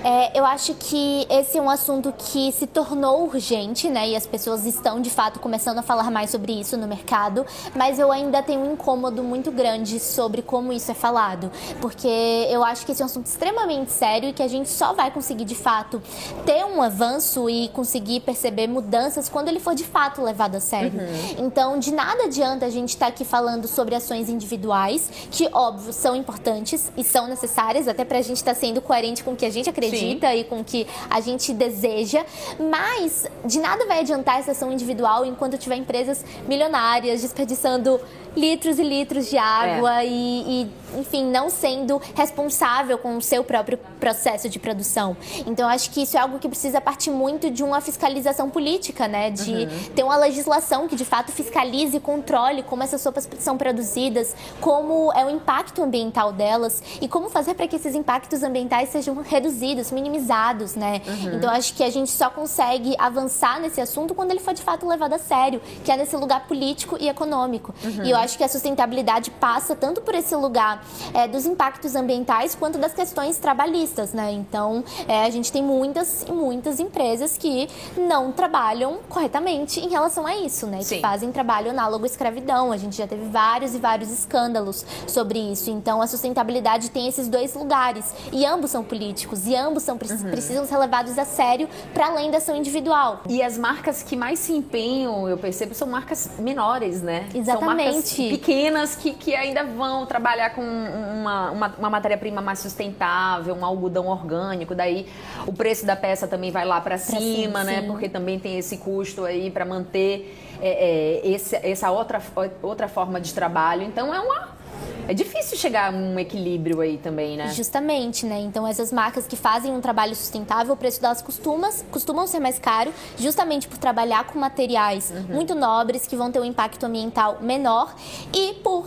É, 0.04 0.38
eu 0.38 0.46
acho 0.46 0.74
que 0.74 1.26
esse 1.30 1.58
é 1.58 1.62
um 1.62 1.70
assunto 1.70 2.13
que 2.17 2.52
se 2.52 2.67
tornou 2.67 3.24
urgente, 3.24 3.89
né? 3.89 4.10
E 4.10 4.15
as 4.15 4.26
pessoas 4.26 4.65
estão 4.65 5.00
de 5.00 5.10
fato 5.10 5.39
começando 5.39 5.78
a 5.78 5.82
falar 5.82 6.12
mais 6.12 6.30
sobre 6.30 6.60
isso 6.60 6.76
no 6.76 6.88
mercado, 6.88 7.46
mas 7.76 7.98
eu 7.98 8.12
ainda 8.12 8.44
tenho 8.44 8.62
um 8.62 8.74
incômodo 8.74 9.24
muito 9.24 9.52
grande 9.52 10.00
sobre 10.00 10.41
como 10.41 10.74
isso 10.74 10.91
é 10.91 10.94
falado, 10.94 11.52
porque 11.80 12.08
eu 12.50 12.63
acho 12.63 12.86
que 12.86 12.91
esse 12.91 13.02
é 13.02 13.06
um 13.06 13.08
assunto 13.08 13.28
extremamente 13.28 13.91
sério 13.91 14.30
e 14.30 14.34
que 14.34 14.44
a 14.44 14.48
gente 14.48 14.70
só 14.70 14.94
vai 14.94 15.12
conseguir 15.12 15.46
de 15.46 15.56
fato 15.56 16.02
ter 16.46 16.65
um 16.65 16.82
avanço 16.82 17.50
e 17.50 17.70
conseguir 17.70 18.22
perceber 18.22 18.67
mudanças 18.67 19.30
quando 19.30 19.48
ele 19.48 19.60
for 19.60 19.76
de 19.76 19.84
fato 19.84 20.22
levado 20.22 20.56
a 20.56 20.60
Uhum. 20.77 21.45
Então, 21.45 21.79
de 21.79 21.93
nada 21.93 22.23
adianta 22.23 22.65
a 22.65 22.69
gente 22.69 22.89
estar 22.89 23.07
tá 23.07 23.12
aqui 23.12 23.25
falando 23.25 23.67
sobre 23.67 23.95
ações 23.95 24.29
individuais, 24.29 25.10
que, 25.29 25.49
óbvio, 25.51 25.93
são 25.93 26.15
importantes 26.15 26.91
e 26.97 27.03
são 27.03 27.27
necessárias, 27.27 27.88
até 27.88 28.05
para 28.05 28.19
a 28.19 28.21
gente 28.21 28.38
estar 28.38 28.53
tá 28.53 28.60
sendo 28.60 28.81
coerente 28.81 29.23
com 29.23 29.34
o 29.34 29.36
que 29.36 29.45
a 29.45 29.49
gente 29.49 29.69
acredita 29.69 30.29
Sim. 30.31 30.39
e 30.39 30.43
com 30.43 30.62
o 30.62 30.63
que 30.63 30.88
a 31.10 31.19
gente 31.21 31.53
deseja, 31.53 32.25
mas 32.60 33.25
de 33.45 33.60
nada 33.60 33.86
vai 33.86 33.99
adiantar 33.99 34.39
essa 34.39 34.51
ação 34.51 34.71
individual 34.71 35.25
enquanto 35.25 35.57
tiver 35.57 35.75
empresas 35.75 36.23
milionárias 36.47 37.21
desperdiçando 37.21 37.99
litros 38.36 38.80
e 38.80 38.84
litros 38.84 39.30
de 39.30 39.38
água 39.38 40.04
é. 40.04 40.08
e, 40.08 40.63
e, 40.63 41.00
enfim, 41.00 41.26
não 41.26 41.50
sendo 41.50 42.02
responsável 42.15 42.98
com 42.98 43.17
o 43.17 43.22
seu 43.22 43.44
próprio 43.44 43.78
processo 44.00 44.50
de 44.50 44.60
produção. 44.60 45.15
Então, 45.46 45.67
acho 45.67 45.91
que 45.91 46.02
isso 46.02 46.17
é 46.17 46.20
algo 46.20 46.39
que 46.39 46.48
precisa 46.48 46.80
partir 46.82 47.12
muito 47.12 47.50
de 47.50 47.63
uma 47.63 47.82
fiscalização 47.82 48.50
política, 48.50 49.08
né? 49.08 49.30
De 49.30 49.52
uhum. 49.52 49.84
ter 49.96 50.04
uma 50.04 50.15
legislação 50.15 50.88
que 50.88 50.96
de 50.96 51.06
fato 51.06 51.32
fiscalize 51.32 51.96
e 51.96 52.00
controle 52.00 52.63
como 52.63 52.84
essas 52.84 53.02
sopas 53.02 53.28
são 53.39 53.58
produzidas, 53.58 54.36
como 54.60 55.12
é 55.13 55.26
o 55.26 55.30
impacto 55.30 55.84
ambiental 55.84 56.32
delas 56.32 56.82
e 57.02 57.08
como 57.08 57.30
fazer 57.30 57.54
para 57.54 57.67
que 57.67 57.76
esses 57.76 57.96
impactos 57.96 58.44
ambientais 58.44 58.89
sejam 58.89 59.15
reduzidos, 59.22 59.91
minimizados, 59.91 60.76
né? 60.76 61.02
Uhum. 61.06 61.36
Então, 61.36 61.50
acho 61.50 61.74
que 61.74 61.84
a 61.84 61.89
gente 61.89 62.12
só 62.12 62.30
consegue 62.30 62.96
avançar 62.98 63.60
nesse 63.60 63.82
assunto 63.82 64.13
quando 64.13 64.32
ele 64.32 64.39
for 64.39 64.54
de 64.54 64.62
fato 64.62 64.88
levado 64.88 65.13
a 65.13 65.20
sério, 65.20 65.62
que 65.84 65.91
é 65.91 65.98
nesse 65.98 66.15
lugar 66.15 66.48
político 66.48 66.98
e 67.00 67.08
econômico. 67.08 67.74
Uhum. 67.84 68.04
E 68.04 68.12
eu 68.12 68.20
acho 68.21 68.38
que 68.38 68.43
a 68.43 68.47
sustentabilidade 68.47 69.31
passa 69.31 69.75
tanto 69.75 70.01
por 70.01 70.15
esse 70.15 70.36
lugar 70.36 70.84
é, 71.13 71.27
dos 71.27 71.45
impactos 71.45 71.95
ambientais 71.95 72.55
quanto 72.55 72.77
das 72.77 72.93
questões 72.93 73.38
trabalhistas, 73.38 74.13
né? 74.13 74.31
Então, 74.31 74.84
é, 75.07 75.25
a 75.25 75.29
gente 75.29 75.51
tem 75.51 75.63
muitas 75.63 76.23
e 76.27 76.31
muitas 76.31 76.79
empresas 76.79 77.38
que 77.38 77.67
não 77.97 78.31
trabalham 78.31 78.99
corretamente 79.10 79.79
em 79.79 79.89
relação 79.89 80.25
a 80.25 80.36
isso, 80.38 80.67
né? 80.67 80.81
Sim. 80.81 80.95
Que 80.95 81.01
fazem 81.01 81.31
trabalho 81.31 81.71
análogo 81.71 82.03
à 82.03 82.07
escravidão. 82.07 82.71
A 82.71 82.77
gente 82.77 82.95
já 82.95 83.07
teve 83.07 83.25
vários 83.25 83.73
e 83.75 83.79
vários 83.79 84.12
escândalos 84.12 84.86
sobre 85.07 85.39
isso. 85.39 85.69
Então, 85.69 86.01
a 86.01 86.07
sustentabilidade 86.07 86.89
tem 86.91 87.07
esses 87.07 87.27
dois 87.27 87.53
lugares 87.55 88.13
e 88.31 88.45
ambos 88.45 88.71
são 88.71 88.84
políticos 88.84 89.47
e 89.47 89.55
ambos 89.55 89.84
são, 89.84 89.95
uhum. 89.95 90.31
precisam 90.31 90.65
ser 90.65 90.77
levados 90.77 91.17
a 91.17 91.25
sério 91.25 91.67
para 91.93 92.07
além 92.07 92.31
da 92.31 92.38
ação 92.38 92.55
individual. 92.55 93.21
E 93.27 93.41
as 93.41 93.57
marcas 93.57 94.03
que 94.03 94.15
mais 94.15 94.39
se 94.39 94.53
empenham, 94.53 95.27
eu 95.27 95.38
percebo, 95.38 95.73
são 95.73 95.88
marcas 95.88 96.29
menores, 96.39 97.01
né? 97.01 97.27
Exatamente 97.34 98.11
pequenas 98.15 98.95
que, 98.95 99.13
que 99.13 99.36
ainda 99.36 99.63
vão 99.63 100.06
trabalhar 100.06 100.52
com 100.52 100.62
uma, 100.62 101.52
uma, 101.52 101.67
uma 101.78 101.89
matéria-prima 101.89 102.41
mais 102.41 102.60
sustentável, 102.60 103.56
um 103.56 103.65
algodão 103.65 104.08
orgânico, 104.08 104.74
daí 104.74 105.08
o 105.45 105.54
preço 105.54 105.86
da 105.86 105.95
peça 105.95 106.28
também 106.28 106.52
vai 106.52 106.65
lá 106.65 106.80
para 106.82 106.97
cima, 106.97 107.63
né? 107.63 107.82
Sim. 107.82 107.88
Porque 107.88 108.10
também 108.10 108.39
tem 108.39 108.58
esse 108.58 108.78
custo 108.78 109.26
aí 109.26 109.50
para 109.50 109.65
manter 109.65 110.38
é, 110.62 111.21
é, 111.24 111.28
esse, 111.28 111.56
essa 111.56 111.91
outra, 111.91 112.21
outra 112.62 112.88
forma 112.88 113.19
de 113.19 113.34
trabalho. 113.34 113.84
Então 113.84 114.13
é 114.13 114.19
uma 114.19 114.61
é 115.08 115.13
difícil 115.13 115.58
chegar 115.58 115.91
a 115.91 115.96
um 115.96 116.17
equilíbrio 116.20 116.80
aí 116.82 116.98
também, 116.98 117.38
né? 117.38 117.48
Justamente, 117.50 118.26
né? 118.26 118.39
Então, 118.39 118.65
essas 118.67 118.91
marcas 118.91 119.28
que 119.28 119.36
fazem 119.36 119.72
um 119.74 119.82
trabalho 119.82 120.15
sustentável, 120.15 120.74
o 120.74 120.78
preço 120.78 121.02
delas 121.02 121.22
costuma, 121.22 121.70
costumam 121.91 122.28
ser 122.28 122.39
mais 122.39 122.60
caro, 122.60 122.94
justamente 123.17 123.67
por 123.67 123.78
trabalhar 123.78 124.26
com 124.26 124.39
materiais 124.39 125.12
uhum. 125.12 125.36
muito 125.36 125.56
nobres, 125.56 126.08
que 126.08 126.15
vão 126.15 126.32
ter 126.32 126.39
um 126.39 126.46
impacto 126.46 126.86
ambiental 126.86 127.39
menor, 127.41 127.94
e 128.34 128.54
por 128.56 128.86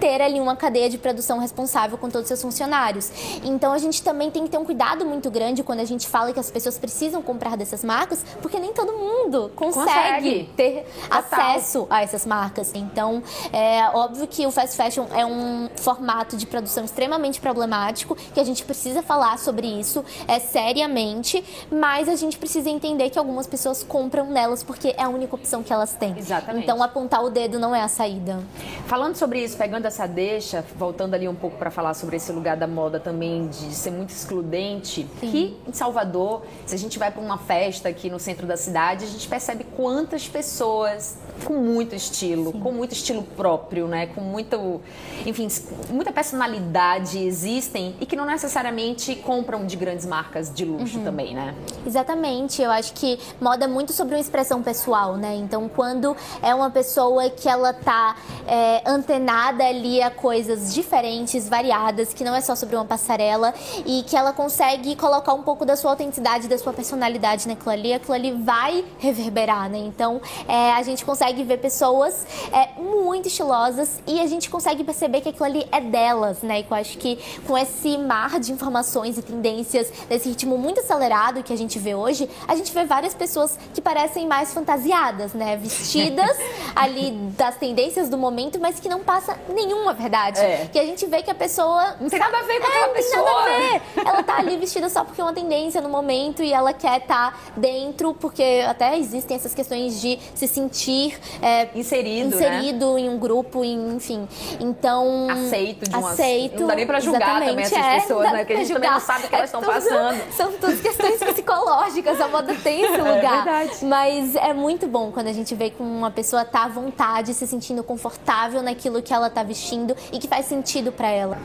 ter 0.00 0.20
ali 0.20 0.40
uma 0.40 0.56
cadeia 0.56 0.90
de 0.90 0.98
produção 0.98 1.38
responsável 1.38 1.96
com 1.96 2.08
todos 2.08 2.22
os 2.22 2.28
seus 2.28 2.42
funcionários. 2.42 3.10
Então 3.42 3.72
a 3.72 3.78
gente 3.78 4.02
também 4.02 4.30
tem 4.30 4.44
que 4.44 4.50
ter 4.50 4.58
um 4.58 4.64
cuidado 4.64 5.04
muito 5.06 5.30
grande 5.30 5.62
quando 5.62 5.80
a 5.80 5.84
gente 5.84 6.06
fala 6.06 6.32
que 6.32 6.40
as 6.40 6.50
pessoas 6.50 6.78
precisam 6.78 7.22
comprar 7.22 7.56
dessas 7.56 7.82
marcas, 7.82 8.24
porque 8.42 8.58
nem 8.58 8.72
todo 8.72 8.92
mundo 8.92 9.15
consegue, 9.54 9.54
consegue. 9.54 10.50
ter 10.56 10.86
Total. 11.02 11.18
acesso 11.18 11.86
a 11.90 12.02
essas 12.02 12.26
marcas. 12.26 12.72
Então 12.74 13.22
é 13.52 13.88
óbvio 13.94 14.26
que 14.26 14.46
o 14.46 14.50
fast 14.50 14.76
fashion 14.76 15.06
é 15.14 15.24
um 15.24 15.68
formato 15.76 16.36
de 16.36 16.46
produção 16.46 16.84
extremamente 16.84 17.40
problemático, 17.40 18.16
que 18.16 18.40
a 18.40 18.44
gente 18.44 18.64
precisa 18.64 19.02
falar 19.02 19.38
sobre 19.38 19.66
isso 19.66 20.04
é, 20.26 20.38
seriamente, 20.38 21.44
mas 21.70 22.08
a 22.08 22.16
gente 22.16 22.38
precisa 22.38 22.68
entender 22.68 23.10
que 23.10 23.18
algumas 23.18 23.46
pessoas 23.46 23.82
compram 23.82 24.30
nelas 24.30 24.62
porque 24.62 24.94
é 24.96 25.02
a 25.02 25.08
única 25.08 25.34
opção 25.34 25.62
que 25.62 25.72
elas 25.72 25.94
têm. 25.94 26.16
Exatamente. 26.18 26.64
Então 26.64 26.82
apontar 26.82 27.22
o 27.24 27.30
dedo 27.30 27.58
não 27.58 27.74
é 27.74 27.82
a 27.82 27.88
saída. 27.88 28.40
Falando 28.86 29.16
sobre 29.16 29.42
isso, 29.42 29.56
pegando 29.56 29.86
essa 29.86 30.06
deixa, 30.06 30.64
voltando 30.76 31.14
ali 31.14 31.28
um 31.28 31.34
pouco 31.34 31.56
para 31.56 31.70
falar 31.70 31.94
sobre 31.94 32.16
esse 32.16 32.32
lugar 32.32 32.56
da 32.56 32.66
moda 32.66 33.00
também, 33.00 33.48
de 33.48 33.74
ser 33.74 33.90
muito 33.90 34.10
excludente, 34.10 35.06
Sim. 35.20 35.30
que 35.30 35.56
em 35.66 35.72
Salvador, 35.72 36.42
se 36.64 36.74
a 36.74 36.78
gente 36.78 36.98
vai 36.98 37.10
para 37.10 37.22
uma 37.22 37.38
festa 37.38 37.88
aqui 37.88 38.08
no 38.08 38.18
centro 38.18 38.46
da 38.46 38.56
cidade, 38.56 39.15
gente 39.16 39.28
percebe 39.28 39.64
quantas 39.76 40.28
pessoas 40.28 41.16
com 41.44 41.54
muito 41.54 41.94
estilo, 41.94 42.52
Sim. 42.52 42.60
com 42.60 42.72
muito 42.72 42.92
estilo 42.92 43.22
próprio, 43.22 43.86
né? 43.86 44.06
Com 44.06 44.20
muito, 44.20 44.80
enfim, 45.24 45.48
muita 45.90 46.12
personalidade 46.12 47.18
existem 47.18 47.94
e 48.00 48.06
que 48.06 48.16
não 48.16 48.24
necessariamente 48.24 49.14
compram 49.16 49.66
de 49.66 49.76
grandes 49.76 50.06
marcas 50.06 50.52
de 50.52 50.64
luxo 50.64 50.98
uhum. 50.98 51.04
também, 51.04 51.34
né? 51.34 51.54
Exatamente. 51.86 52.62
Eu 52.62 52.70
acho 52.70 52.92
que 52.94 53.18
moda 53.40 53.64
é 53.64 53.68
muito 53.68 53.92
sobre 53.92 54.14
uma 54.14 54.20
expressão 54.20 54.62
pessoal, 54.62 55.16
né? 55.16 55.36
Então, 55.36 55.68
quando 55.68 56.16
é 56.42 56.54
uma 56.54 56.70
pessoa 56.70 57.28
que 57.28 57.48
ela 57.48 57.72
tá 57.72 58.16
é, 58.46 58.82
antenada 58.86 59.64
ali 59.64 60.00
a 60.02 60.10
coisas 60.10 60.72
diferentes, 60.74 61.48
variadas, 61.48 62.12
que 62.14 62.24
não 62.24 62.34
é 62.34 62.40
só 62.40 62.54
sobre 62.54 62.76
uma 62.76 62.84
passarela 62.84 63.52
e 63.84 64.02
que 64.04 64.16
ela 64.16 64.32
consegue 64.32 64.96
colocar 64.96 65.34
um 65.34 65.42
pouco 65.42 65.64
da 65.64 65.76
sua 65.76 65.90
autenticidade, 65.90 66.48
da 66.48 66.58
sua 66.58 66.72
personalidade 66.72 67.46
naquilo 67.46 67.70
ali, 67.70 67.92
aquilo 67.92 68.14
ali 68.14 68.32
vai 68.32 68.84
reverberar, 69.06 69.70
né? 69.70 69.78
Então, 69.78 70.20
é, 70.48 70.72
a 70.72 70.82
gente 70.82 71.04
consegue 71.04 71.42
ver 71.44 71.58
pessoas 71.58 72.26
é, 72.52 72.80
muito 72.80 73.28
estilosas 73.28 74.00
e 74.06 74.20
a 74.20 74.26
gente 74.26 74.50
consegue 74.50 74.84
perceber 74.84 75.20
que 75.20 75.28
aquilo 75.28 75.44
ali 75.44 75.66
é 75.70 75.80
delas, 75.80 76.42
né? 76.42 76.60
E 76.60 76.66
eu 76.68 76.76
acho 76.76 76.98
que 76.98 77.18
com 77.46 77.56
esse 77.56 77.96
mar 77.98 78.38
de 78.40 78.52
informações 78.52 79.18
e 79.18 79.22
tendências, 79.22 79.90
desse 80.08 80.28
ritmo 80.28 80.58
muito 80.58 80.80
acelerado 80.80 81.42
que 81.42 81.52
a 81.52 81.56
gente 81.56 81.78
vê 81.78 81.94
hoje, 81.94 82.28
a 82.46 82.54
gente 82.54 82.72
vê 82.72 82.84
várias 82.84 83.14
pessoas 83.14 83.58
que 83.72 83.80
parecem 83.80 84.26
mais 84.26 84.52
fantasiadas, 84.52 85.32
né? 85.32 85.56
Vestidas 85.56 86.36
ali 86.74 87.12
das 87.36 87.56
tendências 87.56 88.08
do 88.08 88.18
momento, 88.18 88.58
mas 88.60 88.80
que 88.80 88.88
não 88.88 89.00
passa 89.00 89.38
nenhuma 89.48 89.92
verdade. 89.92 90.40
É. 90.40 90.68
Que 90.72 90.78
a 90.78 90.84
gente 90.84 91.06
vê 91.06 91.22
que 91.22 91.30
a 91.30 91.34
pessoa. 91.34 91.96
Não 92.00 92.08
tem 92.08 92.18
nada 92.18 92.38
a 92.38 92.42
ver 92.42 92.60
com 92.60 92.66
é, 92.66 92.68
aquela 92.68 92.88
pessoa. 92.88 93.24
Nada 93.24 93.40
a 93.40 93.58
ver. 93.58 93.82
Ela 93.96 94.22
tá 94.22 94.36
ali 94.38 94.56
vestida 94.56 94.88
só 94.88 95.04
porque 95.04 95.20
é 95.20 95.24
uma 95.24 95.32
tendência 95.32 95.80
no 95.80 95.88
momento 95.88 96.42
e 96.42 96.52
ela 96.52 96.72
quer 96.72 96.98
estar 96.98 97.32
tá 97.32 97.38
dentro, 97.56 98.14
porque 98.14 98.64
até 98.66 98.95
existem 98.96 99.36
essas 99.36 99.54
questões 99.54 100.00
de 100.00 100.18
se 100.34 100.46
sentir 100.46 101.18
é, 101.42 101.68
inserido, 101.74 102.34
inserido 102.34 102.94
né? 102.94 103.00
em 103.00 103.08
um 103.08 103.18
grupo, 103.18 103.64
enfim. 103.64 104.26
Então. 104.60 105.28
Aceito 105.30 105.88
de 105.88 105.96
uma 105.96 106.10
aceito, 106.10 106.60
Não 106.60 106.66
dá 106.68 106.74
nem 106.74 106.86
pra 106.86 107.00
julgar 107.00 107.40
também 107.44 107.64
essas 107.64 107.78
é, 107.78 108.00
pessoas, 108.00 108.32
né? 108.32 108.38
Porque 108.38 108.52
a 108.52 108.56
gente 108.56 108.68
julgar. 108.68 108.82
também 108.82 108.90
não 108.90 109.00
sabe 109.00 109.26
o 109.26 109.28
que 109.28 109.34
é 109.34 109.38
elas 109.38 109.50
estão 109.50 109.62
passando. 109.62 110.20
São 110.36 110.52
todas 110.52 110.80
questões 110.80 111.22
psicológicas, 111.22 112.20
a 112.20 112.28
moda 112.28 112.54
tem 112.54 112.82
esse 112.82 112.94
é 112.94 112.98
lugar. 112.98 113.48
É 113.48 113.60
verdade. 113.60 113.84
Mas 113.84 114.34
é 114.36 114.52
muito 114.52 114.86
bom 114.86 115.10
quando 115.10 115.28
a 115.28 115.32
gente 115.32 115.54
vê 115.54 115.70
que 115.70 115.82
uma 115.82 116.10
pessoa 116.10 116.44
tá 116.44 116.64
à 116.64 116.68
vontade, 116.68 117.34
se 117.34 117.46
sentindo 117.46 117.82
confortável 117.82 118.62
naquilo 118.62 119.02
que 119.02 119.12
ela 119.12 119.30
tá 119.30 119.42
vestindo 119.42 119.96
e 120.12 120.18
que 120.18 120.28
faz 120.28 120.46
sentido 120.46 120.92
para 120.92 121.08
ela. 121.08 121.38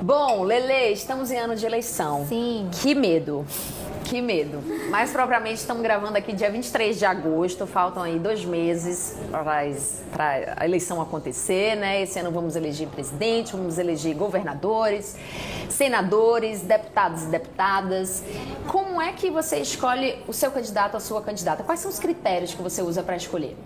Bom, 0.00 0.42
Lele, 0.42 0.92
estamos 0.92 1.30
em 1.30 1.38
ano 1.38 1.54
de 1.54 1.64
eleição. 1.64 2.26
Sim. 2.28 2.68
Que 2.72 2.94
medo 2.94 3.46
Que 4.12 4.20
medo. 4.20 4.62
Mais 4.90 5.10
propriamente, 5.10 5.60
estamos 5.60 5.82
gravando 5.82 6.18
aqui 6.18 6.34
dia 6.34 6.50
23 6.50 6.98
de 6.98 7.06
agosto, 7.06 7.66
faltam 7.66 8.02
aí 8.02 8.18
dois 8.18 8.44
meses 8.44 9.16
para 9.30 10.54
a 10.54 10.66
eleição 10.66 11.00
acontecer, 11.00 11.76
né? 11.76 12.02
Esse 12.02 12.18
ano 12.18 12.30
vamos 12.30 12.54
eleger 12.54 12.88
presidente, 12.88 13.52
vamos 13.52 13.78
eleger 13.78 14.14
governadores, 14.14 15.16
senadores, 15.70 16.60
deputados 16.60 17.22
e 17.22 17.26
deputadas. 17.28 18.22
Como 18.68 19.00
é 19.00 19.14
que 19.14 19.30
você 19.30 19.56
escolhe 19.60 20.18
o 20.28 20.32
seu 20.34 20.50
candidato, 20.50 20.94
a 20.94 21.00
sua 21.00 21.22
candidata? 21.22 21.62
Quais 21.62 21.80
são 21.80 21.90
os 21.90 21.98
critérios 21.98 22.52
que 22.52 22.60
você 22.60 22.82
usa 22.82 23.02
para 23.02 23.16
escolher? 23.16 23.56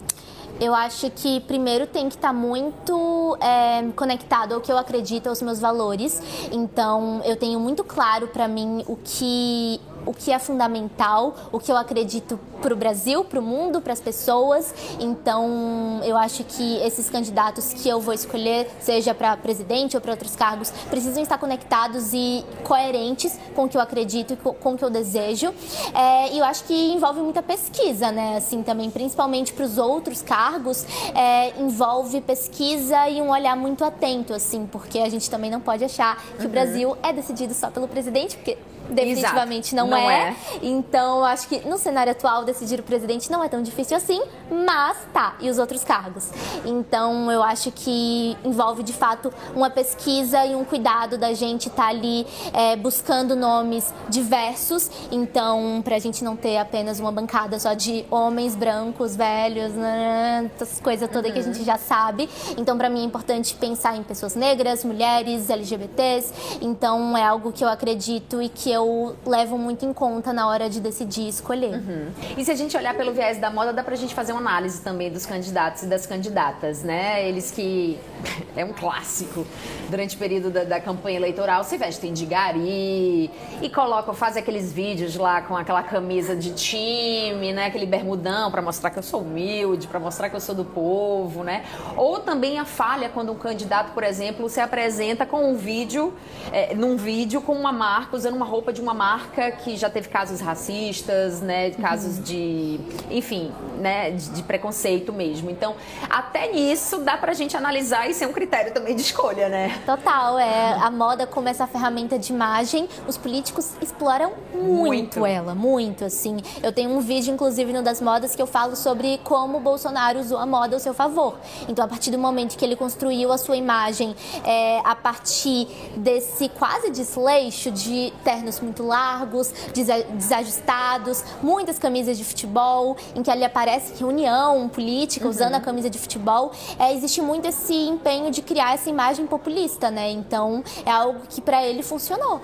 Eu 0.60 0.76
acho 0.76 1.10
que 1.10 1.40
primeiro 1.40 1.88
tem 1.88 2.08
que 2.08 2.14
estar 2.14 2.28
tá 2.28 2.32
muito 2.32 3.36
é, 3.40 3.90
conectado 3.96 4.54
ao 4.54 4.60
que 4.60 4.70
eu 4.70 4.78
acredito, 4.78 5.28
aos 5.28 5.42
meus 5.42 5.58
valores. 5.58 6.22
Então, 6.52 7.20
eu 7.24 7.34
tenho 7.34 7.58
muito 7.58 7.82
claro 7.82 8.28
para 8.28 8.46
mim 8.46 8.84
o 8.86 8.96
que 8.96 9.80
o 10.06 10.14
que 10.14 10.32
é 10.32 10.38
fundamental, 10.38 11.34
o 11.52 11.58
que 11.58 11.70
eu 11.70 11.76
acredito 11.76 12.38
para 12.62 12.72
o 12.72 12.76
Brasil, 12.76 13.24
para 13.24 13.40
o 13.40 13.42
mundo, 13.42 13.80
para 13.80 13.92
as 13.92 14.00
pessoas. 14.00 14.72
Então, 15.00 16.00
eu 16.04 16.16
acho 16.16 16.44
que 16.44 16.76
esses 16.78 17.10
candidatos 17.10 17.74
que 17.74 17.88
eu 17.88 18.00
vou 18.00 18.14
escolher, 18.14 18.70
seja 18.80 19.14
para 19.14 19.36
presidente 19.36 19.96
ou 19.96 20.00
para 20.00 20.12
outros 20.12 20.34
cargos, 20.34 20.70
precisam 20.88 21.22
estar 21.22 21.38
conectados 21.38 22.12
e 22.12 22.44
coerentes 22.64 23.38
com 23.54 23.64
o 23.64 23.68
que 23.68 23.76
eu 23.76 23.80
acredito 23.80 24.34
e 24.34 24.36
com 24.36 24.74
o 24.74 24.78
que 24.78 24.84
eu 24.84 24.90
desejo. 24.90 25.52
É, 25.94 26.32
e 26.32 26.38
eu 26.38 26.44
acho 26.44 26.64
que 26.64 26.92
envolve 26.92 27.20
muita 27.20 27.42
pesquisa, 27.42 28.10
né? 28.12 28.36
Assim, 28.36 28.62
também, 28.62 28.90
principalmente 28.90 29.52
para 29.52 29.64
os 29.64 29.78
outros 29.78 30.22
cargos, 30.22 30.86
é, 31.14 31.58
envolve 31.60 32.20
pesquisa 32.20 33.08
e 33.08 33.20
um 33.20 33.30
olhar 33.30 33.56
muito 33.56 33.84
atento, 33.84 34.32
assim, 34.32 34.66
porque 34.66 34.98
a 34.98 35.08
gente 35.08 35.28
também 35.28 35.50
não 35.50 35.60
pode 35.60 35.84
achar 35.84 36.16
que 36.36 36.42
uhum. 36.42 36.46
o 36.46 36.48
Brasil 36.48 36.96
é 37.02 37.12
decidido 37.12 37.54
só 37.54 37.70
pelo 37.70 37.88
presidente, 37.88 38.36
porque 38.36 38.56
definitivamente 38.90 39.74
não, 39.74 39.88
não 39.88 39.98
é. 39.98 40.30
é. 40.30 40.36
Então, 40.62 41.24
acho 41.24 41.48
que 41.48 41.60
no 41.68 41.78
cenário 41.78 42.12
atual, 42.12 42.44
decidir 42.44 42.80
o 42.80 42.82
presidente 42.82 43.30
não 43.30 43.42
é 43.42 43.48
tão 43.48 43.62
difícil 43.62 43.96
assim, 43.96 44.22
mas 44.50 44.96
tá, 45.12 45.34
e 45.40 45.50
os 45.50 45.58
outros 45.58 45.84
cargos? 45.84 46.30
Então, 46.64 47.30
eu 47.30 47.42
acho 47.42 47.70
que 47.72 48.36
envolve 48.44 48.82
de 48.82 48.92
fato 48.92 49.32
uma 49.54 49.70
pesquisa 49.70 50.44
e 50.44 50.54
um 50.54 50.64
cuidado 50.64 51.18
da 51.18 51.32
gente 51.32 51.68
estar 51.68 51.84
tá 51.84 51.88
ali 51.88 52.26
é, 52.52 52.76
buscando 52.76 53.34
nomes 53.34 53.92
diversos. 54.08 54.90
Então, 55.10 55.80
pra 55.84 55.98
gente 55.98 56.22
não 56.22 56.36
ter 56.36 56.58
apenas 56.58 57.00
uma 57.00 57.12
bancada 57.12 57.58
só 57.58 57.74
de 57.74 58.04
homens 58.10 58.54
brancos, 58.54 59.16
velhos, 59.16 59.72
né, 59.72 60.50
essas 60.54 60.80
coisas 60.80 61.08
todas 61.08 61.26
uhum. 61.26 61.32
que 61.32 61.38
a 61.38 61.42
gente 61.42 61.64
já 61.64 61.76
sabe. 61.76 62.28
Então, 62.56 62.76
para 62.76 62.88
mim 62.88 63.02
é 63.02 63.04
importante 63.04 63.54
pensar 63.54 63.96
em 63.96 64.02
pessoas 64.02 64.34
negras, 64.34 64.84
mulheres, 64.84 65.50
LGBTs. 65.50 66.58
Então, 66.60 67.16
é 67.16 67.24
algo 67.24 67.52
que 67.52 67.64
eu 67.64 67.68
acredito 67.68 68.40
e 68.40 68.48
que 68.48 68.70
eu 68.70 68.75
levo 69.24 69.56
muito 69.58 69.84
em 69.84 69.92
conta 69.92 70.32
na 70.32 70.48
hora 70.48 70.68
de 70.68 70.80
decidir 70.80 71.28
escolher. 71.28 71.74
Uhum. 71.74 72.08
E 72.36 72.44
se 72.44 72.50
a 72.50 72.54
gente 72.54 72.76
olhar 72.76 72.94
pelo 72.94 73.12
viés 73.12 73.38
da 73.38 73.50
moda, 73.50 73.72
dá 73.72 73.82
pra 73.82 73.96
gente 73.96 74.14
fazer 74.14 74.32
uma 74.32 74.40
análise 74.40 74.80
também 74.82 75.10
dos 75.10 75.24
candidatos 75.26 75.82
e 75.82 75.86
das 75.86 76.06
candidatas, 76.06 76.82
né? 76.82 77.26
Eles 77.28 77.50
que 77.50 77.98
é 78.56 78.64
um 78.64 78.72
clássico 78.72 79.46
durante 79.88 80.16
o 80.16 80.18
período 80.18 80.50
da, 80.50 80.64
da 80.64 80.80
campanha 80.80 81.16
eleitoral 81.16 81.64
se 81.64 81.76
vestem 81.76 82.12
de 82.12 82.26
gari 82.26 83.30
e 83.62 83.70
colocam, 83.74 84.14
fazem 84.14 84.42
aqueles 84.42 84.72
vídeos 84.72 85.16
lá 85.16 85.42
com 85.42 85.56
aquela 85.56 85.82
camisa 85.82 86.34
de 86.34 86.52
time, 86.52 87.52
né? 87.52 87.66
Aquele 87.66 87.86
bermudão 87.86 88.50
para 88.50 88.62
mostrar 88.62 88.90
que 88.90 88.98
eu 88.98 89.02
sou 89.02 89.22
humilde, 89.22 89.86
para 89.86 90.00
mostrar 90.00 90.28
que 90.28 90.36
eu 90.36 90.40
sou 90.40 90.54
do 90.54 90.64
povo, 90.64 91.44
né? 91.44 91.64
Ou 91.96 92.20
também 92.20 92.58
a 92.58 92.64
falha 92.64 93.08
quando 93.08 93.32
um 93.32 93.36
candidato, 93.36 93.92
por 93.92 94.02
exemplo, 94.02 94.48
se 94.48 94.60
apresenta 94.60 95.24
com 95.24 95.50
um 95.50 95.56
vídeo, 95.56 96.12
é, 96.52 96.74
num 96.74 96.96
vídeo 96.96 97.40
com 97.40 97.52
uma 97.52 97.72
marca 97.72 98.16
usando 98.16 98.34
uma 98.34 98.46
roupa 98.46 98.65
roupa 98.66 98.72
de 98.72 98.80
uma 98.80 98.94
marca 98.94 99.52
que 99.52 99.76
já 99.76 99.88
teve 99.88 100.08
casos 100.08 100.40
racistas, 100.40 101.40
né, 101.40 101.70
casos 101.70 102.16
uhum. 102.16 102.22
de, 102.22 102.80
enfim, 103.10 103.52
né, 103.78 104.10
de, 104.10 104.30
de, 104.30 104.42
preconceito 104.42 105.12
mesmo. 105.12 105.50
Então, 105.50 105.76
até 106.10 106.50
nisso 106.50 106.98
dá 106.98 107.16
pra 107.16 107.32
gente 107.32 107.56
analisar 107.56 108.08
e 108.10 108.14
ser 108.14 108.26
um 108.26 108.32
critério 108.32 108.72
também 108.72 108.96
de 108.96 109.02
escolha, 109.02 109.48
né? 109.48 109.80
Total, 109.86 110.38
é. 110.38 110.72
A 110.80 110.90
moda 110.90 111.26
como 111.26 111.48
essa 111.48 111.66
ferramenta 111.66 112.18
de 112.18 112.32
imagem, 112.32 112.88
os 113.06 113.16
políticos 113.16 113.72
exploram 113.80 114.32
muito, 114.52 115.20
muito. 115.20 115.26
ela, 115.26 115.54
muito, 115.54 116.04
assim. 116.04 116.38
Eu 116.62 116.72
tenho 116.72 116.90
um 116.90 117.00
vídeo, 117.00 117.32
inclusive, 117.32 117.72
no 117.72 117.82
Das 117.82 118.00
Modas, 118.00 118.34
que 118.34 118.42
eu 118.42 118.46
falo 118.46 118.74
sobre 118.74 119.20
como 119.22 119.58
o 119.58 119.60
Bolsonaro 119.60 120.18
usou 120.18 120.38
a 120.38 120.46
moda 120.46 120.74
ao 120.74 120.80
seu 120.80 120.94
favor. 120.94 121.38
Então, 121.68 121.84
a 121.84 121.88
partir 121.88 122.10
do 122.10 122.18
momento 122.18 122.56
que 122.56 122.64
ele 122.64 122.76
construiu 122.76 123.30
a 123.30 123.38
sua 123.38 123.56
imagem 123.56 124.16
é, 124.44 124.80
a 124.84 124.96
partir 124.96 125.68
desse 125.96 126.48
quase 126.48 126.90
desleixo 126.90 127.70
de 127.70 128.12
ternos 128.24 128.55
muito 128.64 128.82
largos, 128.82 129.52
desajustados, 129.72 131.24
muitas 131.42 131.78
camisas 131.78 132.16
de 132.16 132.24
futebol, 132.24 132.96
em 133.14 133.22
que 133.22 133.30
ali 133.30 133.44
aparece 133.44 133.92
que 133.92 134.04
união 134.04 134.68
política, 134.68 135.24
uhum. 135.24 135.30
usando 135.30 135.54
a 135.54 135.60
camisa 135.60 135.88
de 135.90 135.98
futebol, 135.98 136.52
é, 136.78 136.94
existe 136.94 137.20
muito 137.20 137.46
esse 137.46 137.74
empenho 137.74 138.30
de 138.30 138.42
criar 138.42 138.74
essa 138.74 138.88
imagem 138.90 139.26
populista, 139.26 139.90
né? 139.90 140.10
Então 140.10 140.62
é 140.84 140.90
algo 140.90 141.20
que 141.28 141.40
para 141.40 141.64
ele 141.64 141.82
funcionou. 141.82 142.40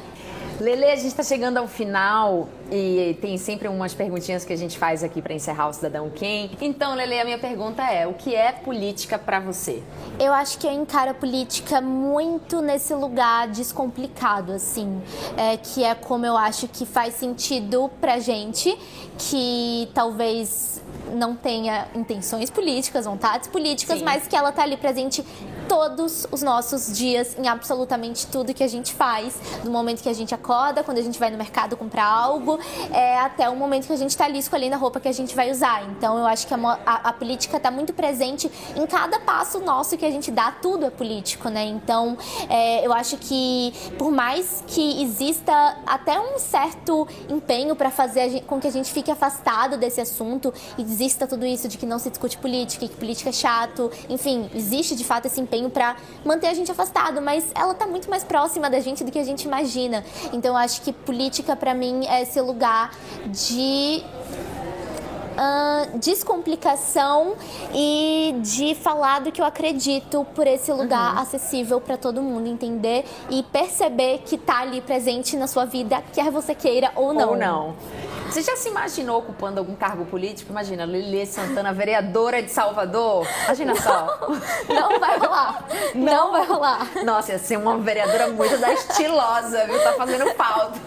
Lele, 0.61 0.84
a 0.84 0.96
gente 0.96 1.09
está 1.09 1.22
chegando 1.22 1.59
ao 1.59 1.66
final 1.66 2.48
e 2.70 3.16
tem 3.20 3.36
sempre 3.36 3.68
umas 3.68 3.94
perguntinhas 3.94 4.44
que 4.44 4.53
a 4.53 4.57
gente 4.57 4.78
faz 4.78 5.03
aqui 5.03 5.20
para 5.20 5.34
encerrar 5.34 5.68
o 5.68 5.72
Cidadão 5.72 6.11
Quem. 6.11 6.50
Então, 6.61 6.94
Lele, 6.94 7.20
a 7.20 7.24
minha 7.24 7.38
pergunta 7.38 7.82
é: 7.82 8.07
o 8.07 8.14
que 8.14 8.34
é 8.34 8.53
política 8.53 9.18
para 9.18 9.40
você? 9.40 9.82
Eu 10.18 10.32
acho 10.32 10.59
que 10.59 10.66
eu 10.66 10.72
encaro 10.72 11.11
a 11.11 11.14
política 11.14 11.80
muito 11.80 12.61
nesse 12.61 12.94
lugar 12.94 13.48
descomplicado, 13.48 14.53
assim, 14.53 15.00
é, 15.36 15.57
que 15.57 15.84
é 15.84 15.94
como 15.94 16.24
eu 16.24 16.36
acho 16.36 16.68
que 16.68 16.86
faz 16.86 17.14
sentido 17.14 17.90
pra 18.00 18.18
gente, 18.18 18.76
que 19.18 19.88
talvez 19.94 20.80
não 21.12 21.34
tenha 21.34 21.88
intenções 21.94 22.50
políticas, 22.50 23.05
vontades 23.05 23.48
políticas, 23.48 23.98
Sim. 23.98 24.05
mas 24.05 24.26
que 24.26 24.36
ela 24.36 24.53
tá 24.53 24.62
ali 24.62 24.76
presente 24.76 25.24
todos 25.69 26.27
os 26.31 26.43
nossos 26.43 26.97
dias 26.97 27.37
em 27.39 27.49
absolutamente 27.49 28.27
tudo 28.27 28.53
que 28.55 28.63
a 28.63 28.69
gente 28.69 28.93
faz, 28.95 29.35
do 29.63 29.71
momento 29.71 30.03
que 30.03 30.09
a 30.09 30.13
gente 30.13 30.35
acorda, 30.35 30.83
quando 30.83 30.99
a 30.99 31.03
gente 31.03 31.19
vai 31.19 31.31
no 31.31 31.39
mercado 31.39 31.77
comprar 31.77 32.05
algo, 32.05 32.59
é, 32.93 33.19
até 33.19 33.49
o 33.49 33.57
momento 33.57 33.87
que 33.87 33.93
a 33.93 33.97
gente 33.97 34.11
está 34.11 34.25
ali 34.25 34.39
escolhendo 34.39 34.75
a 34.75 34.79
roupa 34.79 35.01
que 35.01 35.09
a 35.09 35.13
gente 35.13 35.35
vai 35.35 35.51
usar. 35.51 35.85
Então 35.91 36.19
eu 36.19 36.27
acho 36.27 36.47
que 36.47 36.55
a, 36.55 36.79
a, 36.87 36.95
a 37.09 37.13
política 37.13 37.57
está 37.57 37.71
muito 37.71 37.93
presente 37.93 38.51
em 38.77 38.87
cada 38.87 39.21
passo 39.21 39.61
nosso 39.61 39.97
que 39.97 40.05
a 40.05 40.11
gente 40.11 40.31
dá, 40.31 40.51
tudo 40.51 40.87
é 40.87 40.91
político, 40.91 41.49
né? 41.49 41.65
Então 41.65 42.17
é, 42.49 42.87
eu 42.87 42.93
acho 42.93 43.17
que 43.17 43.73
por 43.99 44.11
mais 44.11 44.63
que 44.67 45.03
exista 45.03 45.77
até 45.87 46.19
um 46.19 46.39
certo 46.39 47.07
empenho 47.29 47.77
para 47.77 47.91
fazer 47.91 48.43
com 48.43 48.61
que 48.61 48.67
a 48.67 48.73
gente 48.73 48.93
fique 48.93 49.11
afastado 49.11 49.77
desse 49.77 50.01
assunto, 50.01 50.53
exista 50.79 51.27
tudo 51.27 51.45
isso 51.45 51.69
de 51.69 51.79
que 51.79 51.87
não 51.87 51.99
se 51.99 52.11
discute 52.11 52.39
política, 52.39 52.87
que 52.87 52.97
política 52.97 53.31
é 53.31 53.33
chato, 53.33 53.91
enfim, 54.09 54.51
existe 54.55 54.95
de 54.95 55.05
fato 55.05 55.27
esse 55.27 55.41
empenho 55.41 55.51
empenho 55.53 55.68
para 55.68 55.96
manter 56.24 56.46
a 56.46 56.55
gente 56.55 56.70
afastado, 56.70 57.20
mas 57.20 57.53
ela 57.55 57.72
está 57.72 57.86
muito 57.86 58.09
mais 58.09 58.24
próxima 58.24 58.70
da 58.70 58.80
gente 58.80 59.05
do 59.05 59.12
que 59.12 59.18
a 59.18 59.24
gente 59.24 59.44
imagina. 59.44 60.03
Então 60.32 60.53
eu 60.53 60.57
acho 60.57 60.80
que 60.80 60.92
política 60.92 61.55
para 61.55 61.74
mim 61.74 62.07
é 62.07 62.22
esse 62.22 62.40
lugar 62.40 62.90
de 63.26 64.03
Uh, 65.32 65.98
descomplicação 65.98 67.36
e 67.72 68.34
de 68.42 68.74
falar 68.74 69.22
do 69.22 69.32
que 69.32 69.40
eu 69.40 69.46
acredito 69.46 70.26
por 70.34 70.46
esse 70.46 70.70
lugar 70.70 71.14
uhum. 71.14 71.22
acessível 71.22 71.80
para 71.80 71.96
todo 71.96 72.20
mundo 72.20 72.46
entender 72.48 73.07
e 73.30 73.42
perceber 73.42 74.18
que 74.26 74.36
tá 74.36 74.61
ali 74.61 74.82
presente 74.82 75.34
na 75.34 75.46
sua 75.46 75.64
vida, 75.64 76.03
quer 76.12 76.30
você 76.30 76.55
queira 76.55 76.92
ou 76.94 77.14
não. 77.14 77.30
Ou 77.30 77.36
não. 77.36 77.74
Você 78.33 78.41
já 78.41 78.57
se 78.57 78.70
imaginou 78.70 79.18
ocupando 79.18 79.61
algum 79.61 79.76
cargo 79.76 80.07
político? 80.07 80.51
Imagina, 80.51 80.87
Lili 80.87 81.26
Santana, 81.26 81.70
vereadora 81.70 82.43
de 82.43 82.51
Salvador. 82.51 83.28
Imagina 83.45 83.74
só. 83.74 84.26
Não 84.72 84.99
vai 84.99 85.18
rolar. 85.18 85.68
Não, 85.95 86.05
não 86.05 86.33
vai 86.33 86.47
rolar. 86.47 86.91
Nossa, 87.05 87.33
ia 87.33 87.39
ser 87.39 87.59
uma 87.59 87.76
vereadora 87.76 88.28
muito 88.28 88.57
da 88.57 88.72
estilosa, 88.72 89.66
viu? 89.66 89.78
Tá 89.83 89.93
fazendo 89.93 90.26
falta. 90.35 90.80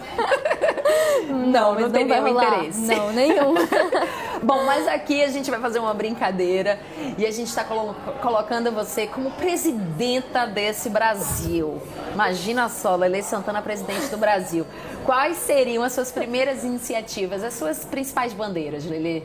Não, 1.28 1.74
não, 1.74 1.80
não 1.82 1.90
tem 1.90 2.04
nenhum 2.04 2.28
interesse. 2.28 2.80
Não, 2.80 3.12
nenhum. 3.12 3.54
Bom, 4.42 4.64
mas 4.64 4.86
aqui 4.86 5.22
a 5.22 5.28
gente 5.28 5.50
vai 5.50 5.60
fazer 5.60 5.78
uma 5.78 5.94
brincadeira 5.94 6.78
e 7.18 7.26
a 7.26 7.30
gente 7.30 7.48
está 7.48 7.64
colo 7.64 7.96
colocando 8.20 8.70
você 8.70 9.06
como 9.06 9.30
presidenta 9.32 10.46
desse 10.46 10.90
Brasil. 10.90 11.80
Imagina 12.12 12.68
só, 12.68 12.96
Lele 12.96 13.22
Santana, 13.22 13.62
presidente 13.62 14.06
do 14.06 14.16
Brasil. 14.16 14.66
Quais 15.04 15.36
seriam 15.38 15.82
as 15.82 15.92
suas 15.92 16.10
primeiras 16.10 16.64
iniciativas, 16.64 17.35
as 17.42 17.54
suas 17.54 17.84
principais 17.84 18.32
bandeiras, 18.32 18.84
Lele? 18.84 19.24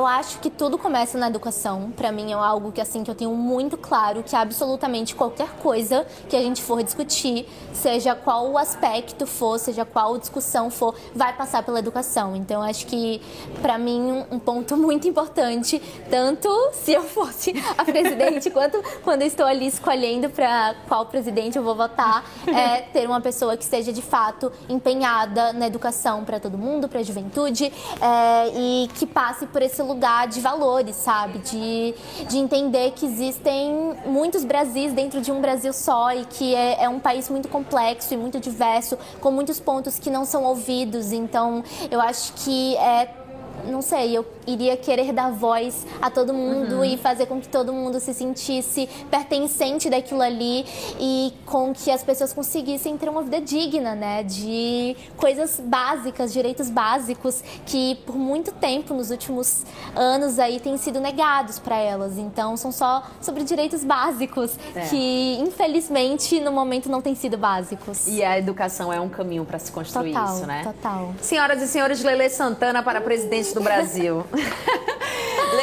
Eu 0.00 0.06
acho 0.06 0.38
que 0.38 0.48
tudo 0.48 0.78
começa 0.78 1.18
na 1.18 1.28
educação. 1.28 1.92
Para 1.94 2.10
mim 2.10 2.32
é 2.32 2.34
algo 2.34 2.72
que 2.72 2.80
assim 2.80 3.04
que 3.04 3.10
eu 3.10 3.14
tenho 3.14 3.34
muito 3.34 3.76
claro 3.76 4.22
que 4.22 4.34
absolutamente 4.34 5.14
qualquer 5.14 5.50
coisa 5.62 6.06
que 6.26 6.34
a 6.34 6.40
gente 6.40 6.62
for 6.62 6.82
discutir, 6.82 7.46
seja 7.74 8.14
qual 8.14 8.50
o 8.50 8.56
aspecto 8.56 9.26
for, 9.26 9.58
seja 9.58 9.84
qual 9.84 10.16
discussão 10.16 10.70
for, 10.70 10.94
vai 11.14 11.36
passar 11.36 11.62
pela 11.62 11.78
educação. 11.78 12.34
Então 12.34 12.62
acho 12.62 12.86
que 12.86 13.20
para 13.60 13.76
mim 13.76 14.24
um 14.30 14.38
ponto 14.38 14.74
muito 14.78 15.06
importante, 15.06 15.80
tanto 16.08 16.48
se 16.72 16.92
eu 16.92 17.02
fosse 17.02 17.52
a 17.76 17.84
presidente 17.84 18.48
quanto 18.50 18.82
quando 19.04 19.20
eu 19.20 19.28
estou 19.28 19.44
ali 19.44 19.66
escolhendo 19.66 20.30
para 20.30 20.76
qual 20.88 21.04
presidente 21.04 21.58
eu 21.58 21.62
vou 21.62 21.74
votar, 21.74 22.24
é 22.46 22.80
ter 22.80 23.06
uma 23.06 23.20
pessoa 23.20 23.54
que 23.54 23.64
esteja 23.64 23.92
de 23.92 24.00
fato 24.00 24.50
empenhada 24.66 25.52
na 25.52 25.66
educação 25.66 26.24
para 26.24 26.40
todo 26.40 26.56
mundo, 26.56 26.88
para 26.88 27.00
a 27.00 27.02
juventude 27.02 27.70
é, 28.00 28.48
e 28.54 28.88
que 28.94 29.04
passe 29.04 29.46
por 29.46 29.60
esse 29.60 29.89
lugar 29.92 30.28
de 30.28 30.40
valores, 30.40 30.96
sabe? 30.96 31.38
De, 31.38 31.94
de 32.28 32.38
entender 32.38 32.92
que 32.92 33.06
existem 33.06 33.94
muitos 34.06 34.44
Brasis 34.44 34.92
dentro 34.92 35.20
de 35.20 35.30
um 35.32 35.40
Brasil 35.40 35.72
só 35.72 36.12
e 36.12 36.24
que 36.24 36.54
é, 36.54 36.84
é 36.84 36.88
um 36.88 36.98
país 36.98 37.28
muito 37.28 37.48
complexo 37.48 38.14
e 38.14 38.16
muito 38.16 38.40
diverso, 38.40 38.98
com 39.20 39.30
muitos 39.30 39.60
pontos 39.60 39.98
que 39.98 40.10
não 40.10 40.24
são 40.24 40.44
ouvidos. 40.44 41.12
Então, 41.12 41.62
eu 41.90 42.00
acho 42.00 42.32
que 42.34 42.76
é 42.76 43.19
não 43.66 43.82
sei, 43.82 44.16
eu 44.16 44.26
iria 44.46 44.76
querer 44.76 45.12
dar 45.12 45.30
voz 45.30 45.86
a 46.00 46.10
todo 46.10 46.32
mundo 46.32 46.76
uhum. 46.76 46.84
e 46.84 46.96
fazer 46.96 47.26
com 47.26 47.40
que 47.40 47.48
todo 47.48 47.72
mundo 47.72 48.00
se 48.00 48.12
sentisse 48.14 48.88
pertencente 49.10 49.88
daquilo 49.88 50.22
ali 50.22 50.64
e 50.98 51.32
com 51.46 51.72
que 51.72 51.90
as 51.90 52.02
pessoas 52.02 52.32
conseguissem 52.32 52.96
ter 52.96 53.08
uma 53.08 53.22
vida 53.22 53.40
digna, 53.40 53.94
né? 53.94 54.22
De 54.22 54.96
coisas 55.16 55.60
básicas, 55.60 56.32
direitos 56.32 56.70
básicos 56.70 57.42
que 57.66 57.96
por 58.06 58.16
muito 58.16 58.52
tempo 58.52 58.94
nos 58.94 59.10
últimos 59.10 59.64
anos 59.94 60.38
aí 60.38 60.60
têm 60.60 60.76
sido 60.76 61.00
negados 61.00 61.58
para 61.58 61.76
elas. 61.76 62.18
Então 62.18 62.56
são 62.56 62.72
só 62.72 63.02
sobre 63.20 63.44
direitos 63.44 63.84
básicos 63.84 64.58
é. 64.74 64.80
que 64.82 65.38
infelizmente 65.40 66.40
no 66.40 66.52
momento 66.52 66.88
não 66.88 67.00
têm 67.00 67.14
sido 67.14 67.36
básicos. 67.36 68.06
E 68.08 68.22
a 68.22 68.38
educação 68.38 68.92
é 68.92 69.00
um 69.00 69.08
caminho 69.08 69.44
para 69.44 69.58
se 69.58 69.70
construir 69.70 70.12
total, 70.12 70.34
isso, 70.36 70.46
né? 70.46 70.62
Total. 70.64 71.14
Senhoras 71.20 71.62
e 71.62 71.68
senhores, 71.68 72.02
Lele 72.02 72.28
Santana 72.28 72.82
para 72.82 73.00
presidente 73.00 73.49
do 73.54 73.60
Brasil. 73.60 74.26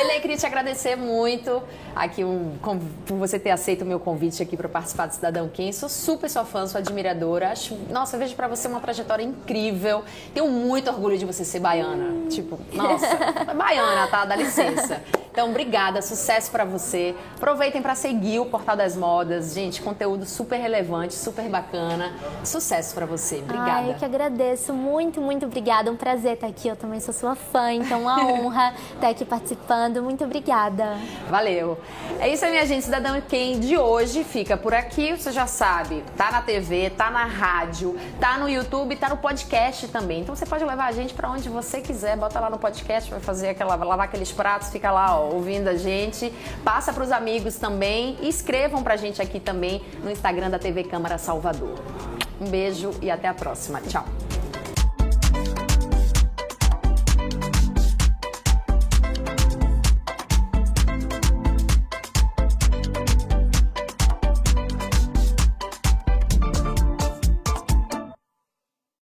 Lele, 0.03 0.19
queria 0.19 0.37
te 0.37 0.45
agradecer 0.45 0.95
muito 0.95 1.63
aqui 1.95 2.23
um, 2.23 2.57
por 3.05 3.17
você 3.17 3.39
ter 3.39 3.49
aceito 3.49 3.81
o 3.81 3.85
meu 3.85 3.99
convite 3.99 4.43
aqui 4.43 4.55
para 4.55 4.69
participar 4.69 5.07
do 5.07 5.13
Cidadão 5.13 5.49
Quem. 5.51 5.71
Sou 5.71 5.89
super 5.89 6.29
sua 6.29 6.45
fã, 6.45 6.67
sua 6.67 6.79
admiradora. 6.79 7.51
Acho, 7.51 7.75
nossa, 7.89 8.15
eu 8.15 8.19
vejo 8.19 8.35
para 8.35 8.47
você 8.47 8.67
uma 8.67 8.79
trajetória 8.79 9.23
incrível. 9.23 10.03
Tenho 10.33 10.47
muito 10.49 10.89
orgulho 10.89 11.17
de 11.17 11.25
você 11.25 11.43
ser 11.43 11.59
baiana. 11.59 12.29
Tipo, 12.29 12.59
nossa, 12.73 13.07
baiana, 13.55 14.07
tá? 14.07 14.25
Dá 14.25 14.35
licença. 14.35 15.01
Então, 15.37 15.51
obrigada, 15.51 16.01
sucesso 16.01 16.49
para 16.49 16.65
você. 16.65 17.15
Aproveitem 17.35 17.79
para 17.79 17.93
seguir 17.93 18.39
o 18.39 18.47
Portal 18.47 18.75
das 18.75 18.95
Modas, 18.95 19.53
gente, 19.53 19.83
conteúdo 19.83 20.25
super 20.25 20.59
relevante, 20.59 21.13
super 21.13 21.47
bacana. 21.47 22.11
Sucesso 22.43 22.95
para 22.95 23.05
você. 23.05 23.35
Obrigada. 23.43 23.71
Ai, 23.71 23.91
eu 23.91 23.93
que 23.93 24.03
agradeço. 24.03 24.73
Muito, 24.73 25.21
muito 25.21 25.45
obrigada. 25.45 25.91
Um 25.91 25.95
prazer 25.95 26.33
estar 26.33 26.47
aqui. 26.47 26.67
Eu 26.67 26.75
também 26.75 26.99
sou 26.99 27.13
sua 27.13 27.35
fã, 27.35 27.71
então 27.71 28.01
uma 28.01 28.17
honra 28.25 28.73
estar 28.95 29.09
aqui 29.09 29.23
participando. 29.23 29.86
Muito 30.01 30.23
obrigada. 30.23 30.97
Valeu. 31.29 31.77
É 32.19 32.29
isso 32.29 32.45
aí, 32.45 32.51
minha 32.51 32.65
gente. 32.65 32.85
Cidadão 32.85 33.19
Quem 33.21 33.59
de 33.59 33.77
hoje 33.77 34.23
fica 34.23 34.57
por 34.57 34.73
aqui. 34.73 35.15
Você 35.15 35.31
já 35.31 35.47
sabe, 35.47 36.03
tá 36.15 36.31
na 36.31 36.41
TV, 36.41 36.89
tá 36.89 37.09
na 37.09 37.25
rádio, 37.25 37.97
tá 38.19 38.37
no 38.37 38.49
YouTube, 38.49 38.95
tá 38.95 39.09
no 39.09 39.17
podcast 39.17 39.87
também. 39.87 40.21
Então 40.21 40.35
você 40.35 40.45
pode 40.45 40.63
levar 40.63 40.85
a 40.85 40.91
gente 40.91 41.13
para 41.13 41.29
onde 41.29 41.49
você 41.49 41.81
quiser. 41.81 42.17
Bota 42.17 42.39
lá 42.39 42.49
no 42.49 42.57
podcast, 42.57 43.09
vai 43.09 43.19
fazer 43.19 43.49
aquela, 43.49 43.75
lavar 43.75 44.05
aqueles 44.05 44.31
pratos, 44.31 44.69
fica 44.69 44.91
lá, 44.91 45.19
ó 45.19 45.29
ouvindo 45.33 45.67
a 45.67 45.75
gente. 45.75 46.33
Passa 46.63 46.91
para 46.91 47.03
os 47.03 47.11
amigos 47.11 47.55
também 47.55 48.17
escrevam 48.21 48.83
para 48.83 48.93
a 48.93 48.97
gente 48.97 49.21
aqui 49.21 49.39
também 49.39 49.81
no 50.03 50.11
Instagram 50.11 50.49
da 50.49 50.59
TV 50.59 50.83
Câmara 50.83 51.17
Salvador. 51.17 51.79
Um 52.39 52.49
beijo 52.49 52.91
e 53.01 53.09
até 53.09 53.27
a 53.27 53.33
próxima. 53.33 53.81
Tchau. 53.81 54.26